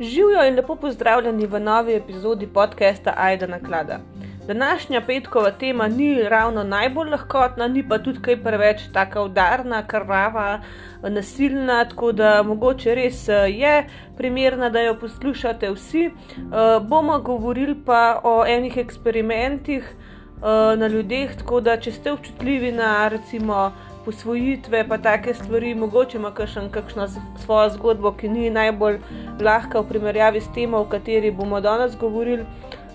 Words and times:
Živijo 0.00 0.44
in 0.44 0.54
lepo 0.54 0.74
pozdravljeni 0.76 1.46
v 1.46 1.60
novi 1.60 1.94
epizodi 1.94 2.46
podcasta 2.46 3.14
Aida 3.16 3.46
na 3.46 3.58
klada. 3.58 3.98
Današnja 4.46 5.00
petkova 5.06 5.50
tema 5.50 5.88
ni 5.88 6.22
ravno 6.22 6.64
najbolj 6.64 7.10
lahkotna, 7.10 7.68
ni 7.68 7.88
pa 7.88 7.98
tudi 7.98 8.20
kaj 8.22 8.36
preveč 8.42 8.82
tako 8.92 9.24
udarna, 9.24 9.86
krvava, 9.86 10.60
nasilna, 11.02 11.84
tako 11.88 12.12
da 12.12 12.42
mogoče 12.42 12.94
res 12.94 13.28
eh, 13.28 13.48
je 13.48 13.86
primerna, 14.16 14.68
da 14.70 14.80
jo 14.80 14.98
poslušate 15.00 15.70
vsi. 15.70 16.10
Uh, 16.36 16.86
bomo 16.88 17.18
govorili 17.18 17.76
pa 17.86 18.20
o 18.24 18.44
enih 18.46 18.76
eksperimentih 18.76 19.88
uh, 19.88 20.78
na 20.78 20.86
ljudeh, 20.86 21.36
tako 21.36 21.60
da 21.60 21.80
če 21.80 21.92
ste 21.92 22.12
občutljivi 22.12 22.72
na 22.72 23.08
recimo 23.08 23.72
posvojitve, 24.06 24.84
pa 24.88 24.98
take 25.02 25.34
stvari, 25.34 25.74
mogoče 25.74 26.18
ima 26.18 26.30
kakšen, 26.34 26.70
kakšno 26.70 27.08
svojo 27.44 27.70
zgodbo, 27.74 28.12
ki 28.14 28.30
ni 28.30 28.50
najbolj 28.50 29.00
lahka 29.42 29.82
v 29.82 29.88
primerjavi 29.88 30.40
s 30.40 30.52
tem, 30.54 30.74
o 30.74 30.84
kateri 30.84 31.34
bomo 31.34 31.60
danes 31.60 31.98
govorili. 32.00 32.46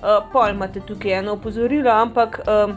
Uh, 0.02 0.24
pol 0.32 0.56
imate 0.56 0.82
tukaj 0.82 1.20
eno 1.20 1.36
opozorilo, 1.38 1.92
ampak 1.92 2.40
um, 2.48 2.74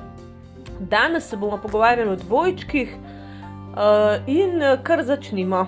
danes 0.80 1.30
se 1.30 1.36
bomo 1.36 1.56
pogovarjali 1.62 2.10
o 2.10 2.16
dvojčkih 2.16 2.92
uh, 2.98 4.28
in 4.28 4.60
kar 4.82 5.02
začnimo. 5.02 5.66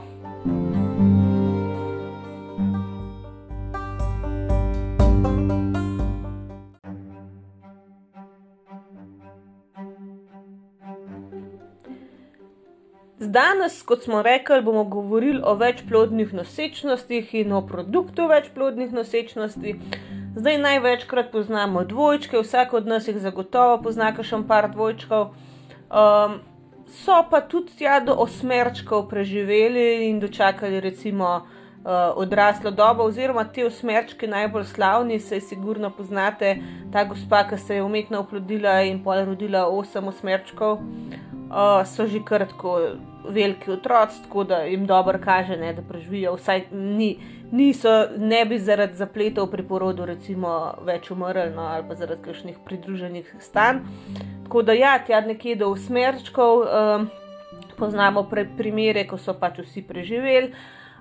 Danes, 13.18 13.82
kot 13.82 14.02
smo 14.04 14.22
rekli, 14.22 14.60
bomo 14.62 14.84
govorili 14.84 15.40
o 15.44 15.54
večplodnih 15.54 16.34
nosečnostih 16.34 17.34
in 17.34 17.52
o 17.52 17.62
produktu 17.66 18.26
večplodnih 18.26 18.92
nosečnosti. 18.92 19.74
Zdaj 20.36 20.58
največkrat 20.58 21.32
poznamo 21.32 21.84
dvojčke, 21.84 22.38
vsak 22.38 22.72
od 22.72 22.86
nas 22.86 23.08
jih 23.08 23.16
zagotovo 23.16 23.78
pozna, 23.82 24.12
še 24.22 24.42
par 24.48 24.68
dvojčkov. 24.72 25.30
Um, 25.88 26.36
so 26.86 27.22
pa 27.30 27.40
tudi 27.40 27.72
tja 27.78 28.00
do 28.04 28.12
osmerčkov 28.12 29.08
preživeli 29.08 30.10
in 30.10 30.20
dočakali, 30.20 30.80
recimo, 30.80 31.46
odraslo 32.16 32.70
dobo, 32.70 33.04
oziroma 33.06 33.44
te 33.44 33.66
osmerčke 33.66 34.26
najbolj 34.26 34.64
slavni, 34.64 35.20
jih 35.20 35.42
sigurno 35.44 35.90
poznate, 35.90 36.56
ta 36.92 37.04
gospa, 37.04 37.44
ki 37.48 37.58
se 37.58 37.76
je 37.76 37.82
umetno 37.82 38.24
oplodila 38.24 38.80
in 38.82 39.02
pol 39.04 39.24
rodila 39.24 39.66
osem 39.66 40.08
osmerčkov, 40.08 40.80
uh, 40.80 41.84
so 41.86 42.06
že 42.06 42.24
kar 42.24 42.46
tako 42.48 42.80
veliki 43.28 43.70
otroci, 43.70 44.22
tako 44.22 44.44
da 44.44 44.62
jim 44.62 44.86
dobro 44.86 45.18
kaže, 45.24 45.56
ne, 45.56 45.72
da 45.72 45.82
preživijo. 45.82 46.34
Vsaj 46.34 46.64
ni, 46.72 47.18
niso, 47.50 48.06
ne 48.16 48.44
bi 48.44 48.58
zaradi 48.58 48.96
zapletov 48.96 49.50
pri 49.50 49.62
porodu, 49.62 50.06
recimo, 50.06 50.74
več 50.86 51.10
umrli 51.10 51.50
no, 51.54 51.66
ali 51.70 51.86
pa 51.88 51.94
zaradi 51.94 52.22
kakšnih 52.22 52.58
pridruženih 52.64 53.34
stanj. 53.40 53.82
Tako 54.44 54.62
da, 54.62 54.72
ja, 54.72 54.98
tja 54.98 55.20
nekje 55.20 55.56
do 55.56 55.70
usmerčkov 55.74 56.62
um, 56.62 57.06
poznamo 57.78 58.22
pre, 58.30 58.46
primere, 58.56 59.06
ko 59.06 59.18
so 59.18 59.34
pač 59.34 59.62
vsi 59.62 59.82
preživeli. 59.86 60.52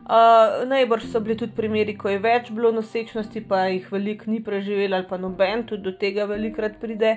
Uh, 0.06 0.68
najbrž 0.70 1.08
so 1.10 1.20
bili 1.20 1.34
tudi 1.38 1.56
primeri, 1.58 1.96
ko 1.98 2.12
je 2.12 2.20
več 2.22 2.52
bilo 2.54 2.70
nosečnosti, 2.72 3.42
pa 3.50 3.64
jih 3.72 3.88
veliko 3.90 4.30
ni 4.30 4.38
preživelo, 4.44 5.00
ali 5.00 5.08
pa 5.10 5.18
noben, 5.18 5.64
tudi 5.66 5.82
do 5.88 5.94
tega 5.98 6.28
velikrat 6.30 6.76
pride, 6.78 7.16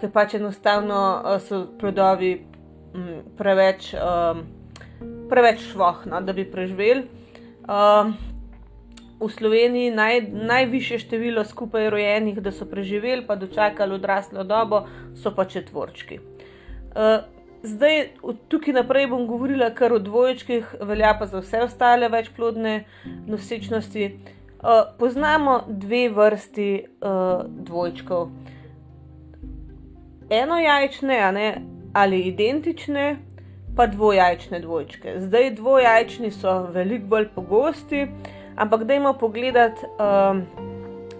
ker 0.00 0.10
pač 0.10 0.34
enostavno 0.40 0.98
uh, 1.20 1.36
so 1.38 1.60
plodovi 1.78 2.32
m, 2.34 3.20
preveč, 3.38 3.92
um, 3.94 4.42
preveč 5.30 5.62
švohna, 5.68 6.24
da 6.26 6.34
bi 6.34 6.42
preživeli. 6.50 7.06
Um, 7.70 8.16
v 9.22 9.30
Sloveniji 9.30 9.94
naj, 9.94 10.24
najviše 10.34 10.98
število 11.04 11.44
skupaj 11.46 11.86
rojenih, 11.94 12.42
da 12.42 12.50
so 12.50 12.66
preživeli, 12.66 13.22
pa 13.28 13.38
dočakali 13.38 13.94
odraslo 13.94 14.42
dobo, 14.42 14.88
so 15.14 15.30
pa 15.38 15.46
četvorčki. 15.46 16.18
Uh, 16.18 17.22
zdaj, 17.64 18.08
tukaj 18.48 18.74
naprej 18.74 19.06
bom 19.08 19.26
govorila 19.26 19.70
kar 19.74 19.92
o 19.92 19.98
dvojčkih, 19.98 20.74
velja 20.80 21.14
pa 21.18 21.26
za 21.26 21.40
vse 21.40 21.62
ostale 21.64 22.08
večplodne 22.08 22.84
nosečnosti. 23.26 24.18
Uh, 24.64 24.70
poznamo 24.98 25.60
dve 25.68 26.08
vrsti 26.08 26.84
uh, 26.84 27.44
dvojčkov. 27.46 28.28
Eno 30.30 30.58
jajčne, 30.58 31.32
ne 31.32 31.48
ali 31.94 32.20
identične, 32.20 33.16
pa 33.76 33.86
dvojajčne 33.86 34.60
dvojčke. 34.60 35.14
Zdaj 35.18 35.50
dvojajčni 35.50 36.30
so 36.30 36.62
veliko 36.72 37.06
bolj 37.06 37.28
pogosti, 37.34 38.06
ampak 38.56 38.84
dajmo 38.84 39.12
pogledati 39.20 39.86
um, 39.86 40.42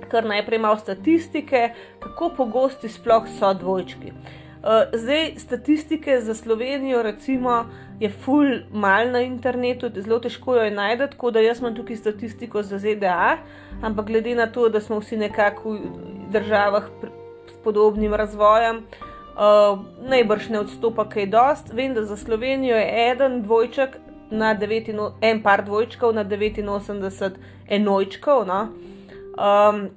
kar 0.08 0.24
najprej 0.24 0.58
malo 0.58 0.76
statistike, 0.76 1.68
kako 2.00 2.32
pogosti 2.36 2.88
sploh 2.88 3.28
so 3.38 3.52
dvojčki. 3.54 4.10
Uh, 4.10 4.43
zdaj, 4.92 5.34
statistike 5.38 6.20
za 6.20 6.34
Slovenijo, 6.34 7.02
recimo, 7.02 7.64
je 8.00 8.10
full 8.10 8.60
mal 8.72 9.10
na 9.12 9.20
internetu, 9.20 9.90
zelo 9.94 10.18
težko 10.18 10.56
jo 10.56 10.62
je 10.64 10.70
najti, 10.70 11.10
tako 11.10 11.30
da 11.30 11.40
jaz 11.40 11.60
imam 11.60 11.74
tukaj 11.76 11.96
statistiko 11.96 12.62
za 12.62 12.78
ZDA, 12.78 13.36
ampak 13.82 14.06
glede 14.06 14.34
na 14.34 14.46
to, 14.46 14.68
da 14.68 14.80
smo 14.80 14.98
vsi 15.00 15.16
nekako 15.16 15.76
v 15.76 15.80
državah 16.32 16.88
s 17.46 17.58
podobnim 17.64 18.14
razvojem, 18.14 18.76
uh, 18.76 19.14
Uh, 19.34 19.78
najbrž 20.06 20.48
ne 20.48 20.60
odstopa 20.62 21.08
kaj 21.10 21.26
dost. 21.26 21.72
Vem, 21.74 21.94
da 21.94 22.04
za 22.06 22.16
Slovenijo 22.16 22.76
je 22.76 23.08
en 23.10 23.40
dvojček 23.42 23.96
na 24.30 24.54
9, 24.54 25.10
en 25.20 25.42
par 25.42 25.64
dvojčkov 25.64 26.14
na 26.14 26.24
89 26.24 27.34
enojčkov. 27.68 28.46
No? 28.46 28.68
Um, 29.34 29.88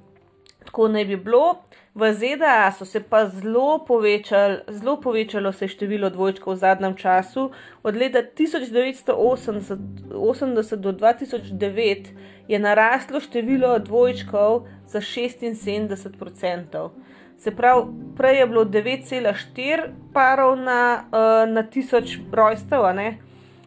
tako 0.64 0.88
naj 0.88 1.04
bi 1.04 1.16
bilo. 1.16 1.62
V 1.98 2.14
ZDA 2.14 2.70
so 2.70 2.84
se 2.84 3.00
pa 3.00 3.26
zelo 3.26 3.78
povečali, 3.78 4.58
zelo 4.68 5.00
povečalo 5.00 5.52
se 5.52 5.68
število 5.68 6.10
dvojčkov 6.10 6.54
v 6.54 6.56
zadnjem 6.56 6.94
času. 6.94 7.50
Od 7.82 7.96
leta 7.96 8.22
1980 8.22 10.76
do 10.76 10.92
2009 10.92 12.06
je 12.48 12.58
naraslo 12.58 13.20
število 13.20 13.78
dvojčkov 13.78 14.66
za 14.86 15.00
76 15.02 16.22
odstotkov. 16.22 16.90
Se 17.38 17.50
pravi, 17.50 17.82
prej 18.16 18.38
je 18.38 18.46
bilo 18.46 18.64
9,4 18.64 19.90
parov 20.14 20.56
na, 20.56 21.04
uh, 21.10 21.50
na 21.50 21.62
tisoč 21.62 22.18
rojstev, 22.32 22.82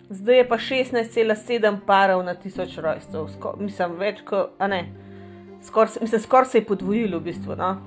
zdaj 0.09 0.37
je 0.37 0.47
pa 0.47 0.55
16,7 0.55 1.79
parov 1.85 2.23
na 2.23 2.35
tisoč 2.35 2.77
rojstev. 2.77 3.27
Sko 3.35 3.55
mislim, 3.59 3.99
več 3.99 4.21
kot, 4.23 4.49
a 4.59 4.67
ne, 4.67 4.85
skoraj 5.63 6.19
skor 6.19 6.45
se 6.47 6.57
je 6.57 6.65
podvojilo 6.65 7.19
v 7.19 7.23
bistvu. 7.23 7.55
No? 7.59 7.77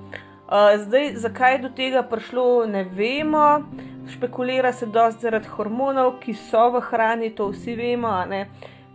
Uh, 0.45 0.77
zdaj, 0.85 1.15
zakaj 1.15 1.53
je 1.53 1.59
do 1.63 1.69
tega 1.69 2.03
prišlo, 2.03 2.65
ne 2.65 2.83
vemo. 2.83 3.63
Špekulira 4.13 4.73
se 4.73 4.85
dosti 4.85 5.25
zaradi 5.25 5.49
hormonov, 5.49 6.19
ki 6.21 6.33
so 6.37 6.69
v 6.75 6.83
hrani, 6.89 7.31
to 7.35 7.49
vsi 7.49 7.75
vemo. 7.75 8.13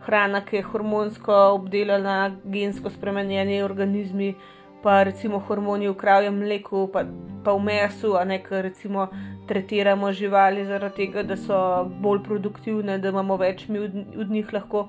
Hrana, 0.06 0.44
ki 0.46 0.56
je 0.56 0.62
hormonsko 0.62 1.42
obdelana, 1.58 2.30
gensko 2.44 2.90
spremenjeni 2.90 3.62
organizmi 3.62 4.34
pa 4.82 5.02
recimo 5.02 5.38
hormoni 5.38 5.88
v 5.88 5.94
kravjem 5.94 6.38
mleku, 6.40 6.88
pa, 6.92 7.04
pa 7.44 7.52
v 7.52 7.64
mesu, 7.64 8.16
a 8.16 8.24
ne 8.24 8.40
kar 8.42 8.64
recimo 8.64 9.08
tretiramo 9.48 10.12
živali 10.12 10.64
zaradi 10.64 10.96
tega, 10.96 11.22
da 11.22 11.36
so 11.36 11.84
bolj 12.00 12.22
produktivne, 12.24 12.98
da 12.98 13.12
imamo 13.12 13.36
več 13.36 13.68
mi 13.68 13.78
od, 13.78 13.96
od 14.16 14.30
njih 14.30 14.52
lahko. 14.52 14.88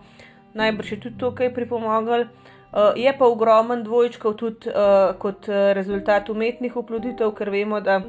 Najbrž 0.53 0.91
je 0.91 0.99
tudi 0.99 1.17
to, 1.17 1.31
kar 1.35 1.49
je 1.49 1.53
pripomoglo. 1.53 2.25
Uh, 2.71 2.95
je 2.95 3.11
pa 3.17 3.27
ogromen 3.27 3.83
dvojčkov 3.83 4.33
tudi 4.39 4.71
uh, 4.71 5.11
kot 5.19 5.47
uh, 5.51 5.71
rezultat 5.75 6.29
umetnih 6.31 6.75
oploditev, 6.79 7.33
ker 7.35 7.49
vemo, 7.51 7.81
da 7.83 7.99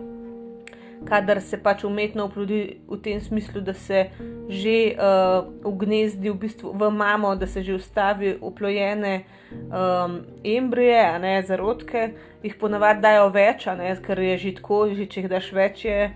kadar 1.05 1.41
se 1.43 1.59
pač 1.59 1.85
umetno 1.85 2.29
oplodi 2.29 2.79
v 2.89 2.99
tem 3.03 3.21
smislu, 3.21 3.61
da 3.61 3.75
se 3.75 4.05
že 4.49 4.95
uh, 4.95 5.49
ugnezdi 5.67 6.31
v, 6.31 6.37
bistvu 6.39 6.73
v 6.79 6.91
mamo, 6.95 7.35
da 7.37 7.47
se 7.47 7.63
že 7.63 7.75
ustavi 7.75 8.37
uplojene 8.41 9.25
um, 9.51 10.21
embrije, 10.45 11.19
ne 11.19 11.33
zarodke, 11.43 12.13
jih 12.43 12.55
ponavadi 12.61 13.03
dajo 13.03 13.31
več, 13.35 13.67
ne, 13.67 13.91
ker 13.99 14.19
je 14.19 14.37
že 14.39 14.55
tako, 14.61 14.85
že 14.95 15.09
če 15.11 15.25
jih 15.25 15.31
daš 15.33 15.49
več, 15.57 15.85
je 15.89 16.13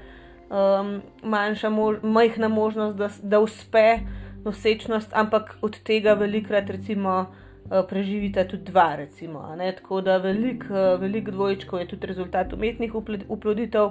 um, 0.51 1.01
manjša 1.23 1.71
mož, 1.71 1.99
majhna 2.03 2.49
možnost, 2.49 2.95
da, 2.95 3.11
da 3.23 3.43
uspe 3.43 4.07
nosečnost, 4.47 5.11
ampak 5.11 5.57
od 5.63 5.83
tega 5.83 6.15
velikrat 6.15 6.71
recimo. 6.71 7.27
Uh, 7.71 7.83
preživite 7.89 8.49
tudi 8.49 8.63
dva, 8.65 8.95
recimo. 8.97 9.43
Tako 9.77 10.01
da 10.01 10.17
veliko 10.17 10.75
uh, 10.75 11.01
velik 11.01 11.31
dvojčkov 11.31 11.81
je 11.81 11.89
tudi 11.89 12.07
rezultat 12.07 12.53
umetnih 12.53 12.95
uploditev. 13.29 13.91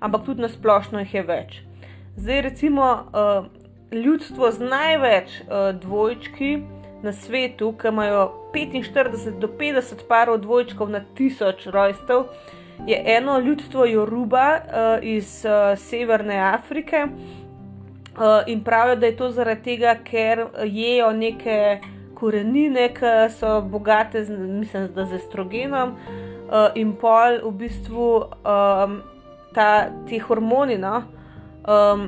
Ampak 0.00 0.24
tudi 0.24 0.42
na 0.42 0.48
splošno 0.48 0.98
jih 0.98 1.14
je 1.14 1.22
več. 1.22 1.60
Zdaj, 2.16 2.40
recimo, 2.40 2.82
uh, 2.82 3.46
ljudstvo 3.94 4.50
z 4.50 4.66
največ 4.70 5.36
dvojčki 5.82 6.58
na 7.02 7.12
svetu, 7.12 7.70
ki 7.78 7.88
imajo 7.88 8.50
45 8.54 9.38
do 9.38 9.46
50 9.46 10.02
parov 10.08 10.40
dvojčkov 10.42 10.90
na 10.90 11.04
tisoč 11.14 11.66
rojstev, 11.66 12.26
je 12.86 12.98
eno 13.06 13.38
ljudstvo 13.38 13.84
Joruba 13.86 14.58
iz 15.02 15.44
Severne 15.76 16.38
Afrike. 16.40 17.06
In 18.46 18.64
pravijo, 18.64 18.96
da 18.96 19.06
je 19.06 19.16
to 19.16 19.30
zaradi 19.30 19.62
tega, 19.62 19.94
ker 20.04 20.46
jejo 20.64 21.12
neke 21.12 21.78
korenine, 22.24 22.88
ki 22.96 23.14
so 23.36 23.58
bogate, 23.60 24.24
z, 24.24 24.32
mislim, 24.32 24.88
da 24.96 25.04
z 25.04 25.20
estrogenom, 25.20 25.92
uh, 25.92 26.70
in 26.74 26.94
pol 26.96 27.42
v 27.44 27.52
bistvu 27.60 28.08
um, 28.24 29.00
ta, 29.52 29.90
ti 30.08 30.22
hormoni 30.24 30.78
no, 30.80 31.02
um, 31.68 32.06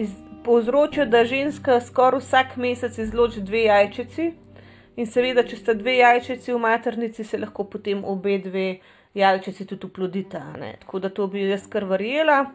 iz, 0.00 0.14
povzročijo, 0.44 1.06
da 1.06 1.24
ženska 1.28 1.80
skoraj 1.84 2.24
vsak 2.24 2.56
mesec 2.56 2.98
izloči 2.98 3.44
dve 3.44 3.66
jajčici. 3.68 4.32
In 4.96 5.08
seveda, 5.08 5.44
če 5.48 5.56
sta 5.56 5.76
dve 5.76 5.98
jajčici 6.00 6.52
v 6.52 6.58
maternici, 6.60 7.24
se 7.24 7.40
lahko 7.40 7.64
potem 7.68 8.02
obe 8.04 8.38
dve 8.44 8.66
jajčici 9.16 9.66
tudi 9.68 9.88
uplodita. 9.88 10.42
Tako 10.80 11.04
da 11.04 11.12
to 11.12 11.28
bi 11.28 11.44
jaz 11.48 11.68
kar 11.68 11.84
verjela. 11.88 12.46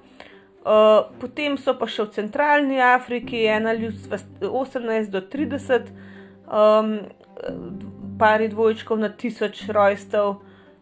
Uh, 0.68 1.08
potem 1.22 1.56
so 1.58 1.78
pa 1.80 1.88
še 1.88 2.10
v 2.10 2.14
centralni 2.18 2.82
Afriki, 2.84 3.46
ena 3.48 3.72
ljudstva 3.78 4.20
18 4.50 5.14
do 5.14 5.22
30, 5.24 5.94
um, 6.48 7.00
pari 8.20 8.48
dvojčkov 8.50 9.00
na 9.00 9.10
tisoč 9.10 9.68
rojstev, 9.70 10.40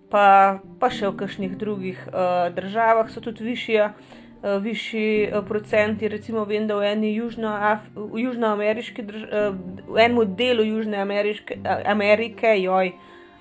pa, 0.09 0.59
pa 0.79 0.89
še 0.89 1.09
v 1.11 1.17
kakšnih 1.19 1.57
drugih 1.59 1.99
uh, 2.07 2.47
državah 2.55 3.09
so 3.11 3.21
tudi 3.21 3.43
višji. 3.43 3.81
Uh, 3.81 4.21
višji 4.61 5.31
uh, 5.31 5.41
procenti, 5.47 6.05
recimo, 6.07 6.43
vem, 6.45 6.67
da 6.69 6.75
v 6.77 6.91
eni 6.91 7.15
južnoameriški 7.15 9.01
južno 9.01 9.23
uh, 9.25 9.55
v 9.89 9.97
enem 10.03 10.35
delu 10.37 10.63
Južne 10.63 10.99
Ameriške, 11.01 11.57
Amerike, 11.65 12.51
joj, 12.61 12.91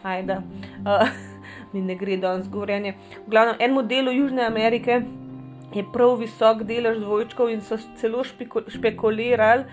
ajda, 0.03 0.39
uh, 0.87 1.05
mi 1.75 1.83
ne 1.85 1.99
gre 2.01 2.17
danes 2.17 2.49
govorjenje. 2.49 2.95
V 3.27 3.31
glavnem, 3.35 3.61
enem 3.61 3.89
delu 3.89 4.17
Južne 4.17 4.47
Amerike 4.49 5.03
je 5.75 5.85
prav 5.93 6.17
visok 6.23 6.63
delež 6.65 7.03
dvojčkov 7.03 7.53
in 7.53 7.61
so 7.61 7.77
celo 8.01 8.25
špekulirali, 8.25 9.67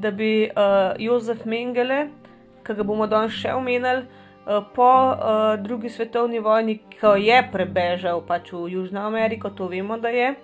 da 0.00 0.10
bi 0.10 0.48
uh, 0.50 0.94
Jozef 0.98 1.44
Mengele, 1.44 2.06
ki 2.66 2.76
ga 2.76 2.84
bomo 2.84 3.06
danes 3.10 3.34
še 3.36 3.54
omenjali, 3.56 4.04
uh, 4.04 4.60
po 4.74 4.90
uh, 5.12 5.56
drugi 5.62 5.90
svetovni 5.90 6.42
vojni, 6.44 6.78
ko 7.00 7.14
je 7.16 7.40
prebežal 7.52 8.22
pač 8.26 8.52
v 8.52 8.66
Južno 8.76 9.06
Ameriko, 9.06 9.50
to 9.50 9.68
vemo, 9.72 9.98
da 9.98 10.12
je. 10.12 10.34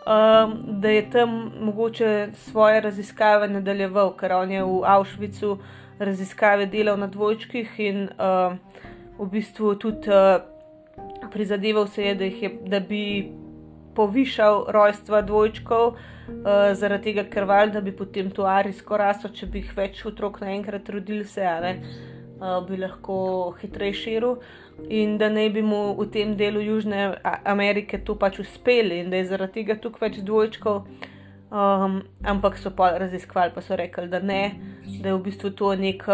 Um, 0.00 0.54
da 0.80 0.88
je 0.88 1.02
tam 1.12 1.52
mogoče 1.60 2.30
svoje 2.48 2.80
raziskave 2.80 3.48
nadaljeval, 3.48 4.14
ker 4.16 4.32
on 4.32 4.50
je 4.50 4.62
v 4.64 4.78
Avšvicu 4.88 5.58
raziskave 6.00 6.66
delal 6.66 6.96
na 6.96 7.06
dvojčkih 7.06 7.74
in 7.84 8.08
uh, 8.16 8.56
v 9.20 9.26
bistvu 9.28 9.74
tudi 9.76 10.08
uh, 10.08 10.40
prizadeval 11.30 11.86
se 11.86 12.04
je, 12.04 12.14
da, 12.14 12.24
je, 12.24 12.50
da 12.66 12.80
bi 12.80 13.32
povišal 14.00 14.64
rojstva 14.72 15.20
dvojčkov, 15.28 15.84
uh, 15.92 16.48
zaradi 16.78 17.10
tega, 17.10 17.26
ker 17.28 17.44
val, 17.48 17.72
da 17.74 17.82
bi 17.84 17.92
potem 17.96 18.30
to 18.32 18.48
arijsko 18.48 18.96
raso, 19.00 19.28
če 19.28 19.50
bi 19.50 19.64
jih 19.64 19.76
več 19.76 20.00
otrok 20.08 20.40
naenkrat 20.44 20.88
rodili, 20.94 21.26
se 21.28 21.44
ne, 21.64 21.76
uh, 22.40 22.58
bi 22.64 22.80
lahko 22.80 23.20
hitreje 23.60 24.00
širil. 24.04 24.40
In 24.96 25.18
da 25.20 25.28
ne 25.28 25.44
bi 25.52 25.60
mu 25.60 25.92
v 25.98 26.06
tem 26.08 26.32
delu 26.38 26.62
Južne 26.64 27.10
Amerike 27.44 28.00
to 28.00 28.16
pač 28.16 28.40
uspeli, 28.40 29.02
in 29.04 29.10
da 29.12 29.20
je 29.20 29.28
zaradi 29.34 29.60
tega 29.60 29.76
tukaj 29.76 30.08
več 30.08 30.22
dvojčkov. 30.24 30.84
Um, 31.50 31.96
ampak 32.22 32.60
so 32.62 32.70
pa 32.70 32.92
raziskovali, 33.02 33.50
pa 33.52 33.60
so 33.60 33.76
rekli, 33.76 34.06
da 34.08 34.20
ne, 34.22 34.54
da 35.02 35.10
je 35.10 35.16
v 35.16 35.22
bistvu 35.24 35.50
to 35.58 35.72
nek 35.74 36.06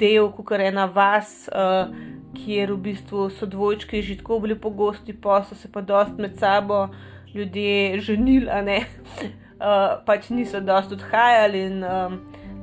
del, 0.00 0.32
kot 0.34 0.50
je 0.50 0.66
ena 0.66 0.88
vas, 0.90 1.30
uh, 1.54 1.94
kjer 2.34 2.72
v 2.74 2.80
bistvu 2.90 3.28
so 3.30 3.46
dvojčki 3.46 4.02
že 4.02 4.18
tako 4.18 4.40
bili 4.42 4.58
pogosti, 4.58 5.14
pa 5.14 5.42
so 5.44 5.54
se 5.54 5.70
pa 5.72 5.80
dost 5.80 6.18
med 6.18 6.38
sabo 6.38 6.88
ljudje 7.34 8.00
ženili, 8.00 8.50
a 8.50 8.62
ne, 8.62 8.78
uh, 8.78 9.98
pač 10.06 10.30
niso 10.30 10.60
dost 10.60 10.92
odhajali 10.92 11.66
in 11.66 11.84
um, 11.84 12.18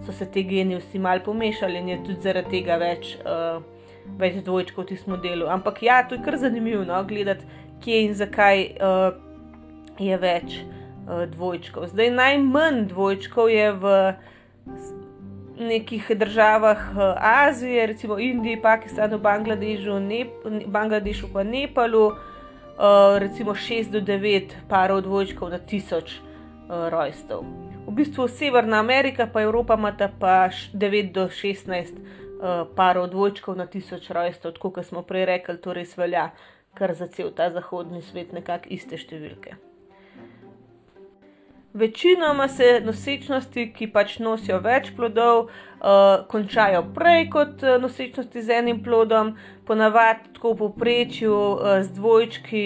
so 0.05 0.11
se 0.11 0.25
te 0.25 0.43
geni 0.43 0.79
vsi 0.79 0.99
mal 0.99 1.19
pomešali 1.25 1.77
in 1.77 1.89
je 1.89 1.97
tudi 2.05 2.21
zaradi 2.21 2.57
tega 2.59 2.77
več, 2.81 3.15
uh, 3.25 3.61
več 4.17 4.41
dvojčkov 4.45 4.85
v 4.85 4.95
tem 4.95 5.13
modelu. 5.13 5.49
Ampak 5.51 5.83
ja, 5.83 6.01
to 6.07 6.17
je 6.17 6.23
kar 6.25 6.37
zanimivo, 6.41 6.83
no, 6.87 7.03
gledati, 7.05 7.45
kje 7.83 8.01
in 8.07 8.17
zakaj 8.17 8.65
uh, 8.79 9.13
je 9.99 10.17
več 10.17 10.59
uh, 10.61 11.25
dvojčkov. 11.35 11.91
Zdaj 11.93 12.13
najmanj 12.17 12.85
dvojčkov 12.93 13.51
je 13.51 13.71
v 13.71 13.95
nekih 15.61 16.11
državah 16.17 16.97
Azije, 17.17 17.85
recimo 17.85 18.17
Indiji, 18.19 18.61
Pakistanu, 18.61 19.19
Bangladešu, 19.19 19.99
Nep 19.99 20.45
Bangladešu 20.65 21.29
pa 21.33 21.43
Nepalu. 21.43 22.11
Eh, 22.81 23.19
recimo 23.19 23.53
6 23.53 23.91
do 23.91 24.01
9 24.01 24.65
parov 24.65 25.05
dvojčkov 25.05 25.53
na 25.53 25.61
tisoč 25.61 26.17
uh, 26.17 26.89
rojstev. 26.89 27.45
V 27.85 27.93
bistvu 27.93 28.25
Severna 28.25 28.81
Amerika 28.81 29.29
pa 29.29 29.45
Evropa 29.45 29.77
ima 29.77 29.93
pa 29.93 30.49
9 30.73 31.13
do 31.13 31.29
16 31.29 31.69
uh, 31.69 31.77
eh, 31.77 32.65
parov 32.73 33.13
dvojčkov 33.13 33.53
na 33.53 33.69
tisoč 33.69 34.09
rojstev, 34.09 34.57
tako 34.57 34.73
kot 34.73 34.85
smo 34.85 35.05
prej 35.05 35.29
rekli, 35.29 35.61
to 35.61 35.77
res 35.77 35.93
velja, 35.93 36.33
kar 36.73 36.97
za 36.97 37.05
cel 37.05 37.29
ta 37.29 37.53
zahodni 37.53 38.01
svet 38.01 38.33
nekako 38.33 38.73
iste 38.73 38.97
številke. 38.97 39.61
Večinoma 41.73 42.49
se 42.49 42.81
nosečnosti, 42.81 43.69
ki 43.77 43.93
pač 43.93 44.17
nosijo 44.19 44.57
več 44.57 44.89
plodov, 44.97 45.53
uh, 45.81 46.27
končajo 46.27 46.83
prej 46.95 47.29
kot 47.29 47.63
uh, 47.63 47.81
nosečnosti 47.81 48.41
z 48.41 48.49
enim 48.61 48.83
plodom, 48.83 49.35
ponavadi 49.67 50.33
tako 50.33 50.53
v 50.53 50.57
povprečju 50.57 51.33
uh, 51.33 51.81
z 51.81 51.89
dvojčki 51.97 52.65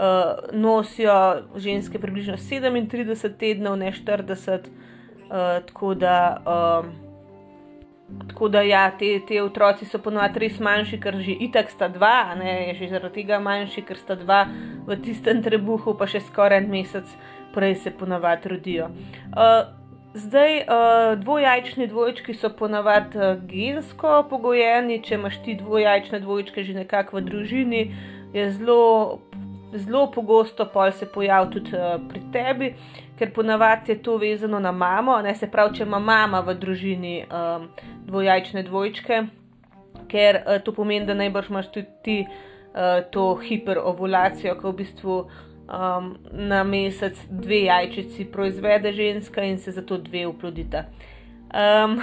uh, 0.00 0.50
nosijo 0.52 1.42
ženske 1.56 1.98
približno 1.98 2.36
37 2.36 3.36
tednov, 3.38 3.78
ne 3.78 3.92
40. 3.92 4.68
Uh, 5.30 5.66
tako 5.66 5.94
da, 5.94 6.42
uh, 6.46 6.86
tako 8.28 8.48
da 8.48 8.62
ja, 8.62 8.90
te, 8.98 9.20
te 9.28 9.42
otroci 9.42 9.86
so 9.86 9.98
ponovadi 10.02 10.38
res 10.42 10.58
manjši, 10.60 11.00
ker 11.00 11.20
že 11.22 11.36
itak 11.46 11.70
sta 11.70 11.88
dva, 11.88 12.34
ne 12.34 12.74
že 12.74 12.90
zaradi 12.90 13.22
tega 13.22 13.38
manjši, 13.38 13.84
ker 13.86 13.98
sta 13.98 14.18
dva 14.18 14.46
v 14.86 14.98
tistem 15.04 15.42
trebuhu, 15.42 15.94
pa 15.94 16.10
še 16.10 16.24
skoraj 16.26 16.64
en 16.64 16.70
mesec 16.70 17.06
prej 17.54 17.74
se 17.74 17.90
ponavadi 17.90 18.48
rodijo. 18.48 18.90
Uh, 19.30 19.79
zdaj, 20.14 20.58
uh, 20.58 21.18
dvojajčni 21.20 21.86
dvojčki 21.86 22.34
so 22.34 22.50
ponavadi 22.50 23.18
uh, 23.18 23.42
gensko 23.46 24.24
pogojeni, 24.30 25.00
če 25.02 25.14
imaš 25.14 25.40
ti 25.44 25.54
dvojajčne 25.54 26.20
dvojčke 26.20 26.64
že 26.64 26.74
nekako 26.74 27.16
v 27.16 27.26
družini, 27.30 27.82
je 28.34 28.50
zelo. 28.52 29.18
Zelo 29.70 30.08
pogosto 30.10 30.64
pa 30.66 30.90
se 30.90 31.06
pojavi 31.06 31.50
tudi 31.50 31.76
uh, 31.78 32.00
pri 32.08 32.20
tebi, 32.32 32.72
ker 33.18 33.30
ponavadi 33.30 33.92
je 33.92 34.02
to 34.02 34.16
vezano 34.18 34.58
na 34.58 34.72
mamo. 34.72 35.20
Ne, 35.22 35.34
se 35.34 35.46
pravi, 35.46 35.76
če 35.78 35.84
ima 35.86 36.00
mama 36.02 36.40
v 36.42 36.56
družini 36.58 37.12
um, 37.22 37.68
dvojajčne 38.08 38.64
dvojčke, 38.66 39.20
ker 40.10 40.40
uh, 40.40 40.58
to 40.64 40.74
pomeni, 40.74 41.06
da 41.06 41.14
najbrž 41.14 41.52
imaš 41.54 41.70
tudi 41.70 41.86
ti 42.02 42.16
uh, 42.26 42.98
to 43.14 43.36
hiperovulacijo, 43.38 44.56
ki 44.58 44.66
v 44.66 44.74
bistvu 44.82 45.20
um, 45.70 46.16
na 46.32 46.64
mesec 46.64 47.18
dve 47.30 47.62
jajčici 47.62 48.24
proizvede 48.24 48.92
ženska 48.92 49.42
in 49.42 49.58
se 49.58 49.70
zato 49.70 49.98
dve 49.98 50.26
uplodita. 50.26 50.84
Um, 51.54 52.00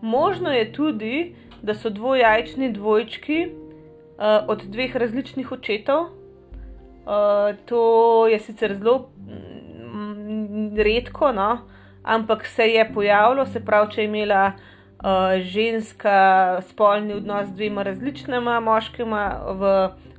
možno 0.00 0.52
je 0.52 0.72
tudi, 0.72 1.34
da 1.62 1.74
so 1.74 1.90
dvojajčni 1.90 2.72
dvojčki 2.72 3.46
uh, 3.46 4.48
od 4.48 4.62
dveh 4.62 4.96
različnih 4.96 5.52
očetov. 5.52 6.00
Uh, 6.00 7.56
to 7.64 8.26
je 8.28 8.38
sicer 8.38 8.74
zelo 8.74 9.10
mm, 9.18 10.76
redko, 10.76 11.32
no? 11.32 11.58
ampak 12.02 12.46
se 12.46 12.62
je 12.62 12.92
pojavilo, 12.94 13.46
se 13.46 13.64
pravi, 13.64 13.90
če 13.92 14.00
je 14.00 14.04
imela 14.04 14.52
uh, 14.52 15.42
ženska 15.42 16.60
spolni 16.68 17.14
odnos 17.14 17.48
z 17.48 17.54
dvema 17.54 17.82
različnima 17.82 18.60
moškima 18.60 19.22
v 19.58 19.72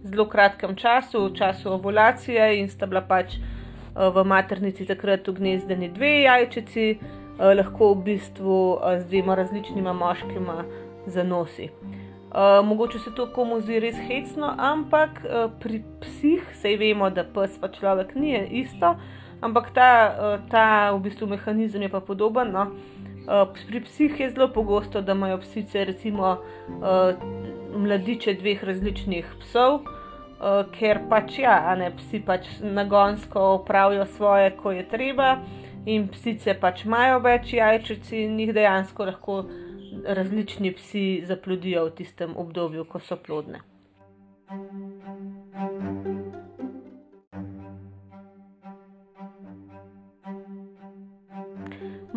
zelo 0.08 0.26
kratkem 0.30 0.76
času, 0.76 1.28
v 1.28 1.36
času 1.38 1.72
ovulacije 1.76 2.60
in 2.60 2.70
sta 2.70 2.86
bila 2.86 3.02
pač 3.02 3.38
uh, 3.38 4.08
v 4.16 4.24
maternici 4.24 4.86
takrat 4.86 5.28
ugnezdeni 5.28 5.92
dve 5.94 6.22
jajčici, 6.24 6.88
uh, 6.98 7.54
lahko 7.58 7.94
v 7.94 8.04
bistvu 8.12 8.58
uh, 8.74 8.98
z 9.00 9.06
dvema 9.12 9.36
različnima 9.36 9.94
moškima 9.94 10.64
zanosi. 11.06 11.70
Uh, 11.70 12.66
mogoče 12.66 13.00
se 13.00 13.12
to 13.16 13.28
komu 13.32 13.62
zdi 13.62 13.80
res 13.80 13.96
hecno, 14.08 14.54
ampak 14.58 15.22
pri 15.60 15.82
psih, 16.02 16.44
sej 16.62 16.76
vemo, 16.78 17.10
da 17.10 17.24
pes 17.24 17.56
pa 17.62 17.70
človek 17.72 18.16
ni 18.16 18.36
isto, 18.62 18.96
ampak 19.42 19.72
ta, 19.74 19.92
ta 20.52 20.92
v 20.92 21.00
bistvu 21.08 21.28
mehanizem 21.28 21.82
je 21.82 21.90
pa 21.90 22.00
podoben. 22.00 22.52
No? 22.52 22.68
Pri 23.68 23.82
psih 23.84 24.20
je 24.20 24.30
zelo 24.30 24.48
pogosto, 24.54 25.02
da 25.02 25.16
imajo 25.16 25.38
psice 25.38 25.86
recimo 25.86 26.38
mladiče 27.78 28.34
dveh 28.34 28.64
različnih 28.64 29.26
psov, 29.40 29.80
uh, 30.40 30.66
ker 30.72 31.04
pač 31.10 31.40
ja, 31.40 31.76
ne, 31.80 31.92
psi 31.98 32.22
pač 32.26 32.50
nagonsko 32.62 33.46
upravijo 33.62 34.06
svoje, 34.18 34.52
ko 34.58 34.72
je 34.72 34.84
treba, 34.90 35.38
in 35.86 36.10
psice 36.12 36.58
pač 36.60 36.86
imajo 36.86 37.22
več 37.24 37.54
jajčic 37.54 38.12
in 38.18 38.40
jih 38.40 38.54
dejansko 38.56 39.08
lahko 39.08 39.40
različni 40.06 40.74
psi 40.76 41.08
zaplodijo 41.26 41.88
v 41.88 41.96
tistem 42.02 42.38
obdobju, 42.38 42.86
ko 42.86 43.00
so 43.00 43.18
plodne. 43.18 43.64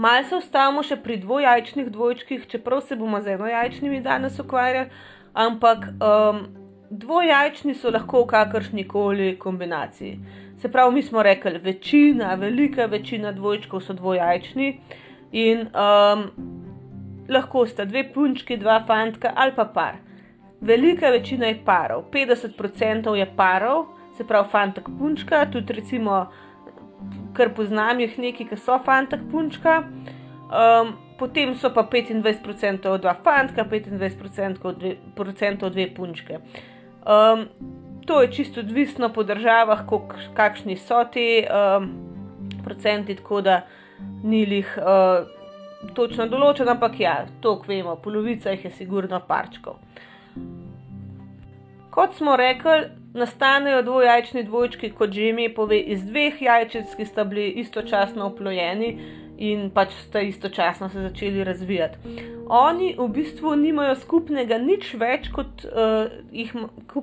Malce 0.00 0.30
se 0.30 0.36
ustavimo 0.36 0.82
še 0.86 0.96
pri 0.96 1.18
dvojajčnih 1.20 1.90
dvojčkih, 1.92 2.46
čeprav 2.48 2.80
se 2.80 2.96
bomo 2.96 3.20
z 3.20 3.34
enojajčnimi 3.34 4.00
danes 4.00 4.38
ukvarjali, 4.40 4.88
ampak 5.34 5.90
um, 6.00 6.38
dvojajčni 6.90 7.74
so 7.74 7.90
lahko 7.90 8.24
v 8.24 8.26
kakršni 8.26 8.84
koli 8.88 9.38
kombinaciji. 9.38 10.18
Se 10.58 10.68
pravi, 10.68 10.94
mi 10.94 11.02
smo 11.02 11.22
rekli, 11.22 11.58
večina, 11.58 12.34
velika 12.34 12.86
večina 12.86 13.32
dvojčkov 13.32 13.80
so 13.80 13.92
dvojajčni 13.92 14.80
in 15.32 15.60
um, 15.60 16.24
lahko 17.28 17.66
sta 17.66 17.84
dve 17.84 18.12
punčki, 18.12 18.56
dva 18.56 18.84
fantka 18.86 19.32
ali 19.36 19.52
pa 19.56 19.64
par. 19.64 19.94
Velika 20.60 21.10
večina 21.10 21.46
je 21.46 21.62
parov, 21.64 22.04
50% 22.12 23.14
je 23.14 23.26
parov, 23.36 23.86
se 24.16 24.26
pravi, 24.26 24.48
fantek 24.50 24.88
punčka, 24.98 25.46
tudi 25.52 25.72
recimo, 25.72 26.26
kar 27.32 27.54
poznam 27.54 28.00
jih 28.00 28.18
neki, 28.18 28.44
ki 28.44 28.56
so 28.56 28.78
fantek 28.84 29.20
punčka. 29.30 29.84
Um, 30.50 30.92
potem 31.18 31.54
so 31.54 31.70
pa 31.70 31.86
25% 31.86 32.98
dva 32.98 33.14
fantka, 33.24 33.64
25% 33.64 35.70
dve 35.70 35.86
punčke. 35.94 36.38
Um, 37.00 37.48
to 38.06 38.22
je 38.22 38.32
čisto 38.32 38.60
odvisno 38.60 39.08
po 39.12 39.22
državah, 39.22 39.84
kakšni 40.34 40.76
so 40.76 41.04
ti 41.04 41.44
um, 41.44 41.90
procenti, 42.64 43.16
tako 43.16 43.40
da 43.40 43.60
ni 44.24 44.42
jih 44.42 44.78
uh, 44.78 45.26
točno 45.94 46.26
določen, 46.26 46.68
ampak 46.68 47.00
ja, 47.00 47.26
to 47.40 47.60
vemo, 47.66 47.96
polovica 47.96 48.50
jih 48.50 48.64
je 48.64 48.70
sigurno 48.70 49.20
parčkov. 49.26 49.78
Kot 51.90 52.14
smo 52.18 52.36
rekli, 52.36 52.90
nastanejo 53.14 53.82
dvojajčni 53.82 54.44
dvojčki, 54.46 54.92
kot 54.94 55.10
že 55.10 55.30
ime 55.30 55.48
pove, 55.54 55.78
iz 55.80 56.04
dveh 56.06 56.42
jajčic, 56.42 56.92
ki 56.96 57.06
sta 57.06 57.24
bili 57.24 57.48
istočasno 57.62 58.28
oplojeni 58.30 58.92
in 59.40 59.70
pač 59.72 59.94
sta 60.04 60.20
istočasno 60.20 60.88
se 60.88 61.00
začeli 61.00 61.44
razvijati. 61.44 61.98
Oni 62.48 62.94
v 62.98 63.08
bistvu 63.08 63.54
nimajo 63.56 63.94
skupnega 63.96 64.58
nič 64.58 64.92
več, 65.00 65.30
kot 65.32 65.64
uh, 65.64 66.10
jih, 66.32 66.52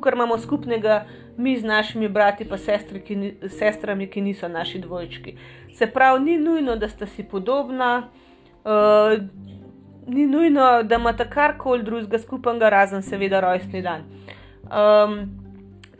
kar 0.04 0.14
imamo 0.14 0.38
skupnega 0.38 1.06
mi 1.38 1.56
z 1.58 1.66
našimi 1.66 2.08
brati 2.08 2.46
in 2.46 2.58
sestri, 2.58 3.02
ki, 3.02 3.18
sestrami, 3.50 4.08
ki 4.08 4.22
niso 4.22 4.48
naši 4.48 4.80
dvojčki. 4.80 5.34
Se 5.74 5.88
pravi, 5.88 6.24
ni 6.24 6.38
nujno, 6.38 6.76
da 6.76 6.90
sta 6.90 7.08
si 7.08 7.24
podobna, 7.24 8.10
uh, 8.66 9.18
ni 10.08 10.28
nujno, 10.28 10.84
da 10.84 10.96
imata 10.96 11.26
karkoli 11.26 11.84
drugega 11.84 12.20
skupnega, 12.20 12.70
razen 12.70 13.02
seveda 13.02 13.42
rojstni 13.42 13.82
dan. 13.82 14.06
Um, 14.68 15.47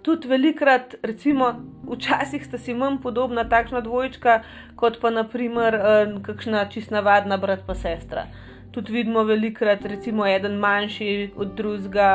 tudi 0.08 0.30
velikrat, 0.32 0.96
recimo, 1.04 1.52
včasih 1.84 2.46
sta 2.46 2.58
si 2.58 2.72
manj 2.74 3.02
podobna 3.04 3.44
takšna 3.44 3.82
dvojčka, 3.84 4.38
kot 4.80 5.02
pa 5.04 5.12
naprimer 5.12 5.76
uh, 5.76 6.14
kakšna 6.24 6.64
čist 6.72 6.94
navadna 6.96 7.36
brat 7.42 7.66
pa 7.68 7.76
sestra. 7.76 8.24
Tudi 8.72 8.96
vidimo 8.96 9.26
velikrat, 9.28 9.84
recimo, 9.84 10.24
eden 10.28 10.56
manjši 10.64 11.34
od 11.36 11.52
drugega, 11.60 12.12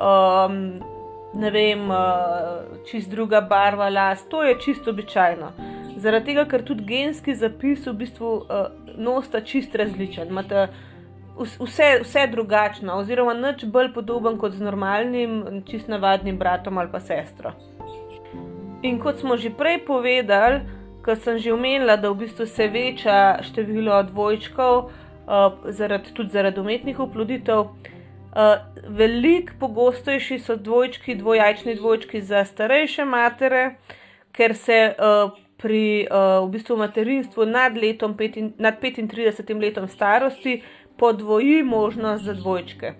um, 0.00 0.56
ne 1.36 1.52
vem, 1.52 1.84
uh, 1.92 2.80
čist 2.88 3.12
druga 3.12 3.42
barva 3.44 3.90
las, 3.92 4.24
to 4.32 4.40
je 4.46 4.56
čisto 4.64 4.96
običajno. 4.96 5.52
Zaradi 6.00 6.32
tega, 6.32 6.46
ker 6.48 6.64
tudi 6.64 6.88
genski 6.88 7.36
zapis 7.36 7.84
v 7.84 7.98
bistvu 8.00 8.32
uh, 8.40 8.68
nosta 8.96 9.44
čist 9.44 9.76
različen. 9.76 10.32
Imate 10.32 10.68
vse, 11.38 11.98
vse 12.02 12.26
drugačno, 12.32 12.98
oziroma 12.98 13.34
nič 13.34 13.64
bolj 13.64 13.92
podoben 13.94 14.38
kot 14.38 14.52
z 14.52 14.64
normalnim, 14.64 15.62
čist 15.68 15.88
navadnim 15.88 16.38
bratom 16.38 16.78
ali 16.78 16.92
pa 16.92 17.00
sestro. 17.00 17.52
In 18.82 18.98
kot 19.00 19.20
smo 19.20 19.36
že 19.36 19.50
prej 19.50 19.84
povedali, 19.86 20.60
ker 21.04 21.16
sem 21.16 21.38
že 21.38 21.52
omenila, 21.52 21.96
da 21.96 22.10
v 22.10 22.26
bistvu 22.26 22.46
se 22.46 22.68
veča 22.68 23.42
število 23.42 24.02
dvojčkov, 24.10 24.74
uh, 24.84 25.70
zaradi, 25.70 26.12
tudi 26.14 26.34
zaradi 26.34 26.60
umetnih 26.60 27.00
oploditev. 27.00 27.70
Uh, 28.36 28.60
Veliko 28.88 29.54
pogostejši 29.60 30.38
so 30.38 30.56
dvojčki, 30.56 31.14
dvojajčni 31.14 31.74
dvojčki 31.74 32.20
za 32.20 32.44
starejše 32.44 33.04
matere, 33.04 33.76
ker 34.32 34.54
se 34.54 34.92
uh, 34.92 35.32
pri 35.56 36.06
uh, 36.10 36.44
v 36.44 36.50
bistvu 36.52 36.76
materinstvu 36.76 37.46
nad, 37.48 37.76
letom, 37.76 38.16
petin, 38.16 38.52
nad 38.58 38.76
35 38.82 39.56
letom 39.60 39.88
starosti 39.88 40.60
podvoji 40.98 41.62
možnost 41.62 42.24
za 42.24 42.34
dvojčke. 42.34 42.94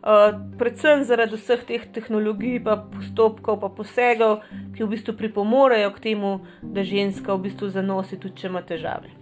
Uh, 0.00 0.40
predvsem 0.58 1.04
zaradi 1.04 1.36
vseh 1.36 1.64
teh 1.68 1.82
tehnologij, 1.92 2.62
pa 2.64 2.78
postopkov, 2.80 3.60
pa 3.60 3.68
posegov, 3.68 4.38
ki 4.72 4.84
v 4.84 4.88
bistvu 4.96 5.12
pripomorejo 5.12 5.90
k 5.92 6.00
temu, 6.00 6.30
da 6.62 6.84
ženska 6.84 7.34
v 7.36 7.50
bistvu 7.50 7.68
zanosi 7.68 8.16
tudi, 8.16 8.40
če 8.40 8.48
ima 8.48 8.62
težave. 8.64 9.12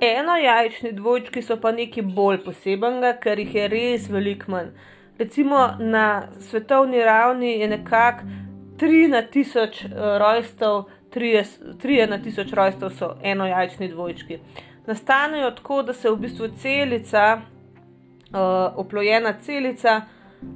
Eno 0.00 0.36
jajčni 0.40 0.92
dvojčki 0.96 1.42
so 1.42 1.60
pa 1.60 1.72
nekaj 1.76 2.08
bolj 2.16 2.40
posebnega, 2.48 3.12
ker 3.20 3.44
jih 3.44 3.54
je 3.60 3.68
res 3.68 4.08
veliko 4.08 4.56
manj. 4.56 4.72
Recimo 5.18 5.68
na 5.80 6.32
svetovni 6.40 7.04
ravni 7.04 7.58
je 7.60 7.68
nekako 7.68 8.24
3 8.78 9.08
na 9.08 9.22
1000 9.22 9.86
uh, 9.86 10.18
rojstev, 10.18 10.82
3 11.14 12.08
na 12.08 12.18
1000 12.18 12.54
rojstev 12.54 12.90
so 12.90 13.14
enojajčni 13.22 13.88
dvojčki. 13.88 14.38
Nastanejo 14.86 15.50
tako, 15.50 15.82
da 15.82 15.92
se 15.92 16.10
v 16.10 16.16
bistvu 16.16 16.48
celica, 16.62 17.40
uh, 18.30 18.78
oplojena 18.78 19.32
celica, 19.42 20.00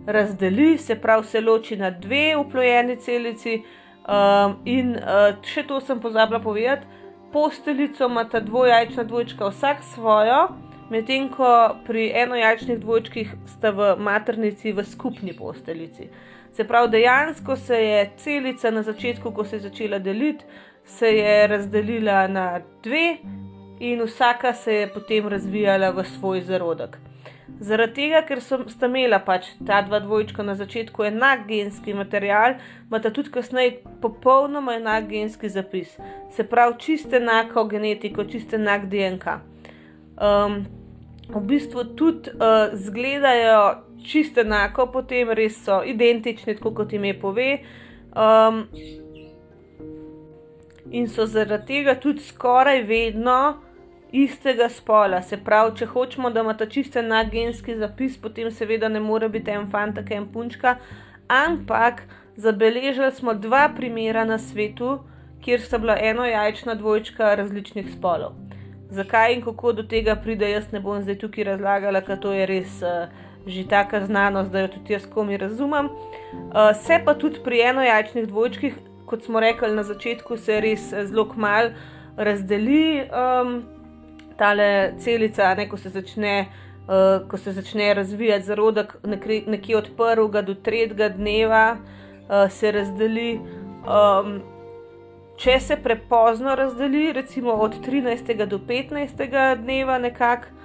razdeli, 0.07 0.79
se 0.79 0.95
pravi, 0.95 1.27
se 1.27 1.41
loči 1.41 1.77
na 1.77 1.91
dve 1.91 2.37
oplojeni 2.37 2.97
celici. 2.97 3.63
Um, 4.11 4.57
in 4.65 4.97
uh, 4.97 5.37
še 5.47 5.63
to 5.69 5.81
sem 5.81 6.01
pozabila 6.01 6.41
povedati, 6.41 6.87
posteljico 7.33 8.09
ima 8.09 8.25
ta 8.25 8.41
dvojajčna 8.41 9.05
dvojčka 9.05 9.49
vsak 9.49 9.85
svojo, 9.95 10.49
medtem 10.91 11.29
ko 11.31 11.77
pri 11.87 12.09
enojajčnih 12.25 12.81
dvojčkih 12.81 13.35
sta 13.47 13.71
v 13.71 13.95
maternici 13.99 14.73
v 14.73 14.85
skupni 14.85 15.37
posteljici. 15.37 16.09
Se 16.53 16.65
pravi, 16.65 16.91
dejansko 16.91 17.57
se 17.57 17.77
je 17.85 18.11
celica 18.17 18.71
na 18.71 18.83
začetku, 18.83 19.31
ko 19.33 19.45
se 19.45 19.57
je 19.57 19.61
začela 19.61 19.99
deliti, 19.99 20.45
se 20.85 21.07
je 21.07 21.47
razdelila 21.47 22.27
na 22.27 22.61
dve, 22.83 23.19
in 23.81 24.03
vsaka 24.03 24.53
se 24.53 24.75
je 24.75 24.89
potem 24.93 25.29
razvijala 25.29 25.91
v 25.91 26.05
svoj 26.05 26.41
zarodek. 26.41 26.99
Zaradi 27.61 27.95
tega, 27.95 28.21
ker 28.29 28.41
so 28.41 28.61
sta 28.69 28.89
imela 28.89 29.19
pač 29.25 29.49
ta 29.67 29.81
dva 29.85 29.99
dvojčka 30.01 30.45
na 30.45 30.55
začetku 30.55 31.05
enak 31.05 31.47
genski 31.49 31.95
material, 31.97 32.55
imata 32.87 33.11
tudi 33.11 33.33
kasneje 33.33 33.81
popolnoma 34.01 34.77
enak 34.79 35.09
genski 35.09 35.49
zapis. 35.49 35.97
Se 36.37 36.45
pravi, 36.45 36.79
čisto 36.79 37.17
enako 37.17 37.65
genetiko, 37.65 38.25
čisto 38.25 38.57
enak 38.57 38.87
DNK. 38.93 39.37
Um, 40.21 40.63
v 41.29 41.43
bistvu 41.53 41.85
tudi 41.97 42.33
uh, 42.33 42.73
zgledajo 42.77 43.90
čisto 44.05 44.41
enako, 44.41 44.87
potem 44.93 45.31
res 45.31 45.59
so 45.65 45.83
identični, 45.85 46.57
tako 46.59 46.75
kot 46.75 46.93
ime 46.93 47.15
pove. 47.21 47.59
Um, 48.11 48.65
in 50.91 51.09
so 51.09 51.27
zaradi 51.27 51.67
tega 51.67 51.95
tudi 52.01 52.21
skoraj 52.21 52.83
vedno 52.83 53.41
istega 54.13 54.69
spola. 54.69 55.23
Se 55.23 55.39
pravi, 55.45 55.77
če 55.79 55.87
hočemo, 55.87 56.31
da 56.31 56.43
ima 56.43 56.57
ta 56.57 56.67
čisto 56.67 56.99
enak 56.99 57.31
genski 57.31 57.77
zapis, 57.79 58.19
potem 58.19 58.51
seveda 58.51 58.89
ne 58.89 59.01
more 59.01 59.29
biti 59.29 59.55
en 59.55 59.69
fantak, 59.71 60.11
en 60.11 60.27
punčka. 60.33 60.77
Ampak 61.31 62.03
zabeležili 62.37 63.13
smo 63.13 63.35
dva 63.35 63.69
primera 63.77 64.25
na 64.25 64.39
svetu, 64.39 64.99
kjer 65.45 65.63
sta 65.63 65.79
bila 65.79 65.97
eno 66.01 66.27
jajčna 66.27 66.75
dvojčka 66.75 67.35
različnih 67.35 67.93
spolov. 67.95 68.35
Zakaj 68.91 69.35
in 69.35 69.43
kako 69.43 69.73
do 69.73 69.83
tega 69.87 70.17
pride, 70.19 70.51
jaz 70.51 70.73
ne 70.73 70.81
bom 70.83 70.99
zdaj 71.03 71.21
tukaj 71.23 71.45
razlagala, 71.53 72.03
ker 72.03 72.19
to 72.19 72.33
je 72.35 72.47
res. 72.51 72.81
Uh, 72.83 73.30
že 73.51 73.69
tako 73.69 74.01
znanost, 74.07 74.51
da 74.51 74.61
jo 74.61 74.69
tudi 74.69 74.93
jaz 74.93 75.07
komi 75.07 75.37
razumem. 75.37 75.87
Uh, 75.87 76.71
se 76.83 77.01
pa 77.05 77.15
tudi 77.15 77.41
pri 77.45 77.61
enojajčnih 77.61 78.29
dvojčkih, 78.29 78.75
kot 79.07 79.23
smo 79.23 79.41
rekli 79.41 79.75
na 79.75 79.83
začetku, 79.83 80.37
se 80.37 80.61
res 80.61 80.93
eh, 80.93 81.07
zelo 81.07 81.27
mal 81.37 81.73
razdeli 82.17 83.03
um, 83.11 83.63
tale 84.39 84.95
celica, 84.99 85.55
ne, 85.55 85.67
ko, 85.69 85.77
se 85.77 85.91
začne, 85.91 86.47
uh, 86.87 87.29
ko 87.29 87.37
se 87.37 87.53
začne 87.53 87.95
razvijati 87.95 88.47
zarodek, 88.47 88.97
nekje, 89.05 89.43
nekje 89.47 89.77
od 89.77 89.91
prvega 89.97 90.43
do 90.43 90.55
tretjega 90.55 91.09
dneva 91.09 91.77
uh, 91.77 92.47
se 92.51 92.73
razdeli. 92.73 93.41
Um, 93.85 94.41
Če 95.41 95.55
se 95.61 95.77
prepozno 95.81 96.53
razdeli, 96.55 97.15
recimo 97.17 97.55
od 97.65 97.79
13. 97.81 98.45
do 98.47 98.59
15. 98.59 99.23
dneva, 99.57 99.97
nekako, 99.99 100.60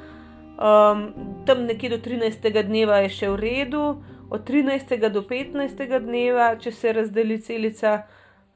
Um, 0.56 1.14
tam 1.46 1.66
nekje 1.66 1.90
do 1.90 1.98
13. 1.98 2.64
dneva 2.64 3.02
je 3.04 3.10
še 3.12 3.30
v 3.30 3.40
redu, 3.42 3.84
od 4.32 4.44
13. 4.48 4.88
do 5.12 5.20
15. 5.28 5.84
dneva, 6.00 6.54
če 6.56 6.72
se 6.72 6.94
razdeli 6.96 7.42
celica, 7.44 8.06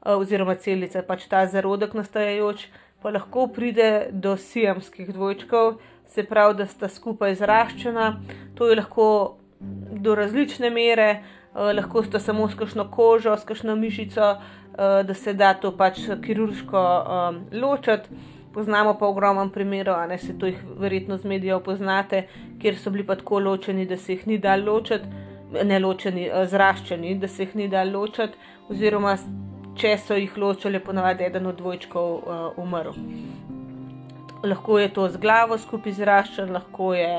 uh, 0.00 0.16
oziroma 0.16 0.56
celica, 0.56 1.02
pač 1.04 1.28
ta 1.28 1.44
zarodek 1.44 1.92
nastajajoč, 1.92 2.70
pa 3.04 3.12
lahko 3.12 3.50
pride 3.52 4.08
do 4.16 4.32
sijamskih 4.40 5.12
dvojčkov, 5.12 5.76
se 6.08 6.24
pravi, 6.24 6.56
da 6.62 6.66
sta 6.66 6.88
skupaj 6.88 7.36
zraščena. 7.36 8.08
To 8.56 8.72
je 8.72 8.80
lahko 8.80 9.36
do 10.00 10.16
različne 10.16 10.72
mere, 10.72 11.10
uh, 11.52 11.68
lahko 11.76 12.00
sta 12.08 12.16
samo 12.16 12.48
s 12.48 12.56
kakšno 12.56 12.88
kožo, 12.88 13.36
s 13.36 13.44
kakšno 13.44 13.76
mišico, 13.76 14.34
uh, 14.40 15.04
da 15.04 15.14
se 15.14 15.36
da 15.36 15.52
to 15.52 15.76
pač 15.76 16.00
kirurško 16.24 16.80
um, 16.80 17.44
ločiti. 17.52 18.39
Poznamo 18.54 18.96
pa 18.98 19.06
ogromno 19.06 19.48
primerov, 19.50 19.94
a 19.94 20.06
ne 20.06 20.18
se 20.18 20.38
to 20.38 20.46
jih 20.46 20.58
verjetno 20.78 21.16
z 21.16 21.24
medijev 21.24 21.60
poznate, 21.62 22.24
kjer 22.58 22.78
so 22.78 22.90
bili 22.90 23.06
pa 23.06 23.14
tako 23.16 23.38
ločeni, 23.38 23.86
da 23.86 23.96
se 23.96 24.12
jih 24.12 24.26
ni 24.26 24.38
dal 24.38 24.64
ločiti, 24.64 25.06
ne 25.64 25.78
ločeni, 25.78 26.28
zraščeni, 26.46 27.14
da 27.18 27.28
se 27.28 27.42
jih 27.42 27.54
ni 27.56 27.68
dal 27.68 27.92
ločiti, 27.94 28.38
oziroma 28.68 29.14
če 29.78 29.94
so 29.98 30.18
jih 30.18 30.34
ločili, 30.38 30.80
ponovadi 30.82 31.24
eden 31.24 31.46
od 31.46 31.56
dvojčkov 31.62 32.10
uh, 32.16 32.58
umrl. 32.58 32.98
Lahko 34.44 34.78
je 34.78 34.88
to 34.96 35.08
z 35.08 35.20
glavo 35.20 35.58
skupaj 35.58 35.92
zraščen, 35.92 36.52
lahko 36.52 36.94
je 36.94 37.14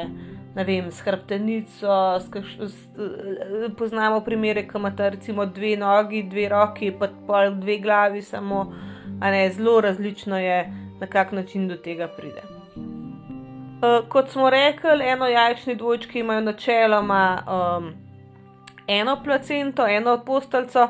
vem, 0.56 0.92
s 0.92 1.02
hrbtenico. 1.06 2.20
S 2.20 2.30
kakš, 2.30 2.56
s, 2.60 2.76
poznamo 3.78 4.22
primere, 4.26 4.66
ko 4.68 4.80
imate 4.80 5.10
recimo 5.10 5.46
dve 5.46 5.76
nogi, 5.78 6.24
dve 6.24 6.50
roki, 6.50 6.92
pa 6.92 7.10
pol 7.28 7.56
dve 7.62 7.78
glavi, 7.80 8.22
samo 8.22 8.66
ne, 9.22 9.50
zelo 9.54 9.82
različno 9.82 10.40
je, 10.40 10.58
na 11.02 11.08
kak 11.08 11.32
način 11.32 11.68
do 11.68 11.76
tega 11.76 12.08
pride. 12.08 12.42
Uh, 13.82 14.08
kot 14.10 14.30
smo 14.30 14.50
rekli, 14.50 15.08
eno 15.10 15.28
jajčni 15.28 15.76
dvojčki 15.76 16.20
imajo 16.20 16.42
načeloma 16.42 17.24
um, 17.48 17.94
eno 18.88 19.18
placento, 19.24 19.88
eno 19.88 20.20
posteljico, 20.26 20.88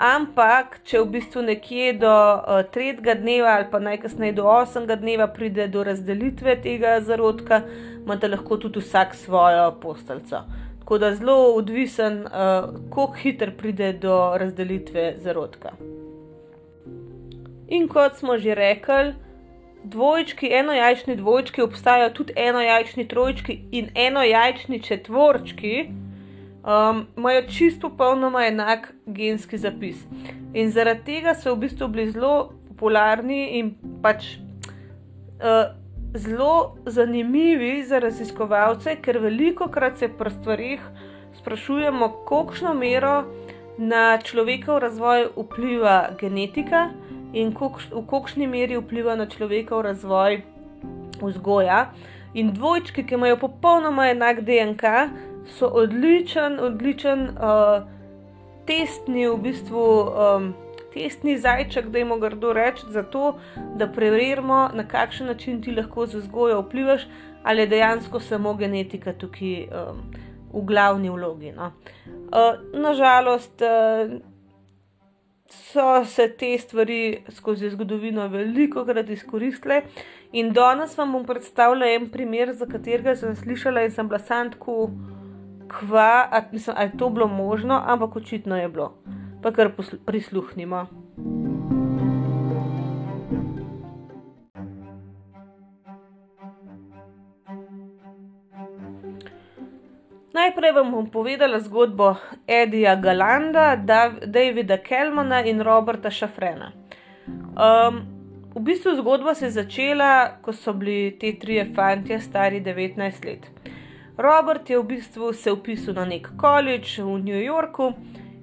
Ampak, 0.00 0.78
če 0.88 1.02
v 1.02 1.10
bistvu 1.12 1.42
nekje 1.44 1.90
do 2.00 2.08
uh, 2.08 2.62
tretjega 2.72 3.18
dneva 3.20 3.58
ali 3.58 3.66
pa 3.68 3.76
najkasneje 3.84 4.32
do 4.38 4.46
osmega 4.48 4.96
dneva 4.96 5.26
pride 5.28 5.66
do 5.68 5.82
razdelitve 5.84 6.54
tega 6.64 6.94
zarodka, 7.04 7.58
imate 8.00 8.30
lahko 8.32 8.56
tudi 8.62 8.80
vsak 8.80 9.12
svojo 9.14 9.66
posteljico. 9.82 10.40
Tako 10.78 10.98
da 10.98 11.10
zelo 11.14 11.36
odvisen, 11.52 12.22
uh, 12.24 12.70
kako 12.88 13.12
hitro 13.20 13.52
pride 13.58 13.92
do 13.92 14.16
razdelitve 14.40 15.04
zarodka. 15.20 15.74
In 17.68 17.84
kot 17.88 18.16
smo 18.16 18.38
že 18.38 18.56
rekli, 18.56 19.12
dvojčki, 19.84 20.48
enojajčni 20.52 21.16
dvojčki 21.16 21.62
obstajajo 21.62 22.10
tudi 22.10 22.32
enojajčni 22.36 23.08
trojčki 23.08 23.58
in 23.70 23.90
enojajčni 23.94 24.82
četvorčki 24.82 25.88
um, 25.88 27.06
imajo 27.16 27.42
čisto 27.48 27.88
popolnoma 27.88 28.46
enak 28.46 28.92
genski 29.06 29.58
zapis. 29.58 29.96
In 30.54 30.70
zaradi 30.70 31.04
tega 31.04 31.34
so 31.34 31.54
v 31.54 31.66
bistvu 31.66 31.88
bili 31.88 32.10
zelo 32.10 32.52
popularni 32.68 33.58
in 33.58 33.74
pač 34.02 34.36
uh, 34.36 35.76
zelo 36.14 36.76
zanimivi 36.86 37.84
za 37.84 37.98
raziskovalce, 37.98 38.96
ker 39.02 39.18
veliko 39.18 39.68
krat 39.68 39.98
se 39.98 40.08
pri 40.08 40.30
stvarih 40.30 40.80
sprašujemo, 41.40 42.08
kakšno 42.28 42.74
mero 42.74 43.24
na 43.78 44.18
človekov 44.18 44.78
razvoj 44.78 45.30
vpliva 45.36 46.10
genetika 46.20 46.90
in 47.32 47.54
v 47.54 48.02
kakšni 48.10 48.46
meri 48.46 48.78
vpliva 48.78 49.16
na 49.16 49.26
človekov 49.26 49.82
razvoj 49.82 50.42
vzgoja. 51.22 51.90
In 52.34 52.52
dvojčki, 52.54 53.04
ki 53.06 53.14
imajo 53.14 53.36
popolnoma 53.36 54.06
enak 54.10 54.44
DNK, 54.46 54.84
so 55.58 55.66
odličen, 55.66 56.60
odličen 56.60 57.30
uh, 57.34 57.82
testni, 58.66 59.26
v 59.26 59.36
bistvu 59.42 59.82
um, 59.82 60.52
testni 60.94 61.38
zajček, 61.38 61.90
da 61.90 61.98
jim 61.98 62.14
grdo 62.20 62.52
reči, 62.52 62.86
zato 62.94 63.34
da 63.76 63.88
preverimo, 63.90 64.68
na 64.74 64.86
kakšen 64.86 65.26
način 65.26 65.62
ti 65.62 65.74
lahko 65.74 66.06
z 66.06 66.22
vzgojo 66.22 66.62
vplivaš, 66.62 67.06
ali 67.42 67.62
je 67.62 67.66
dejansko 67.66 68.20
samo 68.20 68.54
genetika 68.54 69.12
tukaj 69.12 69.66
um, 69.66 70.02
v 70.52 70.64
glavni 70.66 71.10
vlogi. 71.10 71.52
No. 71.52 71.72
Uh, 72.06 72.80
nažalost. 72.80 73.62
Uh, 73.62 74.20
So 75.50 76.04
se 76.04 76.28
te 76.38 76.58
stvari 76.58 77.24
skozi 77.28 77.70
zgodovino 77.70 78.28
veliko 78.28 78.84
krat 78.86 79.10
izkoristile, 79.10 79.82
in 80.32 80.52
danes 80.54 80.96
vam 80.98 81.12
bom 81.12 81.26
predstavila 81.26 81.88
en 81.90 82.08
primer, 82.10 82.54
za 82.54 82.66
katerega 82.70 83.16
sem 83.16 83.34
slišala 83.36 83.82
in 83.82 83.90
sem 83.90 84.08
bila 84.08 84.22
santku 84.22 84.90
kva, 85.70 86.28
ali, 86.30 86.44
mislim, 86.52 86.76
ali 86.78 86.98
to 86.98 87.10
bilo 87.10 87.26
možno, 87.26 87.82
ampak 87.86 88.16
očitno 88.16 88.56
je 88.56 88.68
bilo. 88.68 88.94
Pa 89.42 89.52
kar 89.52 89.72
prisluhnimo. 90.06 90.86
Najprej 100.30 100.72
vam 100.72 100.90
bom 100.94 101.06
povedala 101.10 101.58
zgodbo 101.58 102.14
Edija 102.46 102.94
Galanda, 102.96 103.74
Davida 104.26 104.76
Kelmana 104.78 105.42
in 105.42 105.60
Roberta 105.60 106.10
Šafrena. 106.10 106.70
Um, 107.26 107.98
v 108.54 108.62
bistvu 108.62 108.94
zgodba 108.96 109.34
se 109.34 109.48
je 109.48 109.50
začela, 109.50 110.38
ko 110.42 110.52
so 110.52 110.72
bili 110.72 111.18
ti 111.18 111.32
trije 111.38 111.72
fanti 111.74 112.20
stari 112.20 112.60
19 112.60 113.26
let. 113.26 113.50
Robert 114.16 114.70
je 114.70 114.78
v 114.78 114.84
bistvu 114.84 115.32
se 115.32 115.52
upisal 115.52 115.94
na 115.94 116.04
nek 116.04 116.28
koledž 116.38 116.98
v 116.98 117.18
New 117.18 117.42
Yorku 117.42 117.92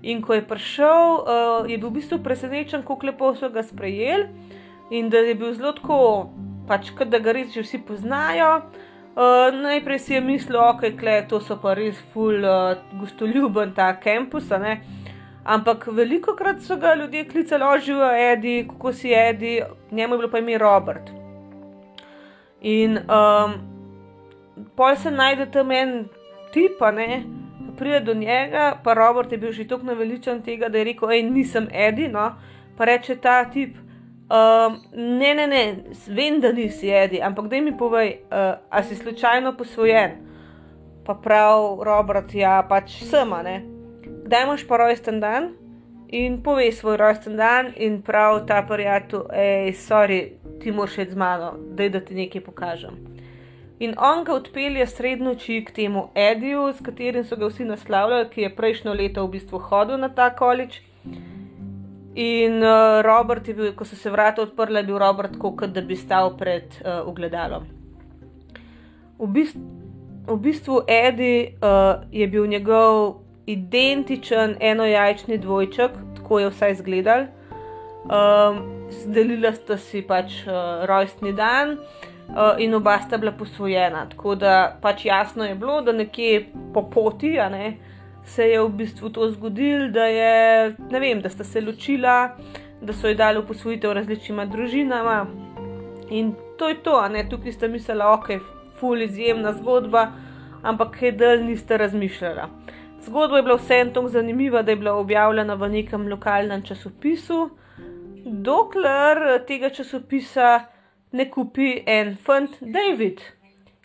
in 0.03 0.21
ko 0.21 0.33
je 0.33 0.47
prišel, 0.47 1.23
uh, 1.23 1.69
je 1.71 1.77
bil 1.77 1.89
v 1.89 1.99
bistvu 2.01 2.19
presenečen, 2.23 2.83
kako 2.83 3.05
lepo 3.07 3.35
so 3.35 3.49
ga 3.49 3.63
sprejeli 3.63 4.27
in 4.91 5.09
da 5.09 5.23
je 5.23 5.35
bil 5.35 5.53
zelo 5.53 5.71
tako, 5.71 6.29
pač, 6.67 6.91
da 7.05 7.19
ga 7.19 7.31
res 7.31 7.55
že 7.55 7.63
vsi 7.63 7.79
poznajo. 7.79 8.67
Uh, 9.17 9.49
najprej 9.61 9.99
si 9.99 10.13
je 10.13 10.21
mislil, 10.21 10.59
ok, 10.61 10.91
kle, 10.99 11.23
to 11.25 11.39
so 11.41 11.55
pa 11.57 11.71
res 11.73 11.97
ful, 12.13 12.43
uh, 12.45 12.77
gostoljuben 12.99 13.71
ta 13.73 13.87
kampus. 13.97 14.51
Ampak 15.47 15.87
veliko 15.89 16.35
krat 16.37 16.61
so 16.61 16.77
ga 16.77 16.93
ljudje 16.93 17.23
klicali, 17.25 17.63
oživo, 17.63 18.11
Edi, 18.13 18.67
kako 18.69 18.93
si 18.93 19.09
Edi, 19.13 19.61
njemu 19.91 20.13
je 20.13 20.17
bilo 20.17 20.29
pa 20.29 20.37
ime 20.37 20.57
Robert. 20.57 21.09
In 22.61 22.99
um, 23.09 23.57
pol 24.75 24.95
se 24.95 25.11
najde 25.11 25.49
tam 25.51 25.71
en 25.71 26.05
tip, 26.53 26.77
ne, 26.93 27.23
pride 27.77 27.99
do 27.99 28.13
njega, 28.13 28.77
pa 28.83 28.93
Robert 28.93 29.31
je 29.31 29.37
bil 29.37 29.51
že 29.51 29.67
tako 29.67 29.85
naveličen 29.85 30.41
tega, 30.41 30.69
da 30.69 30.77
je 30.77 30.83
rekel: 30.83 31.09
hej, 31.09 31.23
nisem 31.23 31.67
Edi, 31.73 32.07
no, 32.07 32.35
pa 32.77 32.85
reče 32.85 33.15
ta 33.15 33.43
tip. 33.49 33.86
Um, 34.27 34.81
ne, 34.91 35.33
ne, 35.33 35.47
ne, 35.47 35.75
vem, 36.07 36.41
da 36.41 36.51
nisi 36.51 36.89
Edi, 36.91 37.21
ampak 37.23 37.47
da 37.47 37.61
mi 37.61 37.71
povej, 37.77 38.17
uh, 38.27 38.59
a 38.69 38.83
si 38.83 38.95
slučajno 38.95 39.53
posvojen. 39.57 40.11
Pa 41.05 41.13
prav, 41.15 41.79
Robert, 41.83 42.33
ja, 42.35 42.59
pač 42.69 42.97
sem, 43.07 43.31
ne. 43.43 43.61
Kdaj 44.25 44.43
imaš 44.43 44.67
pa 44.67 44.77
rojsten 44.77 45.21
dan? 45.23 45.53
In 46.11 46.41
povej 46.43 46.71
svoj 46.71 46.97
rojsten 46.97 47.37
dan, 47.39 47.71
in 47.75 48.01
prav 48.01 48.45
ta 48.47 48.61
prijatelj, 48.67 49.23
hej, 49.31 49.71
sorry, 49.79 50.19
ti 50.59 50.71
moraš 50.71 50.97
iti 50.97 51.11
z 51.11 51.15
mano, 51.15 51.53
da 51.75 51.99
ti 51.99 52.15
nekaj 52.15 52.43
pokažem. 52.43 52.99
In 53.79 53.93
on 53.97 54.23
ga 54.23 54.33
odpelje 54.33 54.87
srednoči 54.87 55.63
k 55.65 55.71
temu 55.71 56.09
Ediju, 56.15 56.73
s 56.73 56.83
katerim 56.83 57.23
so 57.23 57.35
ga 57.35 57.47
vsi 57.47 57.65
naslavljali, 57.65 58.29
ki 58.29 58.41
je 58.41 58.55
prejšnjo 58.55 58.93
leto 58.93 59.25
v 59.25 59.37
bistvu 59.37 59.59
hodil 59.59 59.97
na 59.97 60.09
ta 60.09 60.33
količ. 60.35 60.81
In 62.17 62.63
uh, 62.63 63.01
Robert 63.05 63.47
je 63.47 63.53
bil, 63.53 63.73
ko 63.77 63.85
so 63.85 63.95
se 63.95 64.09
vrata 64.09 64.41
odprla, 64.41 64.81
je 64.81 64.89
bil 64.89 64.97
Robert 64.97 65.37
kot 65.37 65.69
da 65.73 65.81
bi 65.85 65.95
stal 65.95 66.33
pred 66.37 66.79
uh, 66.81 67.05
ogledalom. 67.05 67.67
V 69.17 69.29
bistvu, 69.33 69.61
v 70.27 70.37
bistvu 70.41 70.81
Edi 70.87 71.53
uh, 71.61 72.01
je 72.11 72.27
bil 72.27 72.47
njegov 72.49 73.21
identičen 73.45 74.57
enojajčni 74.59 75.37
dvojček, 75.37 75.93
tako 76.17 76.39
je 76.39 76.49
vsaj 76.49 76.71
izgledal. 76.79 77.29
Um, 78.07 78.65
Zdelila 78.87 79.51
sta 79.53 79.77
si 79.77 80.01
pač 80.01 80.41
uh, 80.47 80.85
rojstni 80.87 81.33
dan. 81.35 81.77
Eh, 82.27 82.63
in 82.63 82.73
oba 82.75 82.99
sta 82.99 83.17
bila 83.17 83.31
posvojena. 83.31 84.05
Tako 84.09 84.35
da 84.35 84.77
pač 84.81 85.05
jasno 85.05 85.45
je 85.45 85.55
bilo, 85.55 85.81
da 85.81 85.91
nekje 85.91 86.45
po 86.73 86.89
poti 86.89 87.29
ne, 87.29 87.77
se 88.27 88.49
je 88.49 88.61
v 88.61 88.69
bistvu 88.69 89.09
to 89.09 89.29
zgodilo, 89.31 89.87
da, 89.87 90.05
je, 90.05 90.75
vem, 90.91 91.21
da 91.21 91.29
sta 91.29 91.43
se 91.43 91.61
ločila, 91.61 92.37
da 92.81 92.93
so 92.93 93.07
ji 93.07 93.15
dali 93.15 93.41
posvojitev 93.47 93.93
različnima 93.93 94.45
družinama. 94.45 95.25
In 96.09 96.33
to 96.57 96.69
je 96.69 96.81
to, 96.83 96.99
ne, 97.09 97.23
tukaj 97.29 97.51
sta 97.51 97.67
mislila, 97.67 98.11
ok, 98.13 98.29
ful 98.79 99.01
izjemna 99.01 99.53
zgodba, 99.53 100.11
ampak 100.63 100.99
kaj 100.99 101.11
del 101.11 101.45
niste 101.45 101.77
razmišljala. 101.77 102.49
Zgodba 103.07 103.37
je 103.37 103.43
bila 103.43 103.55
vsem 103.55 103.93
tako 103.93 104.11
zanimiva, 104.11 104.61
da 104.61 104.71
je 104.71 104.81
bila 104.83 104.93
objavljena 104.99 105.55
v 105.55 105.69
nekem 105.69 106.07
lokalnem 106.11 106.63
časopisu, 106.63 107.49
dokler 108.25 109.45
tega 109.47 109.69
časopisa 109.69 110.59
ne 111.11 111.29
kupi 111.31 111.83
en 111.85 112.15
fant, 112.15 112.57
David. 112.61 113.21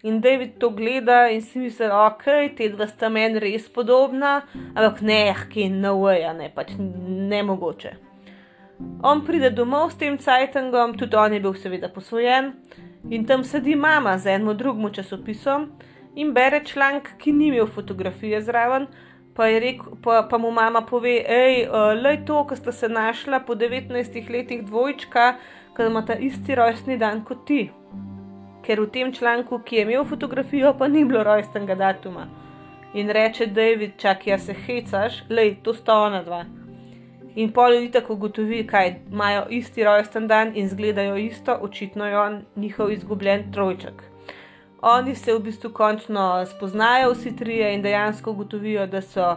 In 0.02 0.20
David 0.20 0.58
to 0.58 0.70
gleda 0.70 1.28
in 1.30 1.40
si 1.40 1.60
misli, 1.62 1.86
ok, 1.86 2.24
te 2.56 2.66
dva 2.72 2.88
sta 2.90 3.06
meni 3.08 3.38
res 3.38 3.68
podobna, 3.70 4.40
ampak 4.74 4.98
ne, 5.06 5.20
ki 5.50 5.68
no 5.70 5.92
way, 6.00 6.24
ne, 6.34 6.48
pač 6.50 6.72
ne 6.78 7.42
mogoče. 7.46 7.92
On 9.06 9.22
pride 9.22 9.52
domov 9.54 9.92
s 9.92 10.00
tem 10.00 10.16
cajtangom, 10.18 10.96
tudi 10.98 11.14
on 11.14 11.36
je 11.36 11.40
bil 11.44 11.54
seveda 11.54 11.90
posvojen, 11.94 12.50
in 13.14 13.28
tam 13.30 13.44
sedi 13.46 13.76
mama 13.78 14.16
z 14.18 14.34
enim 14.34 14.56
drugim 14.58 14.90
časopisom 14.90 15.68
in 16.18 16.32
bere 16.34 16.64
članek, 16.66 17.12
ki 17.22 17.32
ni 17.32 17.52
imel 17.52 17.70
fotografije 17.70 18.40
zraven, 18.42 18.88
pa, 19.38 19.46
rekel, 19.46 19.94
pa, 20.02 20.24
pa 20.26 20.38
mu 20.38 20.50
mama 20.50 20.82
pove, 20.82 21.14
hej, 21.28 21.68
uh, 21.68 21.92
le 21.94 22.16
to, 22.26 22.42
ki 22.50 22.58
sta 22.58 22.74
se 22.74 22.90
našla 22.90 23.44
po 23.46 23.54
19 23.54 24.18
letih 24.34 24.66
dvojčka, 24.66 25.36
ki 25.76 25.86
ima 25.86 26.02
ta 26.02 26.18
isti 26.18 26.58
rojstni 26.58 26.98
dan 26.98 27.22
kot 27.24 27.46
ti. 27.46 27.68
Ker 28.62 28.80
v 28.80 28.90
tem 28.90 29.12
članku, 29.12 29.58
ki 29.58 29.76
je 29.76 29.82
imel 29.82 30.04
fotografijo, 30.04 30.74
pa 30.78 30.88
ni 30.88 31.04
bilo 31.04 31.22
rojstnega 31.24 31.74
datuma. 31.74 32.26
In 32.94 33.10
reče 33.10 33.46
David, 33.46 33.96
čakaj, 33.98 34.30
ja 34.30 34.38
se 34.38 34.54
hecaš, 34.54 35.22
le 35.28 35.54
to 35.62 35.74
sta 35.74 35.96
ona 35.98 36.22
dva. 36.22 36.44
In 37.34 37.52
pol 37.52 37.72
ljudi 37.72 37.90
tako 37.90 38.12
ugotovi, 38.12 38.66
kaj 38.66 38.94
imajo 39.10 39.46
isti 39.50 39.84
rojsten 39.84 40.26
dan 40.28 40.52
in 40.54 40.66
izgledajo 40.66 41.16
isto, 41.16 41.58
očitno 41.60 42.06
je 42.06 42.18
on 42.18 42.42
njihov 42.56 42.92
izgubljen 42.92 43.52
trojček. 43.52 44.02
Oni 44.82 45.14
se 45.14 45.34
v 45.34 45.38
bistvu 45.38 45.70
končno 45.72 46.44
spoznajo, 46.46 47.12
vsi 47.12 47.36
trije, 47.36 47.74
in 47.74 47.82
dejansko 47.82 48.30
ugotovijo, 48.30 48.86
da 48.86 49.00
so 49.00 49.36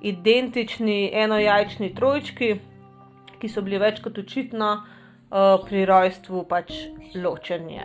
identični 0.00 1.10
enojajčni 1.14 1.94
trojčki, 1.94 2.56
ki 3.40 3.48
so 3.48 3.62
bili 3.62 3.78
več 3.78 4.02
kot 4.02 4.18
očitno 4.18 4.72
uh, 4.74 5.64
pri 5.68 5.84
rojstvu 5.84 6.44
pač 6.48 6.72
ločeni. 7.14 7.80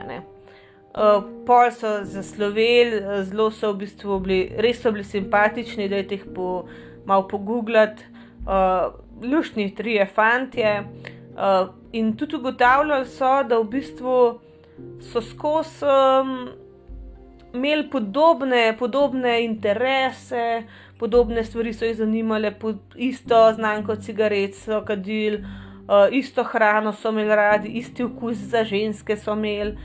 Uh, 0.97 1.23
pol 1.45 1.69
so 1.71 1.99
zasloveli, 2.09 3.03
zelo 3.29 3.51
so 3.53 3.69
v 3.73 3.83
bistvu 3.83 4.19
bili, 4.25 4.39
res 4.57 4.79
so 4.81 4.89
bili 4.91 5.03
simpatični, 5.05 5.85
da 5.89 5.99
je 6.01 6.07
jih 6.17 6.23
po, 6.33 6.65
malo 7.05 7.27
pogooglati, 7.29 8.03
uh, 8.47 8.95
lušni 9.21 9.75
trije 9.75 10.07
fantje. 10.09 10.79
Uh, 11.37 11.69
in 11.93 12.15
tudi 12.17 12.35
ugotavljali 12.35 13.05
so, 13.05 13.43
da 13.43 13.59
v 13.59 13.69
bistvu 13.77 14.17
so 15.11 15.21
skozi. 15.21 15.85
Um, 15.85 16.49
imeli 17.53 17.89
podobne, 17.89 18.75
podobne 18.79 19.45
interese, 19.45 20.63
podobne 20.99 21.43
stvari 21.43 21.73
so 21.73 21.85
jih 21.85 21.97
zanimale, 21.97 22.53
isto 22.95 23.51
znamko 23.53 23.95
cigaret 23.95 24.55
so 24.55 24.81
kadili, 24.85 25.37
uh, 25.37 26.07
isto 26.11 26.43
hrano 26.43 26.93
so 26.93 27.09
imeli 27.09 27.35
radi, 27.35 27.69
isti 27.69 28.03
okus 28.03 28.37
za 28.37 28.63
ženske 28.63 29.17
so 29.17 29.33
imeli. 29.33 29.77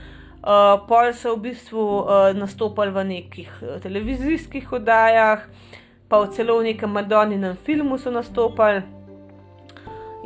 Uh, 0.43 0.75
pol 0.89 1.13
so 1.15 1.37
v 1.37 1.55
bistvu 1.55 1.79
uh, 1.79 2.35
nastopali 2.35 2.91
v 2.91 3.05
nekih 3.07 3.51
uh, 3.63 3.79
televizijskih 3.79 4.73
oddajah, 4.75 5.47
pa 6.11 6.19
v 6.19 6.35
celo 6.35 6.59
v 6.59 6.75
nekem 6.75 6.91
Madoninem 6.91 7.55
filmu 7.55 7.95
so 7.95 8.11
nastopali. 8.11 8.83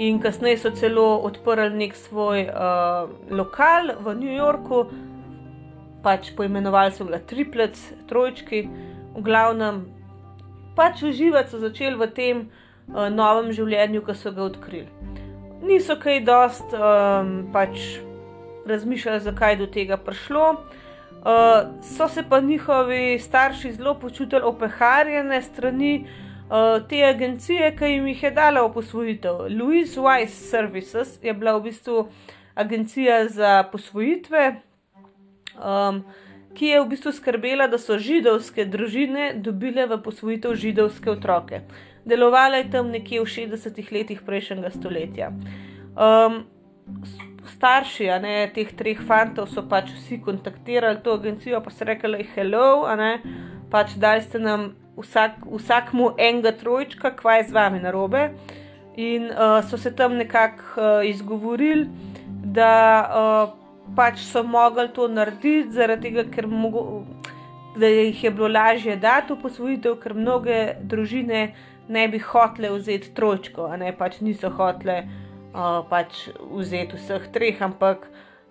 In 0.01 0.17
kasneje 0.17 0.65
so 0.65 0.73
celo 0.73 1.21
odprli 1.21 1.69
nek 1.69 1.93
svoj 1.93 2.49
uh, 2.49 3.13
lokal 3.29 3.93
v 4.01 4.17
New 4.17 4.33
Yorku, 4.33 4.89
pač 6.01 6.33
poimenovali 6.33 6.97
so 6.97 7.05
ga 7.05 7.21
triplec, 7.21 7.77
trojčki, 8.09 8.65
v 9.17 9.21
glavnem 9.21 9.85
pač 10.77 11.05
uživati 11.05 11.53
so 11.53 11.61
začeli 11.61 11.97
v 11.97 12.09
tem 12.17 12.37
uh, 12.49 13.13
novem 13.13 13.53
življenju, 13.53 14.01
ki 14.01 14.17
so 14.17 14.33
ga 14.33 14.49
odkrili. 14.49 14.89
Niso 15.61 16.01
kaj 16.01 16.25
dost 16.25 16.73
um, 16.73 17.49
pač 17.53 18.01
razmišljali, 18.67 19.21
zakaj 19.21 19.53
je 19.53 19.57
do 19.57 19.67
tega 19.67 19.97
prišlo. 19.97 20.51
Uh, 21.27 21.83
so 21.83 22.09
se 22.09 22.23
pa 22.29 22.41
njihovi 22.41 23.19
starši 23.19 23.73
zelo 23.73 23.95
počutili 23.95 24.43
opeharjene 24.45 25.43
strani 25.43 26.07
uh, 26.07 26.89
te 26.89 27.03
agencije, 27.05 27.77
ki 27.77 27.85
jim 27.85 28.07
jih 28.07 28.23
je 28.23 28.31
dala 28.31 28.63
v 28.67 28.73
posvojitev. 28.73 29.41
Louis 29.59 29.97
Wise 29.97 30.51
Services 30.51 31.19
je 31.23 31.35
bila 31.35 31.57
v 31.57 31.63
bistvu 31.63 32.09
agencija 32.55 33.29
za 33.29 33.63
posvojitve, 33.73 34.61
um, 35.59 36.05
ki 36.55 36.67
je 36.67 36.81
v 36.81 36.89
bistvu 36.89 37.13
skrbela, 37.13 37.67
da 37.67 37.79
so 37.79 37.99
židovske 37.99 38.65
družine 38.65 39.33
dobile 39.37 39.87
v 39.87 39.99
posvojitev 40.03 40.55
židovske 40.55 41.11
otroke. 41.11 41.61
Delovala 42.05 42.63
je 42.63 42.71
tam 42.71 42.91
nekje 42.95 43.21
v 43.21 43.27
60-ih 43.27 43.93
letih 43.93 44.23
prejšnjega 44.23 44.71
stoletja. 44.71 45.33
Um, 45.97 46.45
starši 47.57 48.11
ne, 48.21 48.35
teh 48.55 48.69
treh 48.77 49.01
fantov 49.09 49.49
so 49.49 49.65
pač 49.65 49.91
vsi 49.97 50.21
kontaktirali 50.21 51.01
to 51.03 51.17
agencijo, 51.17 51.61
pa 51.65 51.73
so 51.73 51.89
rekli: 51.89 52.27
Hello, 52.35 52.85
pač 53.71 53.97
daj 53.97 54.23
ste 54.29 54.39
nam 54.39 54.75
vsak, 54.97 55.45
vsakmu 55.49 56.15
enega 56.19 56.53
trojčka, 56.53 57.17
kvaj 57.17 57.41
je 57.41 57.49
z 57.49 57.57
vami 57.57 57.81
na 57.81 57.91
robe. 57.91 58.31
In 58.97 59.29
uh, 59.29 59.61
so 59.65 59.77
se 59.77 59.93
tam 59.93 60.17
nekako 60.17 60.81
uh, 60.81 61.05
izgovorili, 61.05 61.89
da 62.57 62.73
uh, 63.05 63.53
pač 63.97 64.23
so 64.25 64.43
mogli 64.43 64.89
to 64.95 65.09
narediti, 65.09 65.73
zaradi 65.77 66.09
tega, 66.09 66.25
ker 66.33 66.49
mogo, 66.49 67.05
jih 67.77 68.25
je 68.25 68.31
bilo 68.31 68.49
lažje 68.49 68.97
dati 68.97 69.35
v 69.35 69.43
posvojitev, 69.43 69.99
ker 70.01 70.17
mnoge 70.17 70.61
družine 70.81 71.43
ne 71.93 72.09
bi 72.09 72.19
hotele 72.19 72.73
vzeti 72.73 73.13
trojčko, 73.15 73.69
ne 73.77 73.93
pač 73.93 74.23
niso 74.25 74.49
hotele 74.49 75.03
uh, 75.05 75.26
pač 75.91 76.27
vzeti 76.53 76.97
vseh 76.97 77.29
treh, 77.33 77.63
ampak 77.65 78.07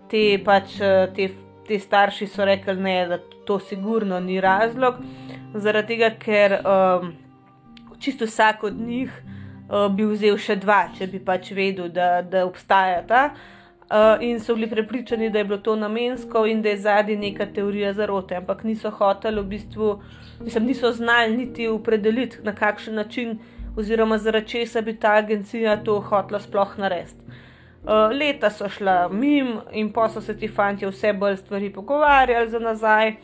te, 0.09 0.37
pač, 0.45 0.77
te, 1.15 1.29
te 1.67 1.79
starši 1.79 2.27
so 2.27 2.45
rekli, 2.45 2.75
ne, 2.81 2.95
da 3.09 3.19
to 3.45 3.59
sigurno 3.59 4.19
ni 4.19 4.39
razlog, 4.41 4.97
zaradi 5.53 5.95
tega, 5.95 6.11
ker 6.19 6.59
um, 6.61 7.13
čisto 7.99 8.25
vsak 8.25 8.63
od 8.63 8.79
njih. 8.79 9.13
Uh, 9.65 9.87
bi 9.89 10.05
vzel 10.05 10.35
še 10.37 10.59
dva, 10.61 10.91
če 10.93 11.07
bi 11.09 11.17
pač 11.25 11.47
vedel, 11.57 11.87
da, 11.89 12.19
da 12.21 12.43
obstaja 12.45 12.99
ta. 13.09 13.21
Uh, 13.85 14.21
in 14.21 14.37
so 14.41 14.53
bili 14.53 14.69
prepričani, 14.69 15.31
da 15.33 15.41
je 15.41 15.47
bilo 15.49 15.57
to 15.57 15.73
namensko 15.75 16.43
in 16.45 16.61
da 16.61 16.69
je 16.69 16.83
zadnji 16.83 17.15
neka 17.17 17.47
teorija 17.53 17.93
zarote, 17.97 18.37
ampak 18.37 18.61
niso 18.65 18.91
hoteli, 18.93 19.41
v 19.41 19.49
bistvu, 19.55 19.89
mislim, 20.45 20.69
niso 20.69 20.91
znali 20.93 21.33
niti 21.37 21.67
opredeliti, 21.67 22.43
na 22.45 22.53
kakšen 22.53 22.95
način, 23.01 23.39
oziroma 23.77 24.17
zaradi 24.17 24.47
česa 24.47 24.81
bi 24.81 24.95
ta 24.99 25.13
agencija 25.13 25.83
to 25.83 25.99
hotela 25.99 26.39
sploh 26.39 26.77
narediti. 26.77 27.21
Uh, 27.85 28.09
leta 28.17 28.49
so 28.49 28.69
šla 28.69 29.09
mim 29.09 29.59
in 29.71 29.91
pa 29.93 30.07
so 30.09 30.21
se 30.21 30.37
ti 30.37 30.47
fanti 30.47 30.85
vse 30.85 31.13
bolj 31.13 31.37
stvari 31.37 31.73
pogovarjali 31.73 32.49
za 32.49 32.59
nazaj. 32.59 33.15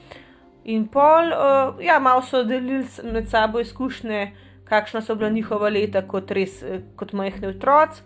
In 0.64 0.88
pol, 0.88 1.32
uh, 1.34 1.82
ja, 1.82 2.00
malo 2.00 2.22
so 2.22 2.44
delili 2.44 2.86
med 3.04 3.30
sabo 3.30 3.60
izkušnje, 3.60 4.32
kakšna 4.66 5.02
so 5.02 5.16
bila 5.16 5.30
njihova 5.30 5.70
leta 5.70 6.04
kot 6.08 6.32
res, 6.32 6.64
kot 6.96 7.14
majhni 7.14 7.48
otroci. 7.48 8.04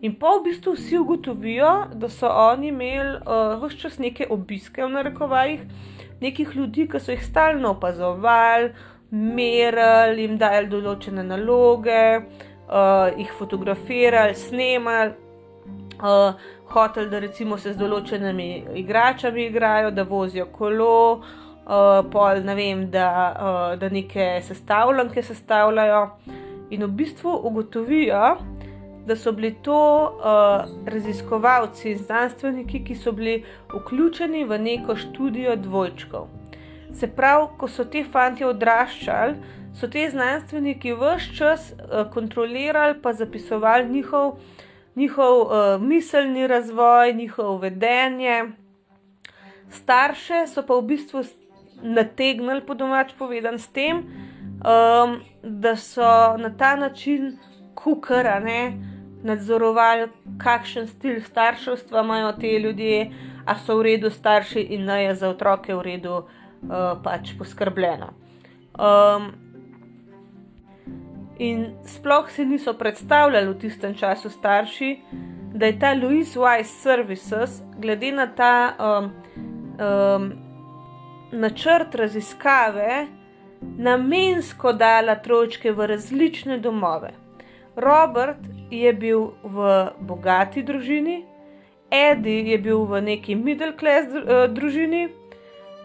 In 0.00 0.18
pa 0.18 0.34
v 0.34 0.42
bistvu 0.44 0.74
vsi 0.74 0.98
ugotovijo, 0.98 1.70
da 1.94 2.08
so 2.08 2.28
oni 2.28 2.68
imeli 2.68 3.14
uh, 3.22 3.62
vse 3.62 3.78
čas 3.78 3.98
neke 3.98 4.26
obiske 4.30 4.82
v 4.84 4.90
narekovajih, 4.96 5.62
nekih 6.20 6.56
ljudi, 6.56 6.88
ki 6.90 7.00
so 7.00 7.14
jih 7.14 7.22
stalno 7.24 7.70
opazovali, 7.78 8.72
merili, 9.14 10.26
jim 10.26 10.38
dajali 10.38 10.70
določene 10.72 11.22
naloge, 11.26 12.02
uh, 12.18 13.12
jih 13.14 13.32
fotografirali, 13.38 14.34
snemali, 14.34 15.14
uh, 16.02 16.34
hoteli, 16.74 17.10
da 17.10 17.22
recimo 17.22 17.56
se 17.56 17.72
z 17.72 17.78
določenimi 17.78 18.48
igračami 18.82 19.48
igrajo, 19.50 19.94
da 19.94 20.06
vozijo 20.08 20.50
kolo. 20.52 21.22
Uh, 21.64 22.02
pol, 22.12 22.42
ne 22.44 22.54
vem, 22.58 22.90
da, 22.92 23.08
uh, 23.32 23.68
da 23.80 23.88
neke 23.88 24.42
sestavljanke 24.44 25.22
sestavljajo, 25.24 26.02
in 26.76 26.84
v 26.84 26.90
bistvu 26.98 27.38
ugotovijo, 27.48 28.34
da 29.06 29.16
so 29.16 29.32
bili 29.32 29.54
to 29.62 29.78
uh, 30.18 30.68
raziskovalci, 30.86 31.96
znanstveniki, 31.96 32.82
ki 32.84 32.94
so 33.00 33.12
bili 33.12 33.44
vključeni 33.72 34.44
v 34.44 34.58
neko 34.58 34.96
študijo 34.96 35.56
dvojčkov. 35.56 36.28
Se 36.94 37.06
pravi, 37.06 37.46
ko 37.58 37.68
so 37.68 37.84
ti 37.84 38.04
fanti 38.04 38.44
odraščali, 38.44 39.34
so 39.74 39.88
ti 39.90 40.04
znanstveniki 40.10 40.92
vse 40.94 41.36
čas 41.36 41.72
uh, 41.72 42.10
kontrolirali 42.12 42.94
in 42.94 43.12
zapisovali 43.12 43.88
njihov, 43.88 44.36
njihov 44.96 45.40
uh, 45.40 45.82
miselni 45.82 46.46
razvoj, 46.46 47.12
njihovo 47.12 47.58
vedenje. 47.58 48.44
Starše 49.70 50.46
so 50.46 50.62
pa 50.62 50.74
v 50.74 50.82
bistvu 50.82 51.24
nategnili, 51.82 52.60
po 52.66 52.74
domač 52.74 53.12
povedan, 53.18 53.58
s 53.58 53.66
tem, 53.66 53.96
um, 54.62 55.18
da 55.42 55.76
so 55.76 56.36
na 56.38 56.50
ta 56.56 56.76
način 56.76 57.38
kukara, 57.74 58.38
ne 58.40 58.72
nadzorovali, 59.24 60.08
kakšen 60.38 60.86
stil 60.86 61.20
starševstva 61.20 62.00
imajo 62.00 62.32
ti 62.32 62.56
ljudje, 62.56 63.10
a 63.46 63.58
so 63.58 63.76
v 63.76 63.82
redu 63.82 64.10
starši 64.10 64.60
in 64.60 64.86
da 64.86 64.96
je 64.96 65.14
za 65.14 65.28
otroke 65.28 65.74
v 65.74 65.82
redu 65.82 66.22
uh, 66.68 67.02
pač 67.02 67.34
poskrbljeno. 67.38 68.12
Um, 68.74 69.32
in 71.38 71.66
sploh 71.86 72.30
si 72.30 72.44
niso 72.44 72.74
predstavljali 72.78 73.52
v 73.52 73.58
tistem 73.58 73.94
času 73.94 74.30
starši, 74.30 74.90
da 75.54 75.66
je 75.66 75.78
ta 75.78 75.92
Louis 75.94 76.36
Wise 76.36 76.80
Services, 76.82 77.62
glede 77.78 78.12
na 78.12 78.26
ta 78.26 78.74
um, 78.78 79.10
um, 79.78 80.32
načrt 81.32 81.94
raziskave, 81.94 83.06
namensko 83.78 84.72
dala 84.72 85.14
trojčke 85.14 85.72
v 85.72 85.86
različne 85.86 86.58
domove. 86.58 87.12
Robert 87.76 88.38
je 88.70 88.92
bil 88.92 89.30
v 89.42 89.70
bogati 90.00 90.62
družini, 90.62 91.24
Eddie 91.90 92.50
je 92.50 92.58
bil 92.58 92.84
v 92.84 93.00
neki 93.00 93.34
middle 93.34 93.76
class 93.78 94.08
eh, 94.10 94.48
družini, 94.48 95.08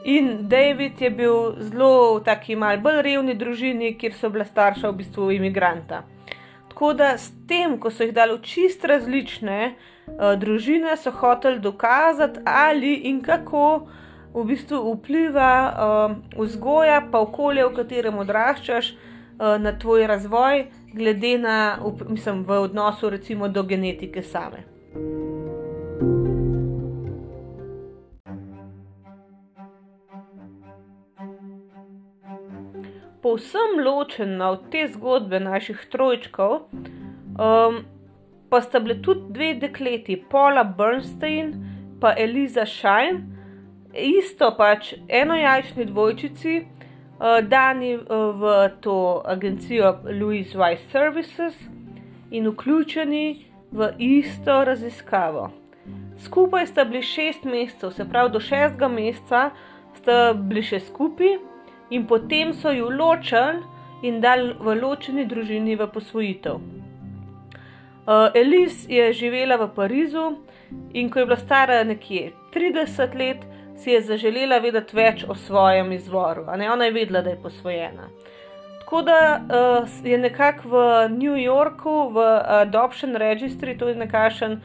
In 0.03 0.47
David 0.47 1.01
je 1.01 1.09
bil 1.09 1.55
zelo 1.59 2.19
v 2.19 2.23
taki 2.23 2.55
malce 2.55 2.83
bolj 2.83 3.01
revni 3.03 3.35
družini, 3.35 3.97
kjer 3.99 4.13
so 4.15 4.29
bila 4.31 4.45
starša 4.45 4.89
v 4.89 4.97
bistvu 5.01 5.31
imigranta. 5.35 6.03
Tako 6.69 6.93
da 6.93 7.17
s 7.17 7.33
tem, 7.47 7.75
ko 7.79 7.91
so 7.91 8.07
jih 8.07 8.13
dali 8.15 8.37
čist 8.39 8.85
različne 8.87 9.59
uh, 9.73 10.35
družine, 10.39 10.95
so 10.97 11.11
hoteli 11.11 11.59
dokazati, 11.59 12.39
ali 12.45 12.93
in 13.11 13.19
kako 13.21 13.89
v 14.33 14.45
bistvu 14.47 14.79
vpliva 14.93 15.51
uh, 15.67 16.15
vzgoja, 16.39 17.01
pa 17.11 17.19
okolje, 17.19 17.65
v 17.67 17.75
katerem 17.75 18.21
odraščaš, 18.23 18.93
uh, 18.95 19.57
na 19.59 19.75
tvoj 19.79 20.07
razvoj, 20.07 20.67
glede 20.95 21.37
na, 21.43 21.57
v, 21.83 22.13
mislim, 22.15 22.45
v 22.47 22.63
odnosu 22.69 23.09
recimo 23.09 23.51
do 23.51 23.63
genetike 23.63 24.23
same. 24.23 24.63
Povsem 33.21 33.79
ločena 33.85 34.51
od 34.51 34.69
te 34.71 34.87
zgodbe 34.87 35.39
naših 35.39 35.87
trojčkov, 35.91 36.69
um, 36.69 37.81
pa 38.49 38.61
sta 38.61 38.79
bili 38.79 39.01
tudi 39.01 39.33
dve 39.33 39.53
dekleti, 39.53 40.23
Paula 40.29 40.63
Bernstein 40.63 41.53
in 42.01 42.13
Eliza 42.17 42.65
Shine, 42.65 43.21
isto 43.93 44.51
pač 44.57 44.93
enojajčni 45.07 45.85
dvojčici, 45.85 46.55
uh, 46.61 47.39
dani 47.43 47.95
uh, 47.97 48.31
v 48.39 48.69
to 48.81 49.21
agencijo 49.25 49.97
Louis 50.03 50.55
Weiss 50.55 50.91
Services 50.91 51.55
in 52.31 52.47
vključeni 52.47 53.45
v 53.71 53.93
isto 53.97 54.63
raziskavo. 54.63 55.49
Skupaj 56.19 56.67
sta 56.67 56.85
bili 56.85 57.01
šest 57.01 57.43
mesecev, 57.43 57.91
se 57.91 58.05
pravi, 58.09 58.31
do 58.31 58.39
šestega 58.39 58.87
meseca 58.87 59.49
sta 59.95 60.33
bili 60.33 60.63
še 60.63 60.79
skupaj 60.79 61.37
in 61.89 62.07
potem 62.07 62.53
so 62.53 62.71
jo 62.71 62.89
ločili 62.89 63.63
in 64.01 64.21
dali 64.21 64.53
v 64.59 64.75
ločeni 64.81 65.25
družini 65.25 65.75
v 65.75 65.87
posvojitev. 65.91 66.55
Uh, 68.09 68.31
Elis 68.33 68.85
je 68.89 69.13
živela 69.13 69.57
v 69.57 69.67
Parizu 69.75 70.39
in 70.93 71.09
ko 71.09 71.19
je 71.19 71.25
bila 71.25 71.37
stara 71.37 71.83
nekje 71.83 72.31
30 72.53 73.15
let, 73.15 73.43
si 73.77 73.91
je 73.91 74.01
zaželela 74.01 74.57
vedeti 74.59 74.95
več 74.95 75.23
o 75.23 75.35
svojem 75.35 75.91
izvoru. 75.91 76.47
Ona 76.49 76.85
je 76.85 76.91
vedela, 76.91 77.21
da 77.21 77.29
je 77.29 77.41
posvojena. 77.43 78.09
Tako 78.79 79.01
da 79.01 79.19
uh, 79.39 79.87
je 80.03 80.17
nekako 80.17 80.69
v 80.69 81.09
New 81.13 81.37
Yorku, 81.37 82.09
v 82.09 82.25
Adoption 82.63 83.15
Registry, 83.15 83.77
to 83.77 83.87
je 83.87 83.95
nekakšen 83.95 84.59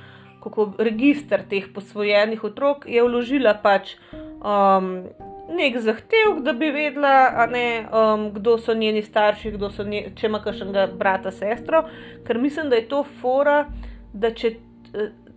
registr 0.79 1.45
teh 1.49 1.69
posvojenih 1.75 2.45
otrok, 2.45 2.85
je 2.89 3.03
vložila 3.03 3.55
pač 3.63 3.97
um, 4.45 5.09
nek 5.49 5.79
zahtevek, 5.81 6.43
da 6.45 6.53
bi 6.53 6.71
vedela, 6.73 7.47
ne, 7.51 7.87
um, 7.93 8.31
kdo 8.35 8.59
so 8.59 8.75
njeni 8.75 9.03
starši, 9.03 9.53
so 9.77 9.85
nje, 9.85 10.07
če 10.17 10.27
ima 10.27 10.41
kakšnega 10.43 10.87
brata, 10.99 11.31
sestro, 11.31 11.85
ker 12.27 12.39
mislim, 12.39 12.71
da 12.71 12.77
je 12.77 12.89
to 12.89 13.05
fora, 13.21 13.65
da 14.13 14.31
če 14.35 14.55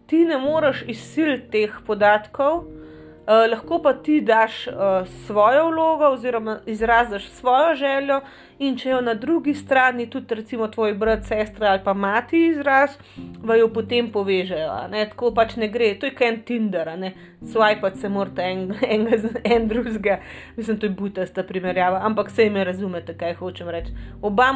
ti 0.07 0.23
ne 0.25 0.37
moreš 0.37 0.83
izsiliti 0.87 1.49
teh 1.51 1.79
podatkov, 1.85 2.63
uh, 3.27 3.51
lahko 3.51 3.81
pa 3.83 3.93
ti 3.93 4.21
daš 4.21 4.67
uh, 4.67 4.73
svojo 5.25 5.69
vlogo 5.71 6.05
oziroma 6.05 6.59
izraziš 6.65 7.29
svojo 7.29 7.75
željo 7.75 8.21
in 8.59 8.77
če 8.77 8.89
jo 8.89 9.01
na 9.01 9.13
drugi 9.13 9.53
strani 9.53 10.09
tudi 10.09 10.35
recimo 10.35 10.67
tvoj 10.67 10.93
brat, 10.93 11.25
sestra 11.25 11.67
ali 11.67 11.81
pa 11.83 11.93
mati 11.93 12.39
izraz, 12.47 12.95
vaju 13.43 13.69
potem 13.73 14.11
povežejo. 14.11 14.71
Tako 15.09 15.31
pač 15.33 15.55
ne 15.55 15.67
gre, 15.67 15.91
to 15.99 16.09
je 16.09 16.15
kaj 16.15 16.27
en 16.27 16.41
Tinder, 16.41 16.89
swipati 17.41 18.01
se 18.01 18.09
morate 18.09 18.41
en, 18.41 18.73
en, 18.93 19.07
en 19.43 19.67
drugega, 19.67 20.19
mislim, 20.55 20.79
to 20.79 20.85
je 20.85 20.89
butasta 20.89 21.43
primerjava, 21.43 22.01
ampak 22.03 22.31
vse 22.31 22.47
ime 22.47 22.63
razumete, 22.63 23.17
kaj 23.17 23.35
hočem 23.37 23.69
reči. 23.69 23.93
Oba 24.21 24.51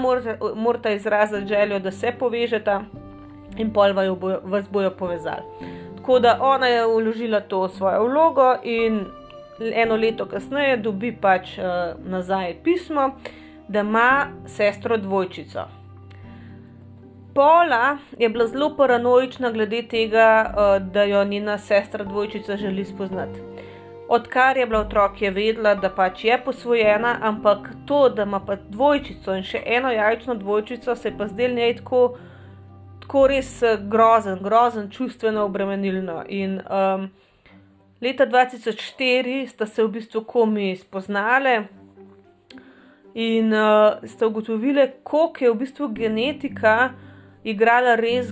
morata 0.55 0.91
izraziti 0.91 1.47
željo, 1.53 1.79
da 1.79 1.91
se 1.91 2.13
povežeta 2.19 2.81
in 3.57 3.73
pol 3.73 3.93
vaju 3.93 4.15
bo, 4.15 4.35
vas 4.43 4.69
bojo 4.71 4.91
povezali. 4.97 5.81
Tako 6.01 6.19
da 6.19 6.37
ona 6.41 6.67
je 6.67 6.85
uložila 6.85 7.39
to 7.39 7.67
svojo 7.69 8.03
vlogo 8.03 8.55
in 8.63 9.05
eno 9.73 9.95
leto 9.95 10.25
kasneje 10.25 10.77
dobi 10.77 11.11
pač 11.21 11.57
uh, 11.57 11.65
nazaj 12.09 12.55
pismo 12.63 13.11
da 13.71 13.79
ima 13.79 14.27
sestro 14.45 14.97
dvojčico. 14.97 15.59
Pola 17.35 17.97
je 18.17 18.29
bila 18.29 18.47
zelo 18.47 18.75
paranoična 18.77 19.51
glede 19.51 19.83
tega, 19.87 20.45
eh, 20.45 20.79
da 20.79 21.03
jo 21.03 21.23
njena 21.23 21.57
sestra 21.57 22.03
dvojčica 22.03 22.57
želi 22.57 22.85
spoznati. 22.85 23.39
Odkar 24.09 24.57
je 24.57 24.65
bila 24.65 24.79
otrok, 24.79 25.21
je 25.21 25.31
vedela, 25.31 25.75
da 25.75 25.89
pač 25.89 26.23
je 26.23 26.41
posvojena, 26.45 27.17
ampak 27.21 27.69
to, 27.85 28.09
da 28.09 28.23
ima 28.23 28.39
pa 28.39 28.55
dvojčico 28.55 29.35
in 29.35 29.43
še 29.43 29.61
eno 29.65 29.91
jajčno 29.91 30.35
dvojčico, 30.35 30.95
se 30.95 31.07
je 31.07 31.17
pa 31.17 31.27
zdelo 31.27 31.55
njej 31.55 31.75
tako, 31.75 32.17
tako 33.01 33.27
res 33.27 33.49
eh, 33.63 33.77
grozen, 33.89 34.39
grozen, 34.41 34.89
čustveno 34.91 35.45
obremenilno. 35.49 36.23
In 36.29 36.59
um, 36.61 37.09
leta 38.01 38.25
2004 38.25 39.45
sta 39.49 39.65
se 39.65 39.83
v 39.83 39.91
bistvu 39.99 40.23
komi 40.25 40.75
spoznale, 40.79 41.59
in 43.13 43.53
uh, 43.53 44.07
ste 44.07 44.25
ugotovili, 44.25 44.91
koliko 45.03 45.43
je 45.43 45.51
v 45.51 45.55
bistvu 45.55 45.87
genetika 45.87 46.93
igrala 47.43 47.95
res 47.95 48.31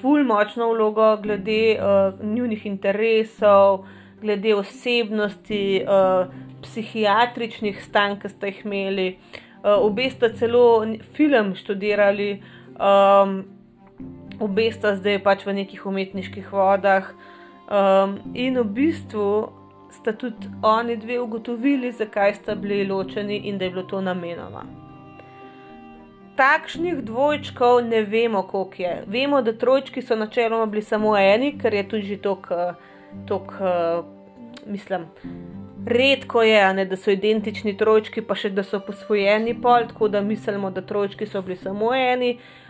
ful 0.00 0.24
močno 0.24 0.70
vlogo 0.72 1.16
glede 1.22 1.76
uh, 1.76 2.24
njunih 2.24 2.66
interesov, 2.66 3.84
glede 4.20 4.54
osebnosti, 4.54 5.84
uh, 5.84 6.32
psihiatričnih 6.62 7.82
stanj, 7.84 8.18
ki 8.20 8.28
ste 8.28 8.52
jih 8.52 8.64
imeli. 8.64 9.08
Uh, 9.62 9.82
obe 9.84 10.08
sta 10.10 10.30
celo 10.32 10.84
film 11.16 11.54
študirali, 11.54 12.42
um, 12.78 13.42
obe 14.40 14.70
sta 14.72 14.96
zdaj 14.96 15.20
pač 15.24 15.46
v 15.46 15.54
nekih 15.62 15.86
umetniških 15.86 16.52
vodah. 16.52 17.12
Um, 17.66 18.18
in 18.34 18.58
v 18.60 18.64
bistvu 18.64 19.50
sta 19.90 20.12
tudi 20.12 20.48
oni 20.62 20.96
dve 20.96 21.20
ugotovili, 21.20 21.92
zakaj 21.92 22.34
sta 22.34 22.54
bili 22.54 22.86
ločeni 22.86 23.36
in 23.48 23.58
da 23.58 23.64
je 23.64 23.70
bilo 23.70 23.82
to 23.82 24.00
namenoma. 24.00 24.64
Takšnih 26.36 27.00
dvojčkov 27.02 27.80
ne 27.88 28.02
vemo, 28.02 28.42
koliko 28.42 28.82
je. 28.82 29.04
Vemo, 29.06 29.40
da 29.42 29.56
trojčki 29.56 30.02
so 30.02 30.16
načeloma 30.16 30.66
bili 30.66 30.82
samo 30.82 31.16
eni, 31.16 31.56
ker 31.58 31.74
je 31.74 31.88
tudi 31.88 32.06
že 32.06 32.18
tako, 32.22 34.04
mislim, 34.66 35.06
redko 35.86 36.42
je, 36.42 36.74
ne, 36.74 36.84
da 36.84 36.96
so 36.96 37.10
identični 37.10 37.76
trojčki, 37.76 38.22
pa 38.22 38.34
še 38.34 38.50
da 38.50 38.62
so 38.62 38.80
posvojeni 38.84 39.56
pol, 39.62 39.88
tako 39.88 40.08
da 40.08 40.20
mislimo, 40.20 40.70
da 40.70 40.84
trojčki 40.84 41.26
so 41.26 41.42
bili 41.42 41.56
samo 41.56 41.94
eni. 41.94 42.36
Uh, 42.36 42.65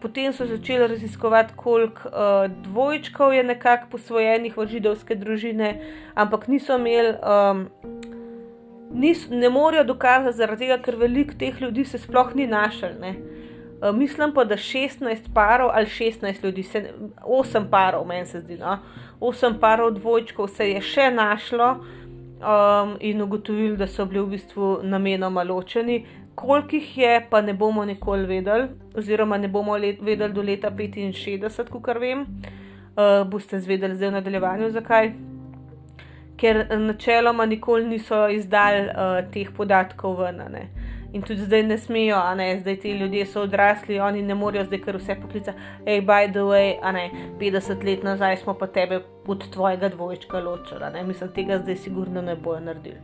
potem 0.00 0.32
so 0.32 0.46
začeli 0.46 0.86
raziskovati, 0.88 1.52
koliko 1.56 2.08
uh, 2.08 2.50
dvojčkov 2.62 3.34
je 3.34 3.42
nekako 3.44 3.90
posvojenih 3.90 4.56
v 4.56 4.66
židovske 4.66 5.14
družine, 5.14 5.74
ampak 6.14 6.48
niso 6.48 6.78
imeli, 6.78 7.12
um, 7.20 7.66
nis, 8.92 9.26
ne 9.30 9.50
morejo 9.52 9.84
dokazati, 9.84 10.36
zaradi 10.36 10.66
tega, 10.66 10.78
ker 10.82 10.96
veliko 10.96 11.36
teh 11.38 11.60
ljudi 11.60 11.84
se 11.84 11.98
sploh 11.98 12.34
ni 12.34 12.46
našel. 12.46 12.96
Uh, 12.96 13.92
mislim 13.96 14.32
pa, 14.32 14.44
da 14.44 14.56
16 14.56 15.28
parov 15.34 15.70
ali 15.74 15.86
16 15.86 16.44
ljudi, 16.44 16.62
se, 16.62 16.90
8 17.20 17.68
parov, 17.70 18.06
meni 18.06 18.26
se 18.26 18.40
zdi, 18.40 18.56
no? 18.56 18.78
8 19.20 19.60
parov 19.60 19.90
dvojčkov 20.00 20.48
se 20.48 20.70
je 20.70 20.80
še 20.80 21.10
našlo 21.10 21.74
um, 22.42 22.96
in 23.00 23.22
ugotovili, 23.22 23.76
da 23.76 23.86
so 23.86 24.06
bili 24.06 24.24
v 24.24 24.30
bistvu 24.38 24.78
namenoma 24.82 25.42
ločeni. 25.42 26.06
Koliko 26.34 26.76
jih 26.76 26.98
je, 26.98 27.26
pa 27.30 27.40
ne 27.40 27.54
bomo 27.54 27.84
nikoli 27.84 28.26
vedeli, 28.26 28.68
oziroma 28.96 29.38
ne 29.38 29.48
bomo 29.48 29.76
let, 29.76 30.00
vedeli 30.00 30.32
do 30.32 30.42
leta 30.42 30.70
65, 30.70 31.68
kot 31.68 31.98
vem. 32.00 32.26
Uh, 32.92 33.28
boste 33.28 33.60
zvedeli 33.60 33.94
zdaj 33.96 34.08
v 34.08 34.12
nadaljevanju, 34.12 34.70
zakaj. 34.70 35.12
Ker 36.36 36.66
načeloma 36.78 37.46
nikoli 37.46 37.86
niso 37.88 38.28
izdali 38.28 38.88
uh, 38.88 39.30
teh 39.32 39.52
podatkov 39.56 40.18
ven. 40.20 40.42
Ne. 40.52 40.68
In 41.12 41.22
tudi 41.22 41.44
zdaj 41.44 41.62
ne 41.62 41.76
smejo, 41.78 42.16
a 42.16 42.34
ne, 42.34 42.58
zdaj 42.60 42.76
ti 42.80 42.92
ljudje 42.96 43.26
so 43.26 43.42
odrasli, 43.42 44.00
oni 44.00 44.22
ne 44.22 44.34
morejo 44.34 44.64
zdaj 44.64 44.80
kar 44.80 44.96
vse 44.96 45.16
poklicati. 45.20 45.58
Hej, 45.86 46.00
by 46.08 46.30
the 46.32 46.44
way, 46.48 46.78
a 46.82 46.92
ne, 46.92 47.10
50 47.40 47.84
let 47.84 48.02
nazaj 48.02 48.36
smo 48.36 48.54
pa 48.54 48.66
tebe 48.66 49.02
od 49.26 49.44
tvojega 49.52 49.88
dvojčka 49.88 50.40
ločili, 50.40 51.04
mislim, 51.04 51.32
tega 51.32 51.58
zdaj 51.58 51.76
sigurno 51.76 52.22
ne 52.22 52.36
bojo 52.36 52.60
naredili. 52.60 52.96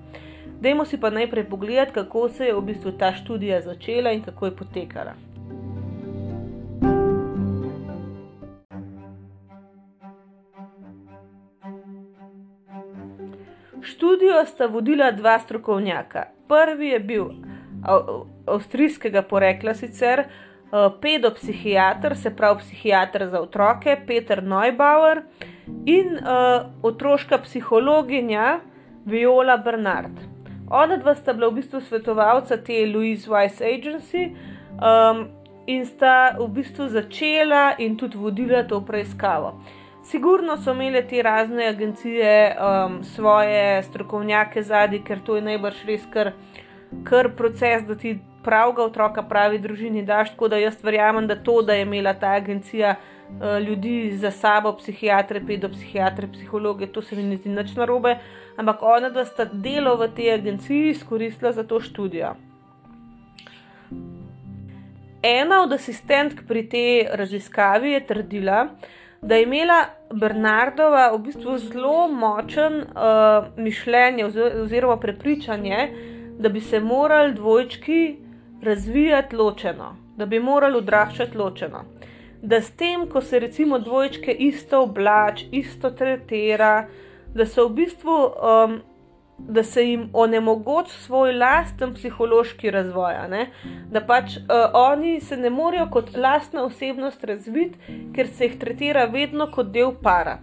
Dajmo 0.60 0.84
si 0.84 1.00
pa 1.00 1.10
najprej 1.10 1.44
pogledati, 1.44 1.92
kako 1.92 2.28
se 2.28 2.46
je 2.46 2.54
v 2.54 2.60
bistvu 2.60 2.92
ta 2.92 3.12
študija 3.12 3.60
začela 3.60 4.10
in 4.12 4.22
kako 4.22 4.46
je 4.46 4.56
potekala. 4.56 5.12
Študijo 13.82 14.46
sta 14.46 14.66
vodila 14.66 15.12
dva 15.12 15.38
strokovnjaka. 15.38 16.24
Prvi 16.48 16.88
je 16.88 17.00
bil 17.00 17.24
avstrijskega 18.46 19.22
porekla, 19.22 19.74
sicer 19.74 20.20
eh, 20.20 20.28
pedopsihiater, 21.00 22.16
se 22.16 22.36
pravi 22.36 22.58
psihiater 22.58 23.28
za 23.28 23.40
otroke, 23.40 23.96
Peter 24.06 24.42
Neubauer 24.42 25.22
in 25.86 26.18
uh, 26.18 26.66
otroška 26.82 27.38
psihologinja 27.38 28.60
Viola 29.04 29.56
Bernard. 29.56 30.37
Ona 30.70 30.96
dva 30.96 31.14
sta 31.14 31.32
bila 31.32 31.48
v 31.48 31.60
bistvu 31.60 31.80
svetovalca 31.80 32.56
te 32.56 32.86
Louise 32.86 33.30
Weiss 33.30 33.60
Agency 33.60 34.34
um, 34.76 35.28
in 35.66 35.84
sta 35.86 36.36
v 36.38 36.48
bistvu 36.48 36.88
začela 36.88 37.74
in 37.78 37.96
tudi 37.96 38.18
vodila 38.18 38.62
to 38.68 38.80
preiskavo. 38.80 39.60
Sigurno 40.04 40.56
so 40.56 40.72
imele 40.72 41.02
te 41.08 41.22
razne 41.22 41.68
agencije 41.68 42.56
um, 42.56 43.02
svoje 43.04 43.82
strokovnjake 43.82 44.62
zadnji, 44.62 45.02
ker 45.04 45.20
to 45.24 45.36
je 45.36 45.42
najbrž 45.42 45.84
res 45.86 46.06
kar, 46.12 46.32
kar 47.04 47.28
proces, 47.36 47.84
da 47.84 47.96
ti 47.96 48.18
pravega 48.48 48.86
otroka 48.88 49.22
pravi 49.28 49.60
družini 49.60 50.02
daš. 50.08 50.32
Tako 50.32 50.48
da 50.48 50.60
jaz 50.62 50.80
verjamem, 50.84 51.28
da 51.28 51.36
to, 51.36 51.60
da 51.62 51.76
je 51.76 51.84
imela 51.84 52.14
ta 52.16 52.32
agencija 52.40 52.94
uh, 52.96 53.58
ljudi 53.60 54.16
za 54.16 54.30
sabo, 54.30 54.72
psihiatre, 54.80 55.42
pedopsihiatre, 55.46 56.30
psihologe, 56.32 56.88
to 56.92 57.02
se 57.02 57.16
mi 57.16 57.28
ne 57.28 57.36
zdi 57.36 57.52
nič 57.52 57.74
narobe, 57.76 58.16
ampak 58.56 58.82
ona, 58.82 59.10
da 59.12 59.24
sta 59.28 59.44
delo 59.44 59.96
v 60.00 60.08
tej 60.16 60.34
agenciji 60.38 60.94
izkoristila 60.94 61.52
za 61.52 61.64
to 61.64 61.80
študijo. 61.80 62.34
Ena 65.22 65.62
od 65.62 65.72
asistentk 65.74 66.46
pri 66.48 66.62
tej 66.70 67.08
raziskavi 67.18 67.92
je 67.92 68.06
trdila, 68.06 68.68
da 69.22 69.34
je 69.34 69.42
imela 69.42 69.80
Bernardova 70.14 71.08
v 71.12 71.18
bistvu 71.26 71.56
zelo 71.58 72.06
močen 72.08 72.80
uh, 72.80 73.50
mišljenje 73.56 74.24
oziroma 74.62 74.96
prepričanje, 74.96 75.88
da 76.38 76.48
bi 76.48 76.60
se 76.60 76.80
morali 76.80 77.34
dvojčki 77.34 78.27
razvijati 78.62 79.36
ločeno, 79.36 79.96
da 80.16 80.26
bi 80.26 80.40
morali 80.40 80.76
odraščati 80.76 81.38
ločeno. 81.38 81.84
Da 82.42 82.60
s 82.60 82.70
tem, 82.70 83.08
ko 83.10 83.20
se 83.20 83.38
recimo 83.38 83.78
dvojčke 83.78 84.32
isto 84.32 84.82
oblač, 84.82 85.42
isto 85.50 85.90
tretira, 85.90 86.88
da 87.34 87.46
so 87.46 87.66
v 87.68 87.74
bistvu 87.74 88.18
um, 88.26 88.80
da 89.38 89.62
se 89.62 89.84
jim 89.84 90.10
onemogoči 90.12 90.92
svoj 90.92 91.32
lasten 91.32 91.94
psihološki 91.94 92.70
razvoj. 92.70 93.14
Da 93.90 94.00
pač 94.00 94.36
uh, 94.36 94.44
oni 94.74 95.20
se 95.20 95.36
ne 95.36 95.50
morejo 95.50 95.86
kot 95.90 96.16
lastna 96.16 96.64
osebnost 96.64 97.24
razviti, 97.24 97.78
ker 98.14 98.26
se 98.26 98.44
jih 98.44 98.58
tretira 98.58 99.04
vedno 99.04 99.50
kot 99.54 99.70
del 99.72 99.94
para. 100.02 100.38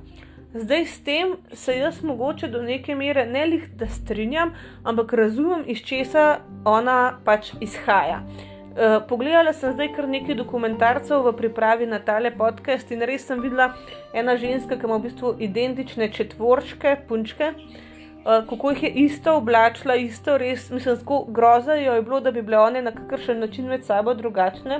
Zdaj 0.55 0.85
s 0.85 0.99
tem 1.03 1.33
se 1.51 1.73
jaz 1.77 2.03
mogoče 2.03 2.47
do 2.47 2.61
neke 2.61 2.95
mere 2.95 3.25
ne 3.25 3.45
lih 3.45 3.63
da 3.75 3.87
strinjam, 3.87 4.53
ampak 4.83 5.13
razumem, 5.13 5.63
iz 5.67 5.81
česa 5.83 6.37
ona 6.65 7.17
pač 7.25 7.49
izhaja. 7.61 8.21
Uh, 8.21 9.01
pogledala 9.09 9.51
sem 9.53 9.73
zdaj 9.73 9.89
kar 9.97 10.07
nekaj 10.07 10.37
dokumentarcev 10.39 11.27
v 11.27 11.33
pripravi 11.41 11.89
na 11.91 11.99
tale 11.99 12.31
podcast 12.37 12.91
in 12.95 13.03
res 13.03 13.27
sem 13.27 13.43
videla 13.43 13.73
ena 14.13 14.37
ženska, 14.39 14.79
ki 14.79 14.87
ima 14.87 14.95
v 14.95 15.09
bistvu 15.09 15.33
identične 15.43 16.07
četvorčke, 16.15 16.95
punčke. 17.09 17.51
Uh, 17.51 18.47
kako 18.47 18.71
jih 18.71 18.83
je 18.83 18.93
isto 19.09 19.35
oblačila, 19.35 19.99
isto 19.99 20.37
res, 20.39 20.69
mislim, 20.71 21.03
tako 21.03 21.25
groza 21.35 21.75
jo 21.75 21.99
je 21.99 22.01
bilo, 22.01 22.23
da 22.23 22.31
bi 22.31 22.41
bile 22.41 22.63
one 22.63 22.81
na 22.81 22.95
kakršen 22.95 23.43
način 23.43 23.67
med 23.67 23.83
sabo 23.83 24.13
drugačne. 24.13 24.79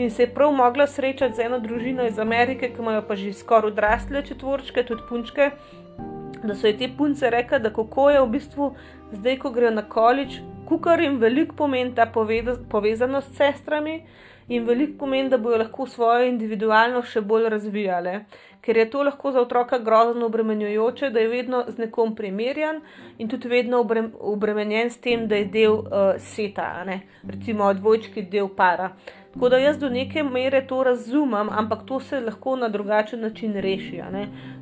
In 0.00 0.10
se 0.10 0.22
je 0.22 0.34
prav 0.34 0.52
mogla 0.52 0.86
srečati 0.86 1.34
z 1.36 1.44
eno 1.44 1.58
družino 1.60 2.06
iz 2.08 2.18
Amerike, 2.18 2.70
ki 2.72 2.80
imajo 2.80 3.02
pa 3.08 3.16
že 3.20 3.32
skoraj 3.36 3.68
odrasle 3.68 4.22
četvorčke, 4.24 4.84
tudi 4.88 5.02
punčke. 5.08 5.50
Da 6.42 6.54
so 6.54 6.70
ji 6.70 6.78
te 6.78 6.88
punce 6.98 7.30
rekli, 7.30 7.58
da 7.60 7.68
kako 7.70 8.06
je 8.10 8.22
v 8.22 8.30
bistvu 8.32 8.70
zdaj, 9.12 9.36
ko 9.42 9.50
grejo 9.50 9.74
na 9.76 9.84
količ, 9.84 10.40
kukar 10.68 11.00
jim 11.04 11.20
veliko 11.20 11.56
pomeni 11.56 11.92
ta 11.94 12.06
povezanost 12.70 13.28
s 13.28 13.36
sestrami 13.36 13.98
in 14.48 14.64
veliko 14.64 14.98
pomeni, 15.04 15.28
da 15.28 15.38
bojo 15.38 15.60
lahko 15.60 15.86
svojo 15.86 16.24
individualnost 16.32 17.12
še 17.12 17.20
bolj 17.20 17.50
razvijale. 17.52 18.24
Ker 18.64 18.76
je 18.76 18.88
to 18.90 19.04
lahko 19.04 19.32
za 19.32 19.40
otroka 19.40 19.78
grozno 19.78 20.26
obremenjujoče, 20.26 21.10
da 21.10 21.20
je 21.20 21.28
vedno 21.28 21.64
z 21.68 21.78
nekom 21.78 22.16
primerjan 22.16 22.80
in 23.18 23.28
tudi 23.28 23.48
vedno 23.48 23.84
obremenjen 24.32 24.90
s 24.90 25.00
tem, 25.00 25.28
da 25.28 25.36
je 25.36 25.44
del 25.44 25.78
uh, 25.80 26.12
seta, 26.18 26.84
recimo 27.28 27.72
dvojčki 27.74 28.30
del 28.32 28.48
para. 28.56 28.94
Tako 29.32 29.48
da 29.48 29.58
jaz 29.58 29.78
do 29.78 29.88
neke 29.88 30.22
mere 30.22 30.66
to 30.66 30.82
razumem, 30.84 31.48
ampak 31.50 31.86
to 31.86 32.00
se 32.00 32.20
lahko 32.20 32.56
na 32.56 32.68
drugačen 32.68 33.20
način 33.20 33.54
reši. 33.54 34.02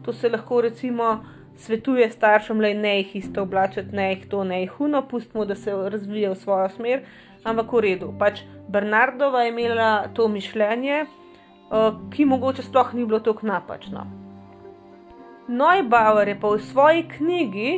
To 0.05 0.13
se 0.13 0.29
lahko 0.29 0.61
recimo 0.61 1.25
svetuje 1.57 2.11
staršem, 2.11 2.59
da 2.59 2.75
ne 2.75 2.99
jih 2.99 3.17
isto 3.17 3.43
oblačiti, 3.43 3.97
ne 3.97 4.11
jih 4.11 4.29
to, 4.29 4.45
ne 4.45 4.61
jih 4.61 4.71
huno, 4.71 5.03
pustimo, 5.09 5.45
da 5.45 5.55
se 5.55 5.73
razvija 5.73 6.31
v 6.31 6.35
svojo 6.35 6.69
smer 6.69 7.03
ampak 7.45 7.73
v 7.73 7.79
redu. 7.81 8.13
Pač 8.19 8.43
Bernardova 8.69 9.45
je 9.45 9.53
imela 9.53 10.09
to 10.15 10.29
mišljenje, 10.29 11.07
uh, 11.07 11.95
ki 12.11 12.25
mogoče 12.25 12.63
sploh 12.63 12.95
ni 12.95 13.07
bilo 13.07 13.21
tako 13.21 13.47
napačno. 13.47 14.07
Neubauer 15.49 16.29
je 16.29 16.37
pa 16.41 16.49
v 16.53 16.61
svoji 16.61 17.07
knjigi, 17.09 17.71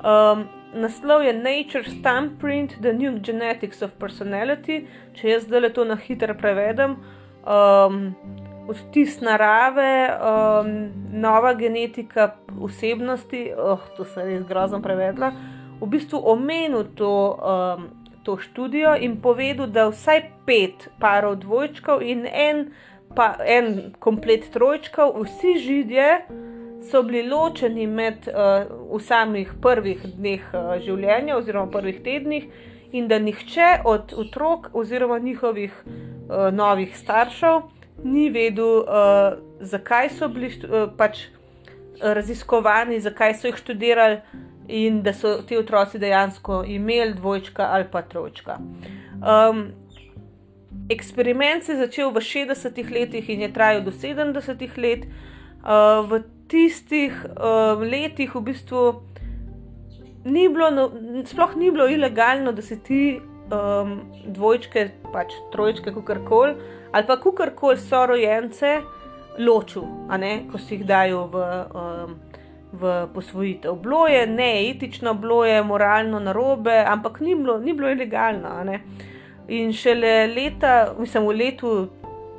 um, 0.00 0.46
naslov 0.74 1.22
je 1.22 1.32
Nature 1.32 1.84
Stampprint: 1.84 2.78
The 2.80 2.92
New 2.92 3.18
Genetics 3.20 3.82
of 3.82 3.96
Personality, 4.00 4.86
če 5.14 5.28
jaz 5.28 5.48
zdaj 5.48 5.72
to 5.76 5.84
na 5.84 5.96
hitro 5.96 6.34
prevedem. 6.34 6.96
Um, 7.42 8.14
Vtis 8.62 9.16
narave, 9.18 10.06
um, 10.22 10.68
nova 11.18 11.50
genetika 11.58 12.36
osebnosti, 12.62 13.48
oh, 13.58 13.82
to 13.96 14.04
se 14.06 14.22
je 14.22 14.36
grozno 14.46 14.78
prevedla, 14.78 15.32
v 15.80 15.88
bistvu 15.90 16.20
omenil 16.30 16.84
to 16.94 17.10
um, 17.34 17.88
to 18.22 18.38
študijo 18.38 18.96
in 19.00 19.20
povedal, 19.20 19.66
da 19.66 19.88
vsaj 19.90 20.22
pet 20.46 20.88
parov 21.00 21.36
dvojčkov 21.42 22.02
in 22.02 22.26
en, 22.26 22.70
pa, 23.16 23.34
en 23.44 23.92
komplet 23.98 24.46
trojčkov, 24.52 25.16
vsi 25.24 25.58
židje 25.58 26.08
so 26.90 27.02
bili 27.02 27.22
ločeni 27.28 27.86
med 27.86 28.28
uh, 28.28 28.66
v 28.96 29.00
samih 29.00 29.52
prvih 29.62 30.02
dneh 30.16 30.44
uh, 30.52 30.76
življenja 30.82 31.36
oziroma 31.36 31.70
prvih 31.70 32.02
tednih 32.04 32.48
in 32.92 33.08
da 33.08 33.18
nihče 33.18 33.82
od 33.84 34.12
otrok 34.16 34.70
oziroma 34.72 35.18
njihovih 35.18 35.72
uh, 35.84 36.50
novih 36.52 36.96
staršev 36.96 37.62
ni 38.04 38.30
vedel, 38.30 38.82
uh, 38.82 39.38
zakaj 39.60 40.10
so 40.18 40.28
bili 40.28 40.50
uh, 40.64 40.90
pač 40.96 41.26
raziskovani, 42.02 43.00
zakaj 43.00 43.34
so 43.38 43.46
jih 43.46 43.56
študirali 43.56 44.18
in 44.68 45.02
da 45.02 45.12
so 45.12 45.36
ti 45.46 45.56
otroci 45.58 45.98
dejansko 45.98 46.64
imeli 46.66 47.14
dvojčka 47.14 47.68
ali 47.70 47.84
pa 47.92 48.02
trojčka. 48.02 48.58
Um, 49.22 49.68
eksperiment 50.90 51.64
se 51.64 51.72
je 51.72 51.78
začel 51.78 52.10
v 52.10 52.20
60-ih 52.20 52.90
letih 52.90 53.30
in 53.30 53.40
je 53.40 53.52
trajal 53.52 53.82
do 53.82 53.90
70-ih 53.90 54.78
let. 54.78 55.06
Uh, 55.62 56.02
v 56.10 56.22
tistih 56.52 57.16
uh, 57.32 57.80
letih 57.80 58.34
v 58.36 58.44
bistvu 58.50 58.82
ni 60.24 60.46
bilo, 60.52 60.70
no, 60.70 60.88
sploh 61.26 61.56
ni 61.56 61.70
bilo 61.72 61.88
ilegalno, 61.88 62.52
da 62.52 62.62
se 62.62 62.78
ti 62.78 63.18
um, 63.18 63.94
dvojčke, 64.26 64.88
pač 65.12 65.32
trojčke, 65.52 65.94
kakorkoli, 65.94 66.54
ali 66.92 67.08
pa 67.08 67.16
kakorkoli 67.16 67.80
so 67.80 68.04
rojence 68.06 68.76
ločil, 69.38 69.88
ko 70.52 70.60
si 70.60 70.76
jih 70.76 70.86
dajo 70.86 71.26
v. 71.32 71.48
Um, 71.72 72.20
v 72.72 73.06
posvojitev. 73.14 73.74
Bilo 73.84 74.06
je 74.08 74.26
neetično, 74.26 75.14
bilo 75.14 75.44
je 75.44 75.62
moralno 75.62 76.20
narobe, 76.20 76.84
ampak 76.88 77.20
ni 77.20 77.34
bilo, 77.34 77.58
ni 77.58 77.72
bilo 77.72 77.90
ilegalno. 77.90 78.48
In 79.48 79.72
šele 79.72 80.26
leta, 80.26 80.94
mislim, 80.98 81.26
v 81.26 81.36
letu 81.36 81.72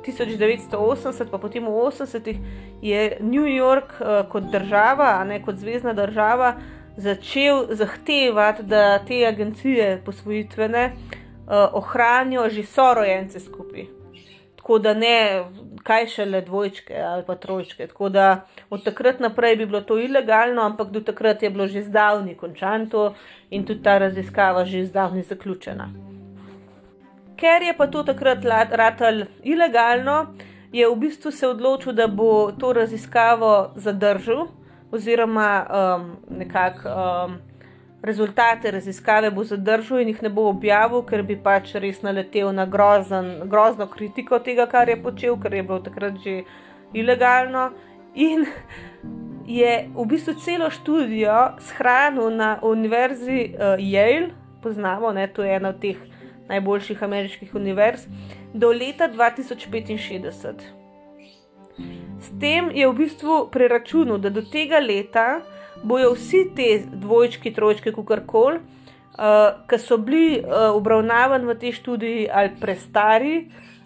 1980, 0.06 1.30
pa 1.30 1.38
potem 1.38 1.64
v 1.64 1.68
80-ih, 1.68 2.38
je 2.82 3.18
New 3.20 3.46
York 3.46 3.98
uh, 4.00 4.28
kot 4.28 4.50
država, 4.52 5.24
ne 5.24 5.42
kot 5.42 5.56
zvezdna 5.56 5.92
država, 5.92 6.54
začel 6.96 7.66
zahtevati, 7.70 8.62
da 8.62 8.98
te 8.98 9.26
agencije 9.26 10.02
posvojitvene 10.04 10.92
uh, 10.92 11.74
ohranijo 11.74 12.48
že 12.48 12.62
sorojence 12.62 13.40
skupaj 13.40 14.04
tako 14.64 14.78
da 14.78 14.94
ne, 14.94 15.44
kaj 15.82 16.06
šele 16.06 16.40
dvojčke 16.40 16.94
ali 16.96 17.22
pa 17.26 17.34
trojčke. 17.34 17.86
Tako 17.86 18.08
da 18.08 18.46
od 18.70 18.84
takrat 18.84 19.20
naprej 19.20 19.56
bi 19.56 19.66
bilo 19.66 19.80
to 19.80 19.98
ilegalno, 19.98 20.62
ampak 20.62 20.88
do 20.90 21.00
takrat 21.00 21.42
je 21.42 21.50
bilo 21.50 21.66
že 21.66 21.82
zdavni 21.82 22.34
končano 22.34 23.14
in 23.50 23.66
tudi 23.66 23.82
ta 23.82 23.98
raziskava 23.98 24.64
že 24.64 24.84
zdavni 24.84 25.22
zaključena. 25.22 25.90
Ker 27.36 27.62
je 27.62 27.72
pa 27.76 27.86
to 27.86 28.02
takrat 28.02 28.44
ratal 28.70 29.24
ilegalno, 29.42 30.34
je 30.72 30.88
v 30.88 30.96
bistvu 30.98 31.30
se 31.30 31.48
odločil, 31.48 31.92
da 31.92 32.06
bo 32.06 32.52
to 32.52 32.72
raziskavo 32.72 33.72
zadržal 33.76 34.46
oziroma 34.92 35.66
um, 35.66 36.16
nekako. 36.30 36.88
Um, 36.88 37.36
rezultate 38.04 38.70
raziskave 38.70 39.30
bo 39.30 39.44
zadržal 39.44 40.00
in 40.00 40.08
jih 40.08 40.22
ne 40.22 40.28
bo 40.28 40.48
objavil, 40.50 41.02
ker 41.08 41.22
bi 41.24 41.36
pač 41.40 41.72
res 41.80 42.02
naletel 42.04 42.50
na 42.52 42.66
grozen, 42.68 43.30
grozno 43.48 43.86
kritiko 43.88 44.38
tega, 44.44 44.66
kar 44.68 44.92
je 44.92 44.98
počel, 45.02 45.38
ker 45.40 45.54
je 45.56 45.62
bilo 45.62 45.80
takrat 45.80 46.18
že 46.24 46.42
ilegalno. 46.92 47.70
In 48.14 48.44
je 49.60 49.72
v 49.94 50.06
bistvu 50.10 50.36
celo 50.44 50.68
študijo 50.70 51.38
shranil 51.70 52.28
na 52.36 52.58
univerzi 52.62 53.54
uh, 53.54 53.80
Yale, 53.80 54.34
poznamo, 54.62 55.12
to 55.32 55.44
je 55.44 55.56
ena 55.56 55.72
od 55.72 55.80
teh 55.80 55.96
najboljših 56.48 57.02
ameriških 57.02 57.54
univerz, 57.54 58.06
do 58.54 58.70
leta 58.72 59.08
2065. 59.08 60.64
S 62.20 62.30
tem 62.40 62.70
je 62.70 62.88
v 62.88 62.94
bistvu 62.94 63.48
preračunal, 63.52 64.18
da 64.18 64.30
do 64.30 64.42
tega 64.42 64.78
leta 64.78 65.42
bojo 65.82 66.14
vsi 66.14 66.44
te 66.56 66.68
dvojčki, 66.86 67.52
trojčki, 67.52 67.92
kukorkoli, 67.92 68.58
uh, 68.58 69.66
ki 69.68 69.78
so 69.78 69.98
bili 69.98 70.40
uh, 70.40 70.70
obravnavani 70.76 71.46
v 71.50 71.58
tej 71.58 71.72
študiji 71.80 72.28
ali 72.32 72.54
prestari, 72.60 73.34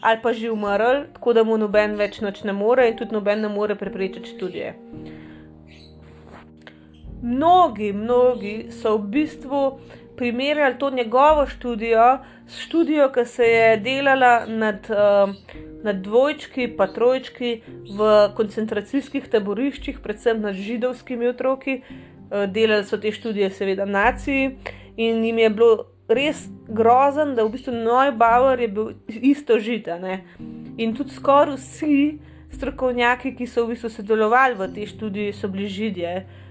ali 0.00 0.22
pa 0.22 0.32
že 0.32 0.50
umrli, 0.50 1.08
tako 1.14 1.32
da 1.32 1.44
mu 1.44 1.58
noben 1.58 1.96
več 1.98 2.20
noč 2.20 2.44
ne 2.44 2.52
more 2.52 2.88
in 2.88 2.96
tudi 2.96 3.16
noben 3.16 3.40
ne 3.42 3.48
more 3.48 3.74
preprečiti 3.74 4.36
študije. 4.36 4.74
Mnogi, 7.22 7.92
mnogi 7.92 8.68
so 8.70 8.94
v 8.96 9.08
bistvu 9.10 9.62
primerjali 10.18 10.78
to 10.78 10.90
njegovo 10.90 11.46
študijo 11.46 12.18
s 12.46 12.58
študijo, 12.58 13.12
ki 13.12 13.24
se 13.24 13.44
je 13.44 13.76
delala 13.76 14.46
nad, 14.46 14.90
uh, 14.90 15.34
nad 15.84 15.96
dvojčki, 15.96 16.68
pa 16.76 16.86
trojčki 16.86 17.60
v 17.98 18.08
koncentracijskih 18.36 19.28
taboriščih, 19.28 20.00
predvsem 20.02 20.40
nad 20.40 20.54
židovskimi 20.54 21.28
otroki. 21.28 21.82
Uh, 22.30 22.44
delali 22.50 22.84
so 22.84 22.98
te 22.98 23.12
študije, 23.12 23.50
seveda, 23.50 23.84
naciji 23.84 24.56
in 24.96 25.22
jim 25.24 25.38
je 25.38 25.50
bilo 25.50 25.86
res 26.08 26.48
grozen, 26.68 27.36
da 27.36 27.44
v 27.44 27.54
bistvu 27.54 27.72
Neubauer 27.72 28.60
je 28.60 28.68
bil 28.68 28.90
isto 29.08 29.58
žita. 29.58 29.98
Ne? 29.98 30.24
In 30.76 30.96
tudi 30.96 31.14
skoraj 31.14 31.56
vsi 31.56 32.18
strokovnjaki, 32.52 33.36
ki 33.36 33.46
so 33.46 33.64
v 33.64 33.76
bistvu 33.76 33.92
sodelovali 33.92 34.58
v 34.58 34.68
tej 34.74 34.90
študiji, 34.96 35.36
so 35.36 35.48
bili 35.52 35.68
židje. 35.68 36.12
Uh, 36.24 36.47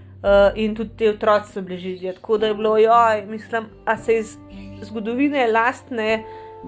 in 0.55 0.75
tudi 0.75 0.89
te 0.97 1.09
otroci 1.09 1.51
so 1.53 1.61
bili 1.61 1.77
židje. 1.77 2.13
Tako 2.13 2.37
da 2.37 2.47
je 2.47 2.53
bilo, 2.53 2.77
joj, 2.77 3.25
mislim, 3.29 3.69
a 3.85 3.97
se 3.97 4.17
iz 4.17 4.37
zgodovine 4.81 5.47
lastne 5.47 6.23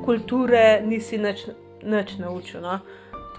kulture 0.06 0.82
nisi 0.86 1.18
nič, 1.18 1.46
nič 1.84 2.18
naučil. 2.18 2.62
No? 2.62 2.80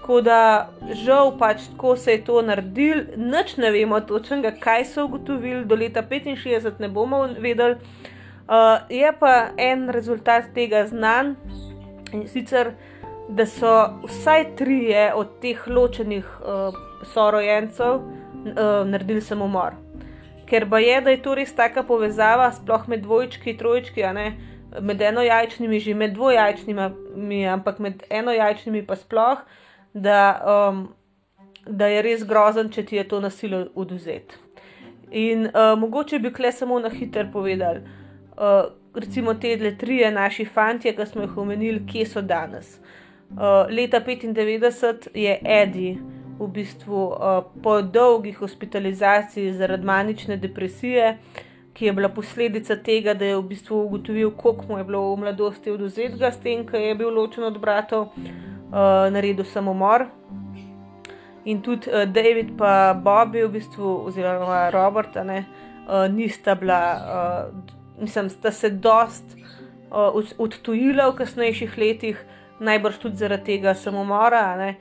Tako 0.01 0.21
da, 0.21 0.69
žal, 1.03 1.35
pač 1.37 1.67
tako 1.71 1.95
se 1.95 2.11
je 2.11 2.23
to 2.25 2.41
naredil, 2.41 3.03
nič 3.17 3.57
ne 3.57 3.71
vemo 3.71 3.99
točno, 4.01 4.41
kaj 4.59 4.85
so 4.85 5.05
ugotovili, 5.05 5.65
do 5.65 5.75
leta 5.75 6.01
65 6.03 6.79
ne 6.79 6.89
bomo 6.89 7.27
vedeli. 7.39 7.75
Uh, 8.51 8.81
je 8.89 9.11
pa 9.19 9.53
en 9.57 9.89
rezultat 9.89 10.49
tega 10.55 10.87
znan 10.87 11.35
in 12.13 12.25
sicer, 12.27 12.73
da 13.29 13.45
so 13.45 14.01
vsaj 14.03 14.55
trije 14.59 15.13
od 15.15 15.37
teh 15.39 15.61
ločenih 15.67 16.25
uh, 16.41 16.75
sorojencev 17.13 17.93
uh, 17.95 18.03
naredili 18.85 19.21
samomor. 19.21 19.77
Ker 20.51 20.67
pa 20.69 20.81
je, 20.83 20.99
da 21.01 21.13
je 21.13 21.21
to 21.23 21.35
res 21.39 21.53
taka 21.55 21.83
povezava, 21.87 22.49
sploh 22.51 22.87
med 22.91 23.05
dvojčki, 23.05 23.55
trojčki, 23.57 24.03
med 24.81 25.01
enojajčnimi, 25.01 25.79
že 25.79 25.95
med 25.95 26.15
dvojajčnimi, 26.17 27.45
ampak 27.47 27.79
med 27.79 28.03
enojajčnimi 28.09 28.83
pa 28.87 28.97
sploh, 28.99 29.45
da, 29.93 30.19
um, 30.43 30.83
da 31.65 31.87
je 31.87 32.03
res 32.03 32.27
grozen, 32.27 32.71
če 32.71 32.83
ti 32.83 32.99
je 32.99 33.07
to 33.07 33.21
nasilje 33.23 33.65
oduzeti. 33.75 34.35
In 35.11 35.47
uh, 35.47 35.73
mogoče 35.79 36.19
bi 36.19 36.31
kle 36.35 36.51
samo 36.51 36.79
na 36.79 36.91
hiter 36.91 37.31
povedali. 37.31 37.81
Eh, 38.41 38.63
recimo 38.93 39.33
te 39.33 39.55
dve, 39.57 39.77
tri 39.77 40.11
naši 40.11 40.45
fanti, 40.45 40.95
ki 40.95 41.05
smo 41.05 41.21
jih 41.21 41.37
omenili, 41.37 41.83
kje 41.87 42.05
so 42.05 42.21
danes. 42.21 42.79
Uh, 43.31 43.67
leta 43.69 44.01
95 44.01 45.07
je 45.13 45.37
Edi 45.45 45.97
v 46.41 46.47
bistvu 46.55 47.05
uh, 47.07 47.43
po 47.63 47.81
dolgih 47.81 48.37
hospitalizaciji 48.41 49.53
zaradi 49.53 49.85
manične 49.85 50.37
depresije, 50.37 51.17
ki 51.73 51.85
je 51.85 51.93
bila 51.93 52.09
posledica 52.09 52.75
tega, 52.75 53.13
da 53.13 53.25
je 53.25 53.37
v 53.37 53.43
bistvu 53.53 53.83
ugotovil, 53.85 54.31
koliko 54.37 54.65
mu 54.69 54.77
je 54.77 54.83
bilo 54.83 55.03
v 55.13 55.19
mladosti 55.21 55.71
oduzetega 55.71 56.31
s 56.31 56.41
tem, 56.43 56.65
ker 56.67 56.81
je 56.81 56.95
bil 56.95 57.13
ločen 57.13 57.45
od 57.47 57.59
bratov, 57.61 58.09
uh, 58.17 59.07
naredil 59.13 59.45
samomor. 59.45 60.07
In 61.45 61.61
tudi 61.61 61.89
uh, 61.89 62.05
David 62.05 62.49
in 62.49 62.57
Bobby, 63.03 63.45
v 63.45 63.53
bistvu, 63.57 63.93
oziroma 64.09 64.69
Robert, 64.73 65.15
ne, 65.25 65.45
uh, 65.87 66.09
nista 66.11 66.55
bila. 66.55 66.81
Uh, 66.97 67.79
mislim, 68.01 68.29
da 68.41 68.51
se 68.51 68.69
dost 68.69 69.37
uh, 69.91 70.23
odtujila 70.37 71.09
v 71.09 71.15
kasnejših 71.15 71.77
letih, 71.77 72.25
najbrž 72.59 72.97
tudi 72.97 73.15
zaradi 73.15 73.43
tega 73.43 73.73
samomora, 73.73 74.55
ne? 74.57 74.75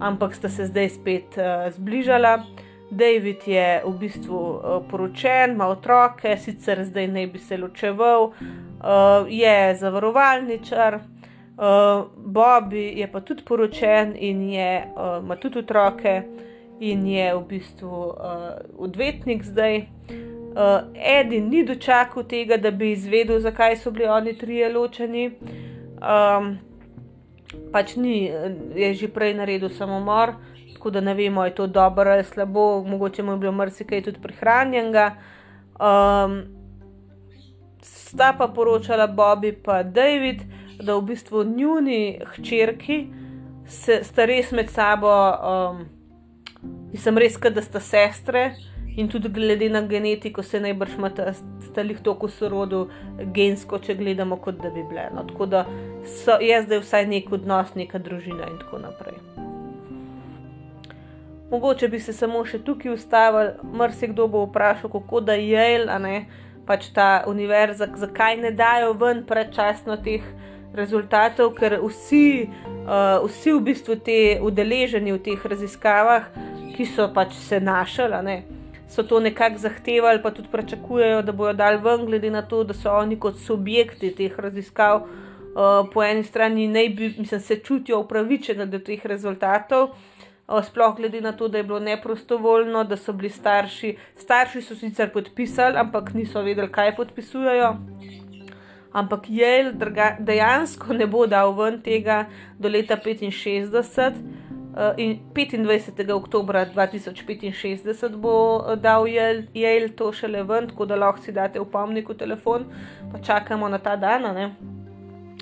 Ampak 0.00 0.34
sta 0.34 0.48
se 0.48 0.66
zdaj 0.66 0.88
spet 0.88 1.38
uh, 1.38 1.72
zbližala. 1.72 2.44
David 2.90 3.42
je 3.46 3.82
v 3.84 3.92
bistvu 3.98 4.38
uh, 4.38 4.82
poročen, 4.90 5.52
ima 5.52 5.66
otroke, 5.66 6.36
sicer 6.36 6.84
zdaj 6.84 7.08
ne 7.08 7.26
bi 7.26 7.38
se 7.38 7.56
ločeval, 7.56 8.30
uh, 8.30 9.26
je 9.28 9.74
zavarovalničar. 9.74 11.00
Uh, 11.56 12.06
Bobby 12.16 12.92
je 13.00 13.06
pa 13.12 13.20
tudi 13.20 13.42
poročen 13.44 14.14
in 14.18 14.50
je, 14.50 14.86
uh, 14.96 15.24
ima 15.24 15.36
tudi 15.36 15.58
otroke, 15.58 16.22
in 16.80 17.06
je 17.06 17.34
v 17.34 17.42
bistvu 17.48 17.88
uh, 17.88 18.14
odvetnik 18.78 19.44
zdaj. 19.44 19.76
Uh, 20.56 20.88
Edi 20.94 21.40
ni 21.40 21.64
dočakal 21.64 22.24
tega, 22.24 22.56
da 22.56 22.70
bi 22.70 22.92
izvedel, 22.92 23.40
zakaj 23.40 23.76
so 23.76 23.90
bili 23.90 24.08
oni 24.08 24.38
trije 24.38 24.72
ločeni. 24.72 25.30
Um, 25.96 26.58
pač 27.72 27.96
ni, 27.96 28.26
je 28.74 28.94
že 28.94 29.08
prej 29.08 29.34
naredil 29.34 29.68
samomor, 29.68 30.36
tako 30.74 30.90
da 30.90 31.00
ne 31.00 31.14
vemo, 31.14 31.44
je 31.44 31.54
to 31.54 31.66
dobro 31.66 32.12
ali 32.12 32.24
slabo, 32.24 32.84
mogoče 32.84 33.22
mu 33.22 33.32
je 33.32 33.38
bilo 33.38 33.52
marsikaj 33.52 34.02
tudi 34.02 34.20
prihranjenega. 34.22 35.16
Um, 35.80 36.42
sta 37.82 38.32
pa 38.38 38.48
poročala 38.48 39.08
Bobby 39.08 39.52
in 39.52 39.92
David, 39.92 40.42
da 40.82 40.94
v 40.96 41.02
bistvu 41.02 41.44
njuni 41.44 42.20
hčerki 42.34 43.06
sta 44.02 44.24
res 44.24 44.52
med 44.52 44.70
sabo, 44.70 45.10
um, 45.10 45.84
nisem 46.92 47.18
res, 47.18 47.38
da 47.38 47.62
sta 47.62 47.80
sestre. 47.80 48.54
In 48.96 49.08
tudi 49.08 49.28
glede 49.28 49.68
na 49.68 49.82
genetiko 49.82 50.42
se 50.42 50.60
najbrž 50.60 50.94
imata 50.96 51.32
stalih 51.60 51.98
toliko 52.00 52.28
sorodu 52.28 52.86
gensko, 53.34 53.78
če 53.78 53.94
gledamo, 53.94 54.38
kot 54.40 54.56
da 54.62 54.70
bi 54.72 54.84
bile. 54.88 55.10
No, 55.12 55.24
tako 55.28 55.46
da 55.52 55.66
so, 56.04 56.38
je 56.40 56.62
zdaj 56.62 56.80
vsaj 56.80 57.08
nek 57.10 57.28
odnos, 57.32 57.74
neka 57.76 58.00
družina 58.00 58.48
in 58.48 58.56
tako 58.62 58.80
naprej. 58.86 59.20
Mogoče 61.50 61.88
bi 61.88 62.00
se 62.00 62.16
samo 62.16 62.40
še 62.48 62.62
tukaj 62.64 62.94
ustavil, 62.96 63.52
marsikdo 63.76 64.26
bo 64.32 64.46
vprašal, 64.48 64.90
kako 64.90 65.20
da 65.28 65.36
je 65.36 65.52
Yale, 65.52 66.00
ne, 66.02 66.16
pač 66.66 66.88
ta 66.96 67.22
univerza, 67.28 67.86
zakaj 68.00 68.40
ne 68.40 68.50
dajo 68.56 68.96
ven 68.98 69.22
predčasno 69.28 70.00
teh 70.02 70.24
rezultatov, 70.76 71.52
ker 71.60 71.78
vsi, 71.84 72.48
uh, 72.48 73.22
vsi 73.28 73.52
v 73.52 73.62
bistvu 73.70 74.00
te 74.08 74.20
udeleženi 74.42 75.12
v 75.12 75.22
teh 75.22 75.48
raziskavah, 75.52 76.32
ki 76.74 76.88
so 76.96 77.12
pač 77.12 77.36
se 77.44 77.60
našali 77.60 78.42
so 78.88 79.02
to 79.02 79.20
nekako 79.20 79.58
zahtevali, 79.58 80.22
pa 80.22 80.30
tudi 80.30 80.48
pričakujejo, 80.52 81.22
da 81.22 81.32
bodo 81.32 81.52
dal 81.52 81.78
ven, 81.82 82.06
glede 82.06 82.30
na 82.30 82.42
to, 82.42 82.64
da 82.64 82.74
so 82.74 82.90
oni 82.90 83.18
kot 83.20 83.38
subjekti 83.38 84.14
teh 84.14 84.38
raziskav 84.38 85.02
uh, 85.56 85.88
po 85.92 86.04
eni 86.04 86.24
strani 86.24 86.68
ne 86.68 86.88
bi, 86.88 87.14
mislim, 87.18 87.40
se 87.40 87.56
čutijo 87.56 88.00
upravičeni 88.00 88.66
do 88.66 88.78
teh 88.78 89.06
rezultatov. 89.06 89.88
Uh, 90.48 90.64
sploh 90.64 90.96
glede 90.96 91.20
na 91.20 91.32
to, 91.32 91.48
da 91.48 91.58
je 91.58 91.64
bilo 91.64 91.80
neprostovoljno, 91.80 92.84
da 92.84 92.96
so 92.96 93.12
bili 93.12 93.30
starši. 93.30 93.96
Starši 94.16 94.62
so 94.62 94.74
sicer 94.74 95.12
podpisali, 95.12 95.78
ampak 95.78 96.14
niso 96.14 96.42
vedeli, 96.42 96.72
kaj 96.72 96.96
podpisujejo. 96.96 97.74
Ampak 98.92 99.20
Jel 99.28 99.72
dejansko 100.18 100.92
ne 100.92 101.06
bo 101.06 101.26
dal 101.26 101.52
ven 101.52 101.82
tega 101.82 102.24
do 102.58 102.68
leta 102.68 102.96
65. 102.96 104.45
Uh, 104.76 104.92
in 104.96 105.20
25. 105.32 106.10
oktober 106.12 106.54
2065 106.74 108.16
bo 108.16 108.60
eh, 108.60 108.76
dal 108.76 109.06
Jale 109.08 109.88
to 109.96 110.12
šele 110.12 110.42
ven, 110.42 110.68
tako 110.68 110.84
da 110.84 110.96
lahko 110.96 111.22
si 111.24 111.32
date 111.32 111.60
upomnik 111.60 112.08
v 112.08 112.14
telefon, 112.14 112.66
pa 113.12 113.18
čakamo 113.18 113.68
na 113.68 113.78
ta 113.78 113.96
dan. 113.96 114.26
Ne? 114.36 114.50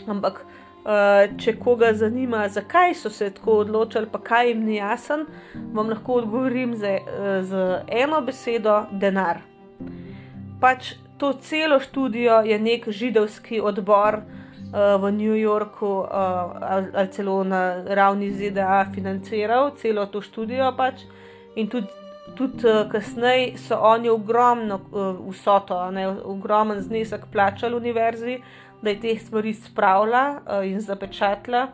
Ampak, 0.06 0.38
uh, 0.86 1.26
če 1.34 1.56
koga 1.58 1.90
zanima, 1.98 2.44
zakaj 2.48 2.94
so 2.94 3.10
se 3.10 3.32
tako 3.34 3.58
odločili, 3.64 4.06
pa 4.12 4.22
kaj 4.22 4.52
jim 4.52 4.62
ni 4.68 4.76
jasen, 4.76 5.26
vam 5.74 5.90
lahko 5.90 6.20
odgovorim 6.22 6.76
z, 6.78 6.94
z 7.42 7.66
eno 7.90 8.22
besedo: 8.22 8.84
denar. 8.92 9.42
Pač 10.62 10.94
to 11.18 11.32
celo 11.42 11.80
študijo 11.80 12.44
je 12.46 12.58
nek 12.58 12.86
židovski 12.86 13.58
odbor 13.60 14.22
v 14.74 15.12
New 15.12 15.34
Yorku 15.34 15.86
uh, 15.86 16.08
ali, 16.60 16.86
ali 16.94 17.08
celo 17.08 17.44
na 17.44 17.84
ravni 17.86 18.32
ZDA 18.32 18.86
financiral 18.94 19.70
celo 19.76 20.06
to 20.06 20.20
študijo. 20.20 20.72
Pač. 20.76 21.06
In 21.54 21.68
tudi, 21.68 21.86
tudi 22.34 22.66
uh, 22.66 22.90
kasneje 22.90 23.58
so 23.58 23.78
oni 23.78 24.08
ogromno 24.08 24.80
uh, 24.90 25.30
vsoto, 25.30 25.78
ne, 25.90 26.08
ogromen 26.08 26.80
znesek 26.80 27.26
plačali 27.32 27.76
univerzi. 27.76 28.38
Da 28.82 28.90
je 28.90 29.00
te 29.00 29.16
stvari 29.16 29.54
spravila 29.54 30.40
uh, 30.44 30.66
in 30.66 30.80
zapečatila, 30.80 31.68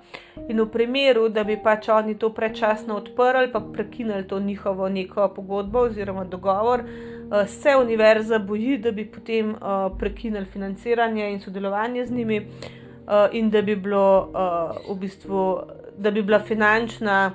in 0.48 0.60
v 0.60 0.66
primeru, 0.70 1.24
da 1.28 1.42
bi 1.44 1.56
pač 1.58 1.88
oni 1.88 2.14
to 2.14 2.28
predčasno 2.30 2.94
odprli, 3.00 3.50
pa 3.52 3.60
prekinili 3.60 4.28
to 4.28 4.38
njihovo 4.40 4.88
neko 4.88 5.28
pogodbo 5.28 5.88
oziroma 5.88 6.24
dogovor, 6.24 6.84
uh, 6.84 7.48
se 7.48 7.74
univerza 7.76 8.38
boji, 8.38 8.78
da 8.78 8.92
bi 8.92 9.08
potem 9.10 9.50
uh, 9.50 9.90
prekinili 9.98 10.46
financiranje 10.46 11.32
in 11.32 11.40
sodelovanje 11.40 12.06
z 12.06 12.12
njimi, 12.12 12.38
uh, 12.38 12.44
uh, 12.44 12.79
in 13.32 13.50
da 13.50 13.62
bi, 13.62 13.76
bilo, 13.76 14.30
uh, 14.30 14.76
v 14.90 14.98
bistvu, 15.00 15.44
da 15.98 16.10
bi 16.10 16.22
bila 16.22 16.38
finančna, 16.38 17.32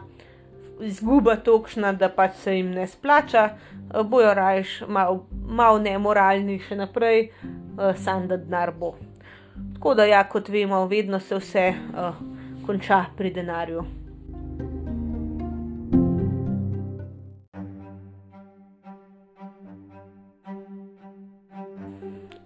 izguba 0.82 1.36
tokšna, 1.36 1.94
da 1.94 2.10
pač 2.10 2.38
se 2.44 2.56
jim 2.58 2.72
ne 2.72 2.88
splača, 2.88 3.50
uh, 3.50 4.02
bojo 4.08 4.34
rajš 4.34 4.82
malo 4.88 5.26
mal 5.46 5.82
nemoralni 5.82 6.60
še 6.60 6.80
naprej, 6.80 7.30
uh, 7.44 7.92
sam 7.96 8.28
da 8.28 8.38
denar 8.38 8.72
bo. 8.80 8.96
Tako 9.76 9.94
da, 9.96 10.06
ja, 10.06 10.24
kot 10.30 10.50
vemo, 10.50 10.86
vedno 10.88 11.20
se 11.20 11.36
vse 11.36 11.68
uh, 11.76 12.18
konča 12.66 13.06
pri 13.18 13.32
denarju. 13.36 14.05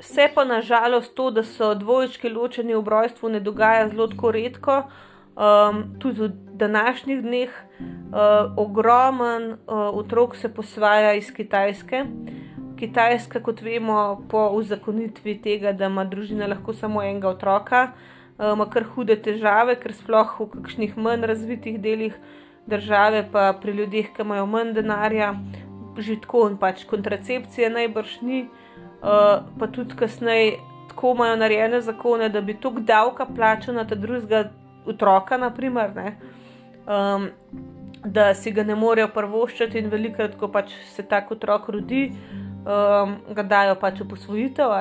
Se 0.10 0.30
pa 0.36 0.44
nažalost 0.44 1.14
to, 1.16 1.30
da 1.32 1.44
so 1.44 1.76
dvojčki 1.78 2.30
ločeni 2.34 2.74
v 2.74 2.82
rojstvu, 2.82 3.30
ne 3.30 3.40
dogaja 3.40 3.90
zelo 3.92 4.32
redko. 4.32 4.84
Um, 5.40 5.84
tudi 6.00 6.22
v 6.22 6.30
današnjih 6.58 7.22
dneh 7.22 7.50
uh, 7.50 8.58
ogromen 8.58 9.52
uh, 9.52 9.58
otrok 9.94 10.36
se 10.36 10.50
posvaja 10.54 11.14
iz 11.14 11.30
Kitajske. 11.34 12.06
Kitajska, 12.80 13.40
kot 13.40 13.62
vemo, 13.62 14.26
po 14.30 14.50
uzakonitvi 14.58 15.38
tega, 15.42 15.72
da 15.72 15.86
ima 15.86 16.06
družina 16.06 16.48
lahko 16.48 16.74
samo 16.74 17.04
enega 17.04 17.30
otroka, 17.30 17.92
uh, 17.92 18.54
ima 18.54 18.66
kar 18.70 18.84
hude 18.84 19.16
težave, 19.22 19.76
ker 19.80 19.94
sploh 19.94 20.40
v 20.40 20.48
kakšnih 20.56 20.98
manj 20.98 21.28
razvitih 21.30 21.78
delih 21.80 22.18
države, 22.66 23.28
pa 23.32 23.54
pri 23.62 23.78
ljudeh, 23.78 24.10
ki 24.16 24.26
imajo 24.26 24.50
manj 24.50 24.74
denarja, 24.74 25.36
že 25.98 26.18
tako 26.26 26.48
in 26.50 26.58
pač 26.58 26.82
kontracepcije 26.90 27.70
najbrž 27.78 28.18
ni. 28.26 28.48
Uh, 29.00 29.46
pa 29.60 29.68
tudi 29.72 29.96
kasneje 29.96 30.58
tako 30.90 31.14
imajo 31.16 31.36
narejene 31.36 31.82
zakone, 31.82 32.30
da 32.30 32.42
bi 32.42 32.54
to 32.54 32.70
davka 32.70 33.26
plačal 33.36 33.76
na 33.76 33.88
ta 33.88 33.96
drugega 33.96 34.50
otroka, 34.86 35.38
naprimer, 35.38 35.96
ne, 35.96 36.16
um, 36.88 37.30
da 38.06 38.34
si 38.34 38.52
ga 38.52 38.64
ne 38.64 38.76
morejo 38.76 39.08
prvoščati 39.14 39.80
in 39.80 39.90
velikrat, 39.90 40.36
ko 40.40 40.48
pač 40.52 40.74
se 40.96 41.04
tak 41.04 41.32
otrok 41.32 41.70
rodi, 41.70 42.10
um, 42.12 43.16
ga 43.36 43.44
dajo 43.44 43.76
pač 43.80 44.02
v 44.02 44.10
posvojitev. 44.10 44.76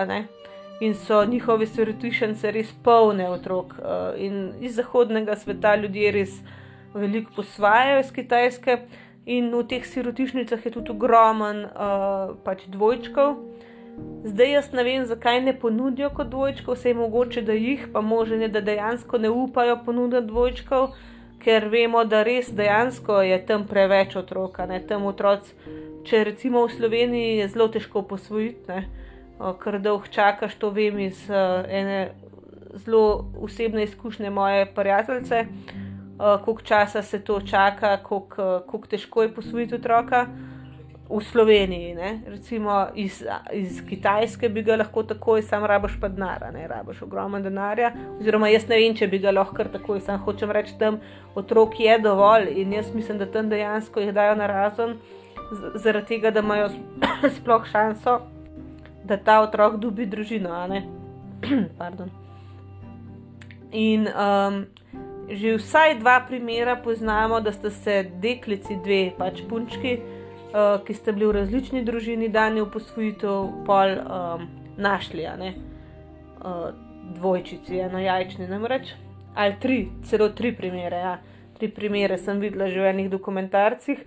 In 0.81 0.95
so 0.95 1.25
njihovi 1.27 1.67
sirotišnice 1.67 2.51
res 2.55 2.71
polne 2.85 3.29
otrok. 3.29 3.75
Uh, 3.79 4.15
in 4.17 4.53
iz 4.61 4.75
zahodnega 4.79 5.37
sveta 5.37 5.77
ljudje 5.77 6.13
res 6.13 6.41
veliko 6.95 7.31
posvajajo 7.37 8.01
iz 8.01 8.13
Kitajske, 8.15 8.79
in 9.27 9.51
v 9.53 9.63
teh 9.69 9.85
sirotišnicah 9.85 10.67
je 10.67 10.73
tudi 10.73 10.95
ogromen 10.95 11.67
uh, 11.67 12.35
pač 12.45 12.65
dvojčkov. 12.73 13.37
Zdaj 14.25 14.53
jaz 14.53 14.73
ne 14.73 14.83
vem, 14.85 15.05
zakaj 15.07 15.41
ne 15.41 15.53
ponudijo 15.59 16.11
kot 16.11 16.29
dvojčkov, 16.29 16.75
vse 16.75 16.91
je 16.91 16.95
mogoče, 16.95 17.43
da 17.43 17.53
jih, 17.53 17.87
pa 17.93 18.01
možene, 18.01 18.49
da 18.49 18.61
dejansko 18.61 19.19
ne 19.19 19.31
upajo 19.31 19.79
ponuditi 19.85 20.27
dvojčkov, 20.27 20.89
ker 21.43 21.69
vemo, 21.71 22.03
da 22.05 22.23
res 22.27 22.51
dejansko 22.53 23.21
je 23.23 23.39
tam 23.47 23.67
preveč 23.67 24.17
otroka, 24.19 24.67
ne. 24.67 24.81
Tam 24.87 25.07
otroci. 25.07 25.55
Če 26.05 26.25
recimo 26.25 26.67
v 26.67 26.75
Sloveniji 26.75 27.39
je 27.39 27.49
zelo 27.55 27.69
težko 27.73 28.03
posvojiti, 28.11 28.67
ne, 28.69 28.85
ker 29.63 29.79
dolg 29.81 30.11
čakaš, 30.11 30.59
to 30.59 30.73
vem 30.75 30.99
iz 31.07 31.23
uh, 31.31 31.63
ene 31.69 32.11
zelo 32.75 33.31
osebne 33.41 33.87
izkušnje 33.87 34.31
moje 34.31 34.67
prijateljice, 34.75 35.45
uh, 35.47 36.37
koliko 36.45 36.63
časa 36.63 37.03
se 37.03 37.23
to 37.25 37.41
čaka, 37.41 37.97
koliko, 38.03 38.63
koliko 38.67 38.95
težko 38.97 39.23
je 39.23 39.35
posvojiti 39.35 39.79
otroka 39.79 40.27
v 41.11 41.21
Sloveniji, 41.25 41.95
ne? 41.95 42.21
recimo 42.27 42.87
iz, 42.95 43.25
iz 43.53 43.81
Kitajske 43.89 44.49
bi 44.49 44.63
ga 44.63 44.77
lahko 44.77 45.03
takoj, 45.03 45.43
sam 45.43 45.65
rabaš 45.65 45.97
pa 46.01 46.09
denar, 46.09 46.45
ne 46.53 46.67
rabaš 46.69 47.03
ogromno 47.03 47.41
denarja. 47.41 47.93
Oziroma, 48.21 48.49
jaz 48.53 48.69
ne 48.69 48.77
vem, 48.77 48.97
če 48.97 49.09
bi 49.09 49.19
ga 49.23 49.33
lahko 49.33 49.65
takoj, 49.73 50.01
sam 50.05 50.21
hočem 50.27 50.53
reči, 50.53 50.77
tam 50.79 51.01
otrok 51.35 51.81
je 51.81 51.99
dovolj 52.05 52.53
in 52.61 52.73
jaz 52.77 52.93
mislim, 52.95 53.19
da 53.19 53.27
tam 53.27 53.49
dejansko 53.49 54.01
jih 54.05 54.13
dajo 54.13 54.35
na 54.37 54.47
razen, 54.47 54.99
zaradi 55.75 56.07
tega, 56.13 56.31
da 56.31 56.45
imajo 56.45 56.69
sploh 57.39 57.65
šanso, 57.73 58.21
da 59.05 59.17
ta 59.17 59.41
otrok 59.47 59.81
dobi 59.81 60.07
družino. 60.07 60.67
in 63.73 64.09
um, 64.09 64.67
že 65.29 65.57
vsaj 65.57 65.99
dva 66.01 66.21
primera 66.29 66.77
poznamo, 66.77 67.41
da 67.41 67.53
sta 67.53 67.71
se 67.71 68.11
deklici, 68.21 68.77
dve 68.85 69.13
pač 69.19 69.43
punčki. 69.49 69.99
Eh, 70.49 70.79
ki 70.85 70.95
ste 70.95 71.13
bili 71.13 71.27
v 71.29 71.33
različni 71.43 71.83
družini, 71.85 72.31
dani 72.33 72.63
v 72.63 72.71
posvojitev, 72.73 73.49
pol 73.67 73.91
um, 74.01 74.47
našli, 74.81 75.27
uh, 75.29 76.71
dvojčici, 77.19 77.77
eno 77.85 78.01
jajčni, 78.01 78.47
ne 78.49 78.59
moreš. 78.59 78.95
Ali 79.37 79.59
tri, 79.61 79.77
celo 80.09 80.31
tri 80.33 80.55
primere. 80.57 80.97
Ja. 80.97 81.19
Tri 81.59 81.69
primere 81.69 82.17
sem 82.17 82.41
videla 82.41 82.71
že 82.71 82.81
v 82.81 82.89
enih 82.95 83.11
dokumentarcih. 83.11 84.01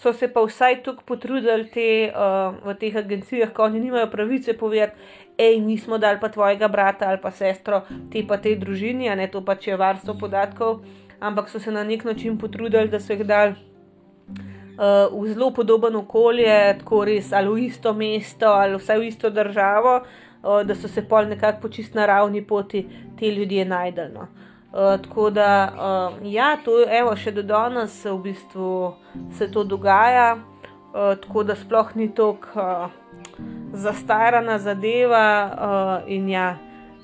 So 0.00 0.12
se 0.12 0.28
pa 0.32 0.40
vsaj 0.40 0.80
tako 0.82 1.04
potrudili 1.04 1.68
te, 1.68 2.08
uh, 2.08 2.56
v 2.64 2.74
teh 2.80 2.96
agencijah, 2.96 3.52
ko 3.52 3.68
oni 3.68 3.80
nimajo 3.80 4.08
pravice 4.10 4.56
povedati, 4.56 4.96
hej, 5.36 5.60
nismo 5.60 5.98
dali 5.98 6.16
pa 6.20 6.32
tvojega 6.32 6.68
brata 6.68 7.12
ali 7.12 7.20
pa 7.20 7.30
sestro, 7.30 7.84
te 8.10 8.24
pa 8.24 8.40
te 8.40 8.56
družini, 8.56 9.12
a 9.12 9.14
ne 9.14 9.28
to 9.28 9.44
pač 9.44 9.68
je 9.68 9.76
varstvo 9.76 10.16
podatkov, 10.16 10.80
ampak 11.20 11.52
so 11.52 11.60
se 11.60 11.70
na 11.70 11.84
nek 11.84 12.04
način 12.04 12.40
potrudili, 12.40 12.88
da 12.88 13.00
so 13.00 13.12
jih 13.12 13.22
dali 13.28 13.54
uh, 14.78 15.22
v 15.22 15.32
zelo 15.32 15.50
podobno 15.50 15.98
okolje, 15.98 16.78
tako 16.78 17.04
res 17.04 17.32
ali 17.32 17.48
v 17.48 17.66
isto 17.66 17.92
mesto 17.92 18.46
ali 18.46 18.76
vse 18.76 18.98
v 18.98 19.06
isto 19.06 19.30
državo, 19.30 20.00
uh, 20.00 20.62
da 20.62 20.74
so 20.74 20.88
se 20.88 21.02
pol 21.08 21.28
nekako 21.28 21.60
po 21.62 21.68
čist 21.68 21.94
naravni 21.94 22.42
poti 22.46 22.86
te 23.18 23.30
ljudje 23.30 23.64
najdel. 23.64 24.12
No. 24.14 24.28
Uh, 24.74 25.00
tako 25.02 25.30
da, 25.30 25.72
uh, 25.72 26.32
ja, 26.32 26.56
to 26.64 26.80
je 26.80 26.98
evo, 26.98 27.16
še 27.16 27.32
do 27.32 27.42
danes 27.42 28.04
v 28.04 28.18
bistvu 28.18 28.94
se 29.38 29.50
to 29.50 29.64
dogaja, 29.64 30.34
uh, 30.34 31.14
tako 31.22 31.44
da 31.44 31.54
sploh 31.54 31.94
ni 31.94 32.08
tako 32.14 32.58
uh, 32.58 32.90
zastarana 33.72 34.58
zadeva. 34.58 35.26
Uh, 35.54 36.10
in 36.10 36.28
ja, 36.28 36.56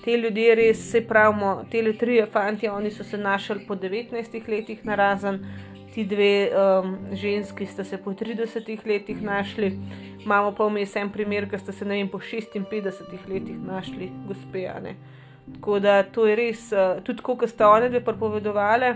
te 0.05 0.17
ljudje 0.17 0.55
res 0.55 0.83
se 0.91 1.01
pravimo, 1.07 1.61
te 1.71 1.83
tri 1.99 2.23
fanti, 2.33 2.69
oni 2.69 2.91
so 2.91 3.05
se 3.05 3.19
našli 3.19 3.67
po 3.67 3.75
19 3.75 4.49
letih 4.49 4.85
na 4.85 4.95
razen 4.95 5.45
ti 5.95 6.05
dve 6.05 6.51
um, 6.51 6.97
ženski 7.13 7.67
sta 7.67 7.85
se 7.85 7.99
po 7.99 8.11
30 8.11 8.87
letih 8.87 9.23
našli, 9.23 9.79
imamo 10.25 10.55
pa 10.55 10.67
vmes 10.67 10.97
en 10.97 11.11
primer, 11.11 11.49
ki 11.51 11.59
sta 11.59 11.73
se 11.73 11.85
vem, 11.85 12.09
po 12.09 12.19
56 12.19 13.29
letih 13.29 13.59
našli, 13.59 14.11
gospejane. 14.29 14.95
Tako 15.55 15.79
da 15.79 16.03
to 16.03 16.27
je 16.27 16.37
res, 16.37 16.73
uh, 16.73 17.03
tudi 17.03 17.23
ko 17.23 17.39
sta 17.47 17.71
one 17.71 17.89
dve 17.89 18.05
prepovedovali. 18.05 18.95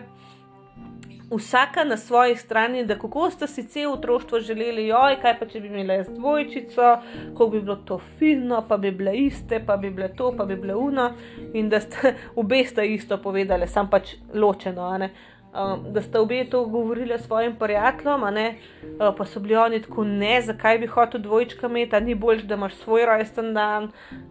Vsaka 1.34 1.82
na 1.84 1.96
svoji 1.96 2.36
strani, 2.36 2.84
da 2.86 2.98
kako 2.98 3.30
ste 3.30 3.46
si 3.46 3.64
cel 3.68 3.92
otroštvo 3.92 4.38
želeli, 4.40 4.86
joj, 4.86 5.16
kaj 5.22 5.38
pa 5.38 5.46
če 5.50 5.60
bi 5.60 5.70
imeli 5.72 5.96
z 6.04 6.12
dvojčico, 6.14 6.90
kako 7.32 7.48
bi 7.50 7.60
bilo 7.60 7.76
to 7.76 7.98
fino, 8.18 8.60
pa 8.68 8.76
bi 8.76 8.92
bile 8.92 9.16
iste, 9.16 9.58
pa 9.66 9.76
bi 9.76 9.90
bile 9.90 10.12
to, 10.14 10.34
pa 10.36 10.44
bi 10.44 10.56
bile 10.56 10.74
uno, 10.74 11.10
in 11.52 11.68
da 11.72 11.80
ste 11.80 12.14
obe 12.40 12.62
sta 12.64 12.84
isto 12.84 13.18
povedali, 13.18 13.66
sam 13.66 13.90
pač 13.90 14.14
ločeno. 14.34 14.92
Uh, 14.94 15.33
um, 15.54 15.92
da 15.92 16.02
sta 16.02 16.20
obe 16.20 16.44
to 16.50 16.64
govorili 16.64 17.18
svojim 17.18 17.56
prijateljem, 17.56 18.22
uh, 18.22 19.14
pa 19.18 19.24
so 19.24 19.40
bili 19.40 19.56
oni 19.56 19.82
tako 19.82 20.04
ne, 20.04 20.42
zakaj 20.42 20.78
bi 20.78 20.86
hotel 20.86 21.20
dvojčka 21.20 21.66
imeti, 21.66 22.00
ni 22.00 22.14
bolj, 22.14 22.42
da 22.42 22.54
imaš 22.54 22.74
svoj 22.74 23.06
rojsten 23.06 23.54
dan, 23.54 23.90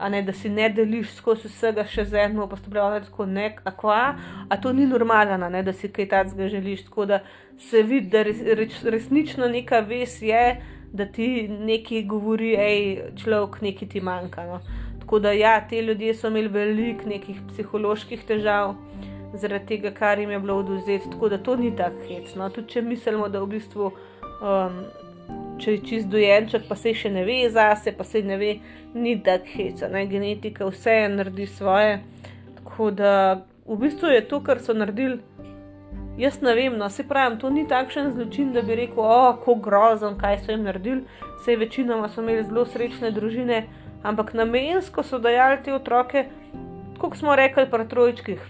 ne, 0.09 0.21
da 0.21 0.33
si 0.33 0.49
ne 0.49 0.69
deliš 0.69 1.15
skozi 1.15 1.47
vsega 1.47 1.85
še 1.85 2.05
z 2.05 2.25
enim, 2.25 2.43
pa 2.49 2.57
so 2.57 2.69
bili 2.69 2.81
oni 2.83 3.05
tako 3.05 3.25
ne, 3.25 3.55
akva, 3.63 4.15
a 4.49 4.57
to 4.57 4.73
ni 4.73 4.85
normalno, 4.85 5.49
ne, 5.49 5.63
da 5.63 5.73
si 5.73 5.91
kaj 5.91 6.09
takega 6.09 6.47
želiš. 6.47 6.85
Tako 6.85 7.05
da 7.05 7.19
se 7.57 7.83
vidi, 7.83 8.09
da 8.09 8.23
res, 8.23 8.41
res, 8.41 8.83
resnično 8.83 9.47
neka 9.47 9.79
ves 9.87 10.21
je, 10.21 10.45
da 10.93 11.05
ti 11.05 11.47
nekaj 11.47 12.03
govori, 12.05 12.55
hej, 12.57 12.81
človek, 13.23 13.61
nekaj 13.61 13.89
ti 13.89 14.01
manjka. 14.01 14.45
No. 14.45 14.59
Tako 14.99 15.19
da 15.19 15.31
ja, 15.31 15.57
te 15.69 15.81
ljudje 15.81 16.13
so 16.13 16.29
imeli 16.29 16.47
veliko 16.47 17.09
nekih 17.09 17.41
psiholoških 17.49 18.23
težav 18.27 18.75
zaradi 19.33 19.65
tega, 19.65 19.91
kar 19.91 20.19
jim 20.19 20.31
je 20.31 20.39
bilo 20.39 20.57
oduzeti. 20.57 21.09
Tako 21.11 21.29
da 21.29 21.37
to 21.37 21.55
ni 21.55 21.75
tako 21.75 22.07
hecno. 22.07 22.49
Tudi 22.49 22.67
če 22.67 22.81
mislimo, 22.81 23.29
da 23.29 23.41
v 23.41 23.49
bistvu, 23.55 23.91
um, 24.41 24.79
če 25.59 25.77
je 25.77 25.83
čist 25.89 26.09
dojenček, 26.13 26.67
pa 26.69 26.75
se 26.75 26.93
še 26.93 27.11
ne 27.11 27.25
ve 27.25 27.41
zase, 27.49 27.95
pa 27.97 28.03
se 28.03 28.21
ne 28.21 28.37
ve, 28.37 28.53
ni 28.93 29.17
tako 29.23 29.57
hecno. 29.57 30.05
Genetika 30.09 30.69
vse 30.69 31.07
naredi 31.09 31.47
svoje. 31.47 31.99
Tako 32.61 32.91
da 32.91 33.13
v 33.65 33.79
bistvu 33.85 34.13
je 34.13 34.25
to, 34.27 34.41
kar 34.43 34.61
so 34.61 34.73
naredili. 34.73 35.21
Jaz 36.17 36.41
ne 36.45 36.53
vem, 36.53 36.75
no 36.77 36.89
se 36.93 37.03
pravi, 37.09 37.39
to 37.41 37.49
ni 37.49 37.63
takšen 37.67 38.11
zločin, 38.13 38.51
da 38.53 38.61
bi 38.61 38.75
rekel, 38.77 39.01
o, 39.01 39.33
kako 39.33 39.55
grozen, 39.65 40.17
kaj 40.19 40.43
so 40.43 40.51
jim 40.51 40.67
naredili. 40.67 41.07
Vse 41.39 41.55
večinoma 41.57 42.09
so 42.09 42.21
imeli 42.21 42.43
zelo 42.45 42.67
srečne 42.69 43.09
družine, 43.11 43.63
ampak 44.05 44.35
namensko 44.37 45.03
so 45.03 45.17
dajali 45.19 45.63
te 45.65 45.73
otroke, 45.73 46.27
kot 47.01 47.17
smo 47.17 47.33
rekli, 47.35 47.65
pri 47.71 47.87
trojčkih, 47.89 48.45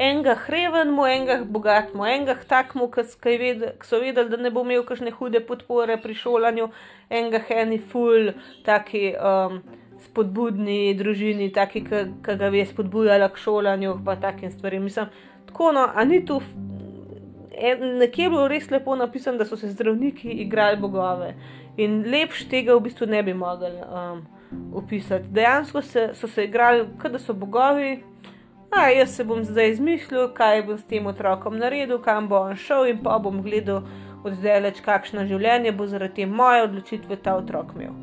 enega 0.00 0.34
hrevenmu, 0.46 1.04
enega 1.06 1.36
bogatmu, 1.44 2.06
enega 2.08 2.38
takmu, 2.48 2.88
ki 2.92 3.04
so 3.84 4.00
vedeli, 4.00 4.30
da 4.32 4.38
ne 4.40 4.50
bo 4.50 4.64
imel 4.64 4.86
kakšne 4.88 5.12
hude 5.18 5.42
podpore 5.44 5.98
pri 6.00 6.16
šolanju, 6.16 6.70
enega 7.10 7.42
heni 7.48 7.78
ful, 7.92 8.32
taki 8.64 9.10
um, 9.12 9.60
spodbudni 10.06 10.94
družini, 10.96 11.50
taki, 11.52 11.84
ki 11.84 12.02
ga 12.24 12.50
je 12.56 12.66
spodbujala 12.72 13.28
k 13.28 13.44
šolanju, 13.44 13.98
pa 14.04 14.16
takim 14.16 14.50
stvarem. 14.50 14.88
Mislim, 14.88 15.12
tako 15.50 15.72
no, 15.76 15.86
a 15.94 16.04
ni 16.04 16.24
tu. 16.24 16.40
nekje 18.00 18.24
je 18.24 18.30
bilo 18.30 18.48
res 18.48 18.70
lepo 18.70 18.96
napisano, 18.96 19.38
da 19.38 19.44
so 19.44 19.56
se 19.56 19.68
zdravniki 19.68 20.30
igrali 20.46 20.80
bogove. 20.80 21.34
In 21.76 22.04
lepš 22.08 22.46
tega 22.48 22.74
v 22.74 22.88
bistvu 22.88 23.06
ne 23.06 23.22
bi 23.22 23.34
mogli 23.34 23.76
um, 23.84 24.24
opisati. 24.74 25.28
Dejansko 25.28 25.82
se, 25.82 26.10
so 26.14 26.28
se 26.28 26.44
igrali, 26.44 26.86
kot 27.02 27.12
da 27.12 27.18
so 27.18 27.36
bogovi. 27.36 27.98
A, 28.70 28.88
jaz 28.88 29.16
se 29.16 29.24
bom 29.24 29.42
zdaj 29.44 29.70
izmislil, 29.70 30.28
kaj 30.34 30.62
bom 30.62 30.78
s 30.78 30.84
tem 30.86 31.06
otrokom 31.06 31.58
naredil, 31.58 31.98
kam 31.98 32.28
bo 32.30 32.38
on 32.46 32.56
šel, 32.56 32.86
in 32.92 33.00
pa 33.02 33.18
bom 33.18 33.42
gledal 33.42 33.82
od 34.24 34.36
zdaj 34.38 34.70
kakšno 34.84 35.24
življenje 35.26 35.72
bo 35.72 35.86
zaradi 35.90 36.20
te 36.20 36.26
moje 36.26 36.62
odločitve 36.68 37.16
ta 37.24 37.34
otrok 37.40 37.72
imel. 37.74 37.96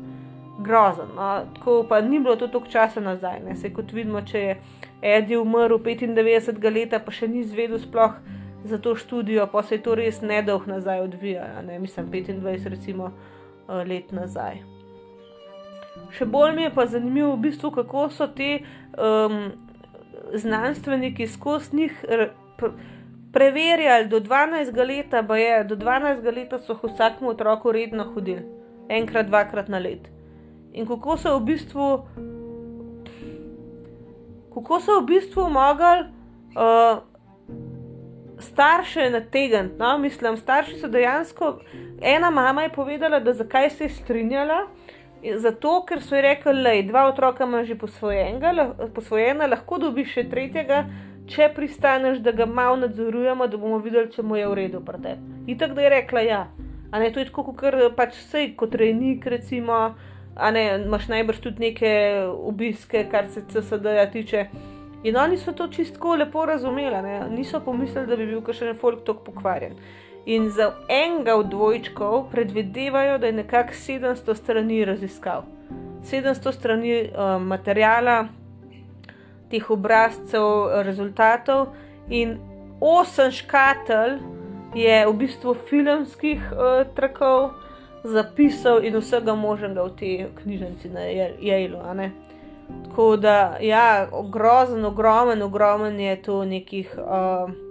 Grozen. 0.58 1.14
No? 1.16 1.28
Tako 1.56 1.84
pa 1.88 2.00
ni 2.00 2.18
bilo 2.18 2.36
to 2.36 2.48
toliko 2.48 2.70
časa 2.70 3.00
nazaj. 3.00 3.40
Ne? 3.46 3.56
Se 3.56 3.70
kot 3.72 3.92
vidimo, 3.94 4.20
če 4.20 4.38
je 4.38 4.56
Edi 5.02 5.36
umrl 5.38 5.78
95 5.78 6.58
let, 6.74 6.96
pa 7.04 7.14
še 7.14 7.28
ni 7.30 7.44
izvedel 7.44 7.78
sploh 7.78 8.16
za 8.64 8.80
to 8.82 8.96
študijo, 8.98 9.46
pa 9.46 9.62
se 9.62 9.76
je 9.76 9.82
to 9.82 9.94
res 9.94 10.18
nedolg 10.20 10.66
nazaj 10.66 11.00
odvijalo, 11.00 11.62
ne? 11.62 11.78
mislim 11.78 12.10
25 12.10 12.66
recimo, 12.74 13.12
eh, 13.68 13.84
let 13.86 14.10
nazaj. 14.12 14.58
Še 16.18 16.26
bolj 16.26 16.52
mi 16.56 16.66
je 16.66 16.74
pa 16.74 16.86
zanimivo, 16.86 17.36
v 17.36 17.44
bistvu, 17.46 17.70
kako 17.74 18.08
so 18.10 18.26
ti 18.26 18.58
um, 18.98 19.52
znanstveniki 20.34 21.26
skozi 21.26 21.76
njih. 21.76 22.04
Pr 22.58 22.70
preverjali 23.32 24.08
do 24.08 24.20
12 24.20 24.86
let, 24.86 25.26
pa 25.28 25.36
je 25.36 25.64
do 25.64 25.76
12 25.76 26.36
let 26.36 26.60
so 26.66 26.78
vsakmu 26.82 27.28
otroku 27.28 27.72
redno 27.72 28.04
hodili, 28.04 28.42
enkrat, 28.88 29.26
dvakrat 29.26 29.68
na 29.68 29.78
let. 29.78 30.08
In 30.72 30.86
kako 30.86 31.16
so 31.16 31.38
v 31.38 31.44
bistvu, 31.44 31.86
kako 34.54 34.80
so 34.80 35.00
v 35.00 35.06
bistvu 35.06 35.48
mogli 35.50 36.00
uh, 36.56 36.98
starše 38.38 39.10
nategniti. 39.10 39.74
No? 39.78 39.98
Mislim, 39.98 40.36
starši 40.36 40.78
so 40.80 40.88
dejansko, 40.88 41.58
ena 42.00 42.30
mama 42.30 42.62
je 42.62 42.72
povedala, 42.72 43.20
da 43.20 43.32
zakaj 43.32 43.70
se 43.70 43.84
je 43.84 43.90
strinjala. 43.90 44.66
Zato, 45.36 45.82
ker 45.82 46.02
so 46.02 46.14
ji 46.14 46.22
rekli, 46.22 46.62
da 46.62 46.70
je 46.70 46.82
dva 46.86 47.08
otroka 47.08 47.44
ima 47.44 47.64
že 47.64 47.74
posvojena, 47.74 49.46
lahko 49.46 49.78
dobiš 49.82 50.12
še 50.14 50.24
tretjega, 50.30 50.84
če 51.28 51.50
pristaneš, 51.54 52.20
da 52.22 52.32
ga 52.32 52.46
malo 52.46 52.76
nadzorujemo, 52.84 53.46
da 53.46 53.58
bomo 53.58 53.80
videli, 53.82 54.12
če 54.14 54.22
mu 54.22 54.38
je 54.38 54.46
v 54.48 54.54
redu. 54.54 54.82
In 55.46 55.58
tako 55.58 55.74
da 55.74 55.82
je 55.82 55.90
rekla, 55.90 56.20
ja. 56.20 56.46
A 56.90 56.98
ne 56.98 57.10
to 57.12 57.20
je 57.20 57.28
tako, 57.28 57.52
kot 57.52 57.96
pač 57.96 58.14
vse, 58.16 58.46
kot 58.56 58.74
rejnik, 58.74 59.26
recimo, 59.26 59.94
a 60.36 60.50
ne 60.50 60.64
imaš 60.86 61.08
najbrž 61.08 61.42
tudi 61.42 61.66
neke 61.66 61.92
obiske, 62.32 63.04
kar 63.10 63.26
se 63.26 63.42
CSD-ja 63.50 64.06
tiče. 64.10 64.46
In 65.04 65.16
oni 65.16 65.36
so 65.36 65.52
to 65.52 65.68
čistko 65.68 66.16
lepo 66.16 66.46
razumeli, 66.46 66.96
niso 67.30 67.60
pomislili, 67.60 68.06
da 68.06 68.16
bi 68.16 68.26
bil 68.26 68.42
še 68.52 68.70
en 68.70 68.78
folk 68.78 69.04
tako 69.06 69.30
pokvarjen. 69.30 69.76
In 70.28 70.50
za 70.50 70.72
enega 70.88 71.34
od 71.40 71.46
dvojčkov 71.48 72.30
predvidevajo, 72.30 73.18
da 73.18 73.26
je 73.26 73.32
nekako 73.32 73.72
700 73.72 74.34
strani 74.34 74.84
raziskav. 74.84 75.42
700 76.04 76.52
strani 76.52 76.96
um, 77.02 77.46
materijala, 77.46 78.26
teh 79.50 79.70
obrazcev, 79.70 80.68
rezultatov, 80.84 81.66
in 82.08 82.36
8 82.80 83.30
škatelj 83.30 84.18
je 84.74 85.06
v 85.06 85.14
bistvu 85.16 85.54
filmskih 85.70 86.52
uh, 86.52 86.84
trakov, 86.94 87.54
zapisov 88.04 88.84
in 88.84 88.98
vsega 89.00 89.34
možnega 89.34 89.86
v 89.86 89.94
tej 89.96 90.26
knjižnici 90.42 90.90
na 90.92 91.06
Jailu. 91.40 91.80
Tako 92.84 93.16
da, 93.16 93.56
ja, 93.60 94.10
grozen, 94.28 94.84
ogromen, 94.84 95.42
ogromen 95.42 96.00
je 96.00 96.22
to 96.22 96.44
nekih. 96.44 96.92
Uh, 97.00 97.67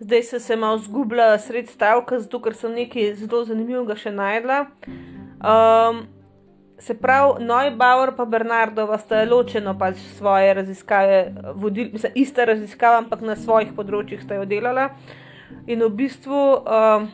zdaj 0.00 0.22
se 0.22 0.52
je 0.52 0.56
malo 0.56 0.78
zgubila 0.78 1.38
sred 1.38 1.68
stavka, 1.68 2.18
zato 2.18 2.40
ker 2.42 2.54
sem 2.54 2.72
nekaj 2.72 3.14
zelo 3.20 3.44
zanimivega 3.44 3.96
še 3.96 4.12
najdla. 4.16 4.60
Um, 5.40 6.00
se 6.80 6.96
pravi, 6.96 7.44
Neubauer 7.44 8.14
in 8.18 8.30
Bernardova 8.30 8.98
sta 8.98 9.24
ločeno 9.24 9.76
pač 9.78 10.00
svoje 10.16 10.54
raziskave 10.54 11.34
vodili, 11.54 11.92
mislim, 11.92 12.12
ista 12.14 12.44
raziskava, 12.44 12.98
ampak 13.04 13.20
na 13.20 13.36
svojih 13.36 13.74
področjih 13.76 14.22
sta 14.24 14.40
jo 14.40 14.48
delala. 14.48 14.90
In 15.66 15.84
v 15.84 15.90
bistvu 15.92 16.40
uh, 16.64 17.04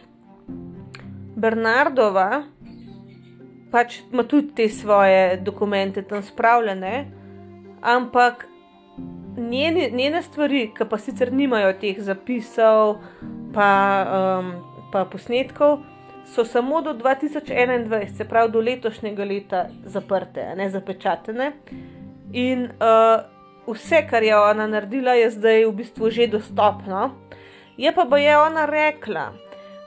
Bernardova 1.37 2.45
pač 3.73 4.01
ima 4.13 4.23
tudi 4.23 4.55
te 4.55 4.69
svoje 4.71 5.41
dokumente 5.43 6.03
tam 6.07 6.23
spravljene, 6.23 7.07
ampak 7.83 8.47
njene, 9.37 9.91
njene 9.93 10.23
stvari, 10.23 10.71
ki 10.77 10.85
pa 10.91 10.99
sicer 10.99 11.33
nimajo 11.33 11.73
teh 11.81 12.01
zapisov, 12.01 12.97
pa, 13.55 13.71
um, 14.41 14.53
pa 14.93 15.05
posnetkov, 15.05 15.79
so 16.27 16.45
samo 16.45 16.83
do 16.83 16.95
2021, 16.95 18.17
se 18.17 18.25
pravi 18.29 18.53
do 18.53 18.61
letošnjega 18.61 19.25
leta, 19.25 19.67
zaprte, 19.85 20.55
ne 20.57 20.71
zapečatene. 20.71 21.53
In 22.33 22.65
uh, 22.65 23.23
vse, 23.67 24.07
kar 24.11 24.23
je 24.23 24.37
ona 24.37 24.67
naredila, 24.67 25.15
je 25.15 25.31
zdaj 25.31 25.65
v 25.67 25.73
bistvu 25.73 26.11
že 26.11 26.27
dostopno. 26.27 27.11
Je 27.77 27.93
pa 27.95 28.05
bo 28.05 28.17
je 28.17 28.39
ona 28.39 28.67
rekla, 28.67 29.33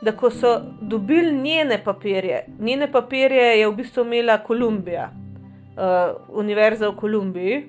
da 0.02 0.12
ko 0.12 0.30
so 0.32 0.62
dobili 0.82 1.32
njene 1.32 1.84
papirje, 1.84 2.46
njene 2.60 2.92
papirje 2.92 3.60
je 3.60 3.68
v 3.68 3.76
bistvu 3.76 4.06
imela 4.06 4.38
Kolumbija, 4.38 5.10
uh, 5.12 6.38
Univerza 6.38 6.90
v 6.90 6.96
Kolumbiji, 6.96 7.64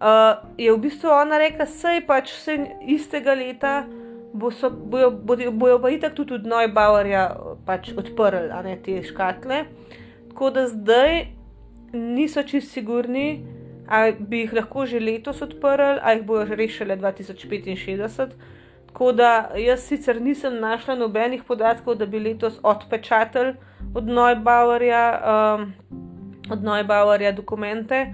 uh, 0.00 0.38
je 0.58 0.72
v 0.72 0.78
bistvu 0.78 1.10
ona 1.10 1.38
rekla, 1.38 1.66
je 1.66 2.06
pač 2.06 2.32
vse 2.32 2.58
istega 2.86 3.34
leta, 3.34 3.84
bo 4.32 4.50
so, 4.50 4.70
bojo, 4.70 5.10
bojo, 5.10 5.52
bojo 5.52 5.78
pa 5.82 5.90
itak 5.90 6.14
tudi 6.14 6.34
od 6.34 6.46
Neubauerja 6.46 7.36
pač 7.66 7.92
odprli 7.96 8.48
ne, 8.64 8.76
te 8.82 9.02
škatle. 9.02 9.64
Tako 10.28 10.50
da 10.50 10.66
zdaj 10.68 11.26
niso 11.92 12.42
čisto 12.42 12.72
sigurni, 12.72 13.44
ali 13.88 14.16
bi 14.20 14.44
jih 14.44 14.52
lahko 14.52 14.86
že 14.86 15.00
letos 15.00 15.42
odprli, 15.42 15.98
ali 16.02 16.20
jih 16.20 16.26
bojo 16.26 16.44
rešili 16.54 16.96
2065. 16.96 18.36
Tako 18.88 19.12
da 19.12 19.50
jaz 19.56 19.84
sicer 19.84 20.20
nisem 20.22 20.60
našla 20.60 20.94
nobenih 20.94 21.44
podatkov, 21.44 21.94
da 21.94 22.06
bi 22.06 22.20
letos 22.20 22.60
odpečatali 22.62 23.54
od 23.94 24.06
Neubauerja, 24.06 25.02
um, 25.18 25.72
od 26.50 26.64
Neubauerja 26.64 27.32
dokumente, 27.32 28.06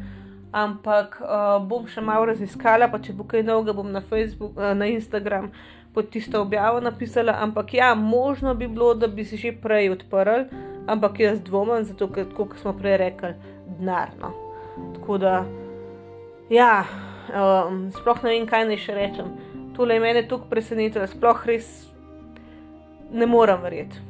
ampak 0.54 1.18
uh, 1.18 1.58
bom 1.66 1.88
še 1.90 2.04
malo 2.04 2.28
raziskala, 2.30 2.86
pa 2.92 3.00
če 3.02 3.16
bo 3.18 3.26
kaj 3.26 3.42
novega, 3.42 3.74
bom 3.74 3.90
na 3.90 4.02
Facebook, 4.06 4.54
uh, 4.54 4.70
na 4.78 4.86
Instagram 4.86 5.50
pod 5.94 6.10
tisto 6.14 6.40
objavo 6.42 6.80
napisala. 6.82 7.34
Ampak 7.42 7.74
ja, 7.74 7.94
možno 7.98 8.54
bi 8.54 8.70
bilo, 8.70 8.94
da 8.94 9.10
bi 9.10 9.24
se 9.26 9.36
že 9.36 9.52
prej 9.52 9.92
odprli, 9.94 10.46
ampak 10.86 11.20
jaz 11.20 11.42
dvomim, 11.42 11.84
zato 11.84 12.08
ker, 12.10 12.30
kot 12.34 12.54
smo 12.62 12.74
prej 12.78 12.98
rekli, 13.02 13.34
denarno. 13.78 14.32
Tako 14.96 15.18
da, 15.22 15.34
ja, 16.50 16.84
um, 17.30 17.90
sploh 17.94 18.22
ne 18.22 18.38
vem, 18.38 18.46
kaj 18.46 18.70
naj 18.70 18.80
še 18.86 18.96
rečem 18.98 19.34
tole 19.76 19.94
je 19.94 20.00
mene 20.00 20.28
tako 20.28 20.46
presenetilo, 20.50 21.06
sploh 21.06 21.46
res 21.46 21.70
ne 23.12 23.26
morem 23.26 23.62
verjeti. 23.62 24.02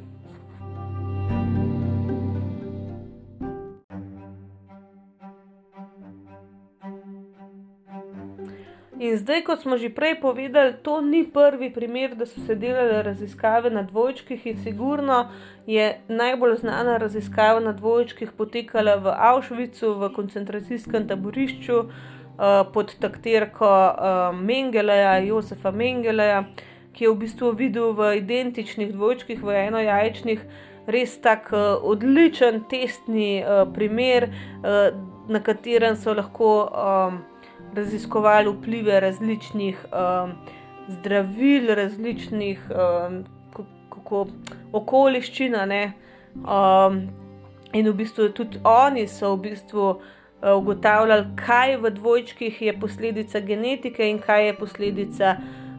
In 8.98 9.16
zdaj, 9.18 9.42
kot 9.42 9.62
smo 9.62 9.74
že 9.74 9.90
prej 9.90 10.20
povedali, 10.22 10.74
to 10.82 11.00
ni 11.02 11.24
prvi 11.26 11.72
primer, 11.74 12.14
da 12.14 12.26
so 12.26 12.40
se 12.46 12.54
delale 12.54 13.02
raziskave 13.02 13.70
na 13.70 13.82
dvojčkih, 13.82 14.46
in 14.46 14.60
sigurno 14.62 15.30
je 15.66 15.98
najbolj 16.08 16.56
znana 16.62 16.96
raziskava 17.02 17.60
na 17.60 17.72
dvojčkih 17.72 18.32
potekala 18.38 18.94
v 19.02 19.10
Auschwitzu, 19.10 19.94
v 19.98 20.12
koncentracijskem 20.14 21.08
taborišču, 21.08 21.80
uh, 21.80 22.62
pod 22.72 22.94
taktirko 23.00 23.66
uh, 23.66 24.38
Mengeleja, 24.38 25.18
Josefa 25.26 25.74
Mengeleja, 25.74 26.44
ki 26.94 27.04
je 27.04 27.10
v 27.10 27.18
bistvu 27.26 27.50
videl 27.50 27.98
v 27.98 28.14
identičnih 28.22 28.94
dvojčkih, 28.94 29.42
v 29.42 29.58
enojajčnih, 29.66 30.46
res 30.86 31.18
tak 31.18 31.50
uh, 31.50 31.82
odličen 31.82 32.62
testni 32.70 33.42
uh, 33.42 33.66
primer, 33.74 34.30
uh, 34.30 34.94
na 35.26 35.42
katerem 35.42 35.96
so 35.98 36.14
lahko 36.14 36.70
um, 36.70 37.24
raziskovali 37.76 38.50
vplive 38.50 39.00
različnih 39.00 39.86
um, 39.92 40.32
zdravil, 40.88 41.74
različnih 41.74 42.60
um, 42.70 43.24
kako, 43.90 44.26
okoliščin. 44.72 45.54
Um, 45.54 47.00
in 47.72 47.88
v 47.88 47.94
bistvu 47.94 48.28
tudi 48.34 48.58
oni 48.64 49.08
so 49.08 49.34
v 49.36 49.48
bistvu 49.48 49.88
Eh, 50.44 50.52
ugotavljali, 50.52 51.24
kaj 51.46 51.76
v 51.76 51.90
dvojčkih 51.90 52.62
je 52.62 52.72
posledica 52.80 53.40
genetike 53.40 54.08
in 54.10 54.18
kaj 54.18 54.46
je 54.46 54.56
posledica 54.56 55.36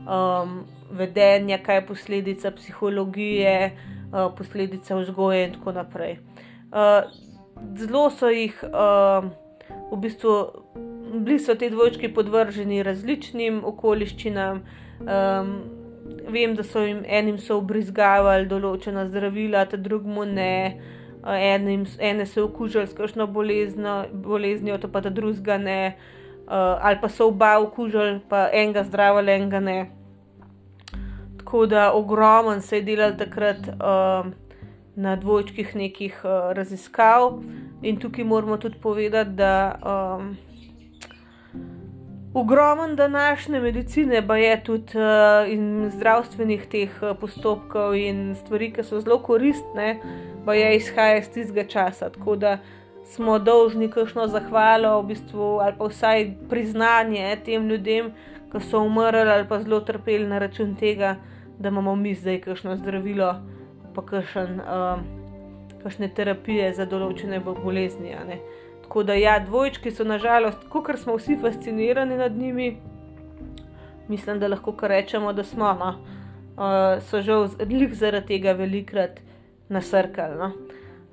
um, 0.09 0.63
vedenja, 0.91 1.59
kaj 1.61 1.75
je 1.75 1.83
posledica 1.85 2.51
psihologije, 2.51 3.77
uh, 4.09 4.33
posledica 4.37 4.95
vzgoje 4.95 5.43
in 5.45 5.53
tako 5.53 5.71
naprej. 5.71 6.17
Uh, 6.73 7.11
zelo 7.77 8.09
so 8.09 8.29
jih 8.33 8.63
uh, 8.63 9.29
v 9.91 9.99
bistvu 10.01 10.33
bili 11.23 11.39
so 11.39 11.55
ti 11.55 11.69
dvojčki 11.69 12.13
podvrženi 12.13 12.83
različnim 12.83 13.61
okoliščinam. 13.65 14.61
Um, 14.99 15.55
vem, 16.29 16.55
da 16.55 16.63
so 16.63 16.83
jim 16.83 17.03
enim 17.07 17.37
so 17.37 17.57
obrizgavali 17.59 18.47
določena 18.49 19.07
zdravila, 19.09 19.65
ta 19.69 19.77
drugmu 19.77 20.25
ne. 20.25 20.55
Enim, 21.25 21.87
ene 21.99 22.27
so 22.29 22.43
okužili 22.45 22.85
s 22.85 22.93
kakšno 22.93 23.25
boleznijo, 23.27 24.77
to 24.77 24.91
pa 24.93 25.01
ta 25.01 25.09
drugega 25.09 25.57
ne. 25.57 25.95
Uh, 26.45 26.77
ali 26.85 26.99
pa 27.01 27.09
so 27.09 27.31
oba 27.31 27.55
okužili, 27.63 28.19
pa 28.29 28.45
enega 28.53 28.83
zdravili, 28.85 29.33
enega 29.33 29.59
ne. 29.59 29.77
Tako 31.39 31.65
da 31.65 31.91
ogromen 31.93 32.61
se 32.61 32.77
je 32.77 32.85
delal 32.85 33.17
takrat 33.17 33.65
uh, 33.73 34.29
na 34.95 35.15
dvojčkih 35.15 35.75
nekih 35.75 36.21
uh, 36.23 36.53
raziskav, 36.53 37.39
in 37.81 37.97
tukaj 37.99 38.23
moramo 38.23 38.57
tudi 38.61 38.77
povedati, 38.81 39.33
da. 39.41 39.55
Um, 39.81 40.35
Ogromen 42.35 42.95
današnje 42.95 43.59
medicine, 43.59 44.27
pa 44.27 44.37
je 44.37 44.63
tudi 44.63 44.97
uh, 44.97 45.51
in 45.51 45.91
zdravstvenih 45.91 46.65
teh 46.67 46.89
uh, 47.01 47.13
postopkov 47.19 47.95
in 47.95 48.33
stvari, 48.35 48.73
ki 48.75 48.83
so 48.83 48.99
zelo 48.99 49.21
koristne, 49.23 50.01
pa 50.45 50.53
je 50.53 50.73
izhaja 50.75 51.21
iz 51.21 51.29
tistega 51.31 51.63
časa. 51.63 52.09
Tako 52.09 52.35
da 52.35 52.57
smo 53.07 53.39
dolžni 53.39 53.87
kakšno 53.91 54.27
zahvalo, 54.27 54.97
v 55.01 55.13
bistvu, 55.13 55.47
ali 55.63 55.77
pa 55.77 55.87
vsaj 55.87 56.27
priznanje 56.49 57.37
tem 57.45 57.69
ljudem, 57.69 58.11
ki 58.51 58.59
so 58.67 58.83
umrli 58.83 59.31
ali 59.31 59.47
pa 59.47 59.61
zelo 59.63 59.79
trpeli 59.79 60.27
na 60.27 60.39
račun 60.39 60.75
tega, 60.75 61.15
da 61.59 61.71
imamo 61.71 61.95
mi 61.95 62.15
zdaj 62.15 62.41
kakšno 62.41 62.75
zdravilo, 62.75 63.31
pa 63.95 64.03
kakšen, 64.05 64.59
uh, 64.59 64.99
kakšne 65.83 66.11
terapije 66.11 66.73
za 66.73 66.83
določene 66.85 67.39
bolezni. 67.39 68.11
Tako 68.85 69.03
da, 69.03 69.13
ja, 69.13 69.39
dvojčki 69.39 69.91
so 69.91 70.03
nažalost, 70.03 70.57
kot 70.69 70.91
smo 71.01 71.15
vsi 71.15 71.37
fascinirani 71.41 72.17
nad 72.17 72.31
njimi, 72.31 72.77
mislim, 74.07 74.39
da 74.39 74.47
lahko 74.47 74.75
rečemo, 74.81 75.33
da 75.33 75.43
smo, 75.43 75.73
no, 75.73 75.89
uh, 75.89 77.03
so 77.03 77.21
žal 77.21 77.47
zaradi 77.91 78.27
tega 78.27 78.51
velikrat 78.51 79.19
nasrkali. 79.69 80.37
No. 80.37 80.51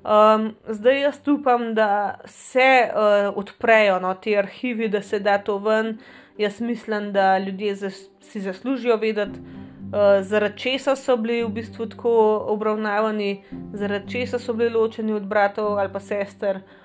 Um, 0.05 0.53
zdaj 0.67 1.01
jaz 1.01 1.17
upam, 1.27 1.73
da 1.73 2.19
se 2.25 2.89
uh, 2.89 3.33
odprejo 3.37 3.99
no, 3.99 4.13
ti 4.13 4.37
arhivi, 4.37 4.87
da 4.89 5.01
se 5.01 5.19
da 5.19 5.37
to 5.37 5.57
ven. 5.57 5.97
Jaz 6.37 6.61
mislim, 6.61 7.11
da 7.13 7.37
ljudje 7.37 7.75
zas, 7.75 8.05
si 8.21 8.41
zaslužijo 8.41 8.97
vedeti, 8.97 9.39
uh, 9.39 10.21
zaradi 10.21 10.57
česa 10.57 10.95
so 10.95 11.17
bili 11.17 11.43
v 11.43 11.49
bistvu 11.49 11.89
tako 11.89 12.45
obravnavani, 12.47 13.43
zaradi 13.73 14.11
česa 14.11 14.39
so 14.39 14.53
bili 14.53 14.69
ločeni 14.69 15.13
od 15.13 15.25
bratov 15.25 15.79
ali 15.79 15.93
pa 15.93 15.99
sester. 15.99 16.55
Uh, 16.55 16.82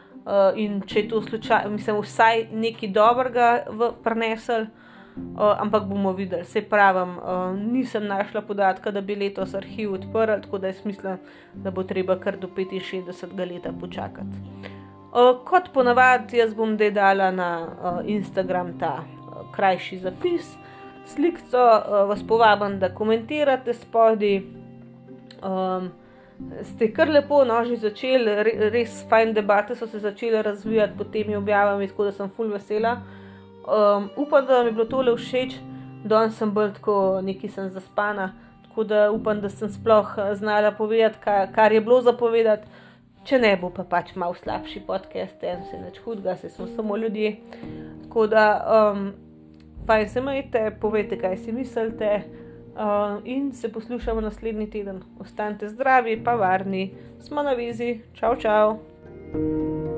in 0.56 0.80
če 0.86 1.00
je 1.00 1.08
to 1.08 1.22
slučajno, 1.22 1.70
mislim, 1.70 2.00
vsaj 2.02 2.46
nekaj 2.52 2.88
dobrega 2.92 3.48
v 3.70 3.92
prenesel, 4.04 4.66
uh, 5.16 5.54
ampak 5.60 5.86
bomo 5.88 6.12
videli. 6.12 6.44
Se 6.44 6.62
pravim, 6.62 7.16
uh, 7.18 7.56
nisem 7.56 8.06
našla 8.06 8.42
podatka, 8.42 8.90
da 8.90 9.00
bi 9.00 9.16
letos 9.16 9.54
arhiv 9.54 9.92
odprl, 9.92 10.40
tako 10.42 10.58
da 10.58 10.66
je 10.66 10.80
smisel, 10.82 11.16
da 11.54 11.70
bo 11.70 11.82
treba 11.82 12.18
kar 12.20 12.36
do 12.36 12.48
65 12.48 13.38
let 13.38 13.68
počakati. 13.80 14.42
Uh, 15.08 15.38
kot 15.44 15.72
ponavadi, 15.72 16.36
jaz 16.36 16.54
bom 16.54 16.74
zdaj 16.74 16.90
dala 16.90 17.30
na 17.30 17.50
uh, 17.64 18.00
Instagram 18.04 18.78
ta 18.78 18.98
uh, 19.00 19.46
krajši 19.54 19.98
zapis, 19.98 20.56
sliko, 21.06 21.46
uh, 21.56 22.04
vas 22.08 22.22
povabim, 22.22 22.78
da 22.78 22.94
komentirate 22.94 23.74
spodaj. 23.74 24.42
Um, 25.38 25.90
ste 26.62 26.93
kar 26.95 27.11
lepo 27.11 27.43
noži 27.45 27.76
začeli, 27.76 28.34
res 28.72 29.03
fajn 29.11 29.34
debate 29.34 29.74
so 29.76 29.86
se 29.86 29.99
začele 29.99 30.43
razvijati 30.43 30.99
pod 30.99 31.12
temi 31.12 31.36
objavami, 31.36 31.89
tako 31.89 32.05
da 32.05 32.12
sem 32.12 32.30
full 32.36 32.53
vesela. 32.53 32.99
Um, 33.68 34.11
upam, 34.16 34.47
da 34.47 34.59
vam 34.59 34.66
je 34.66 34.72
bilo 34.72 34.84
tole 34.84 35.16
všeč, 35.16 35.59
danes 36.05 36.39
sem 36.39 36.51
bolj 36.55 36.72
tako, 36.78 37.20
neki 37.22 37.49
sem 37.49 37.68
zaspana, 37.70 38.32
tako 38.68 38.84
da 38.84 39.11
upam, 39.12 39.41
da 39.41 39.51
sem 39.51 39.68
sploh 39.68 40.14
eh, 40.18 40.34
znala 40.34 40.72
povedati, 40.72 41.18
kar, 41.24 41.53
kar 41.55 41.72
je 41.72 41.80
bilo 41.80 42.01
zapovedati. 42.01 42.68
Če 43.28 43.39
ne 43.43 43.51
bo 43.61 43.68
pa 43.74 43.82
pač 43.84 44.14
malo 44.16 44.32
slabši 44.39 44.80
podcast, 44.86 45.43
en 45.45 45.64
se 45.68 45.76
neč 45.76 45.99
hudga, 46.01 46.36
se 46.36 46.49
smo 46.49 46.66
samo 46.66 46.97
ljudje. 46.97 47.34
Tako 48.07 48.26
da, 48.26 48.45
um, 48.76 49.11
fajn 49.86 50.09
se 50.09 50.20
majte, 50.20 50.62
povejte, 50.80 51.18
kaj 51.20 51.36
si 51.36 51.53
mislite. 51.53 52.22
Uh, 52.78 52.84
in 53.24 53.52
se 53.52 53.72
poslušamo 53.72 54.20
naslednji 54.20 54.70
teden. 54.70 55.02
Ostanite 55.20 55.68
zdravi, 55.68 56.24
pa 56.24 56.34
varni, 56.34 56.94
smo 57.20 57.42
na 57.42 57.52
vizi, 57.52 58.00
čau, 58.14 58.36
čau. 58.36 58.78
thank 59.32 59.44
you 59.44 59.97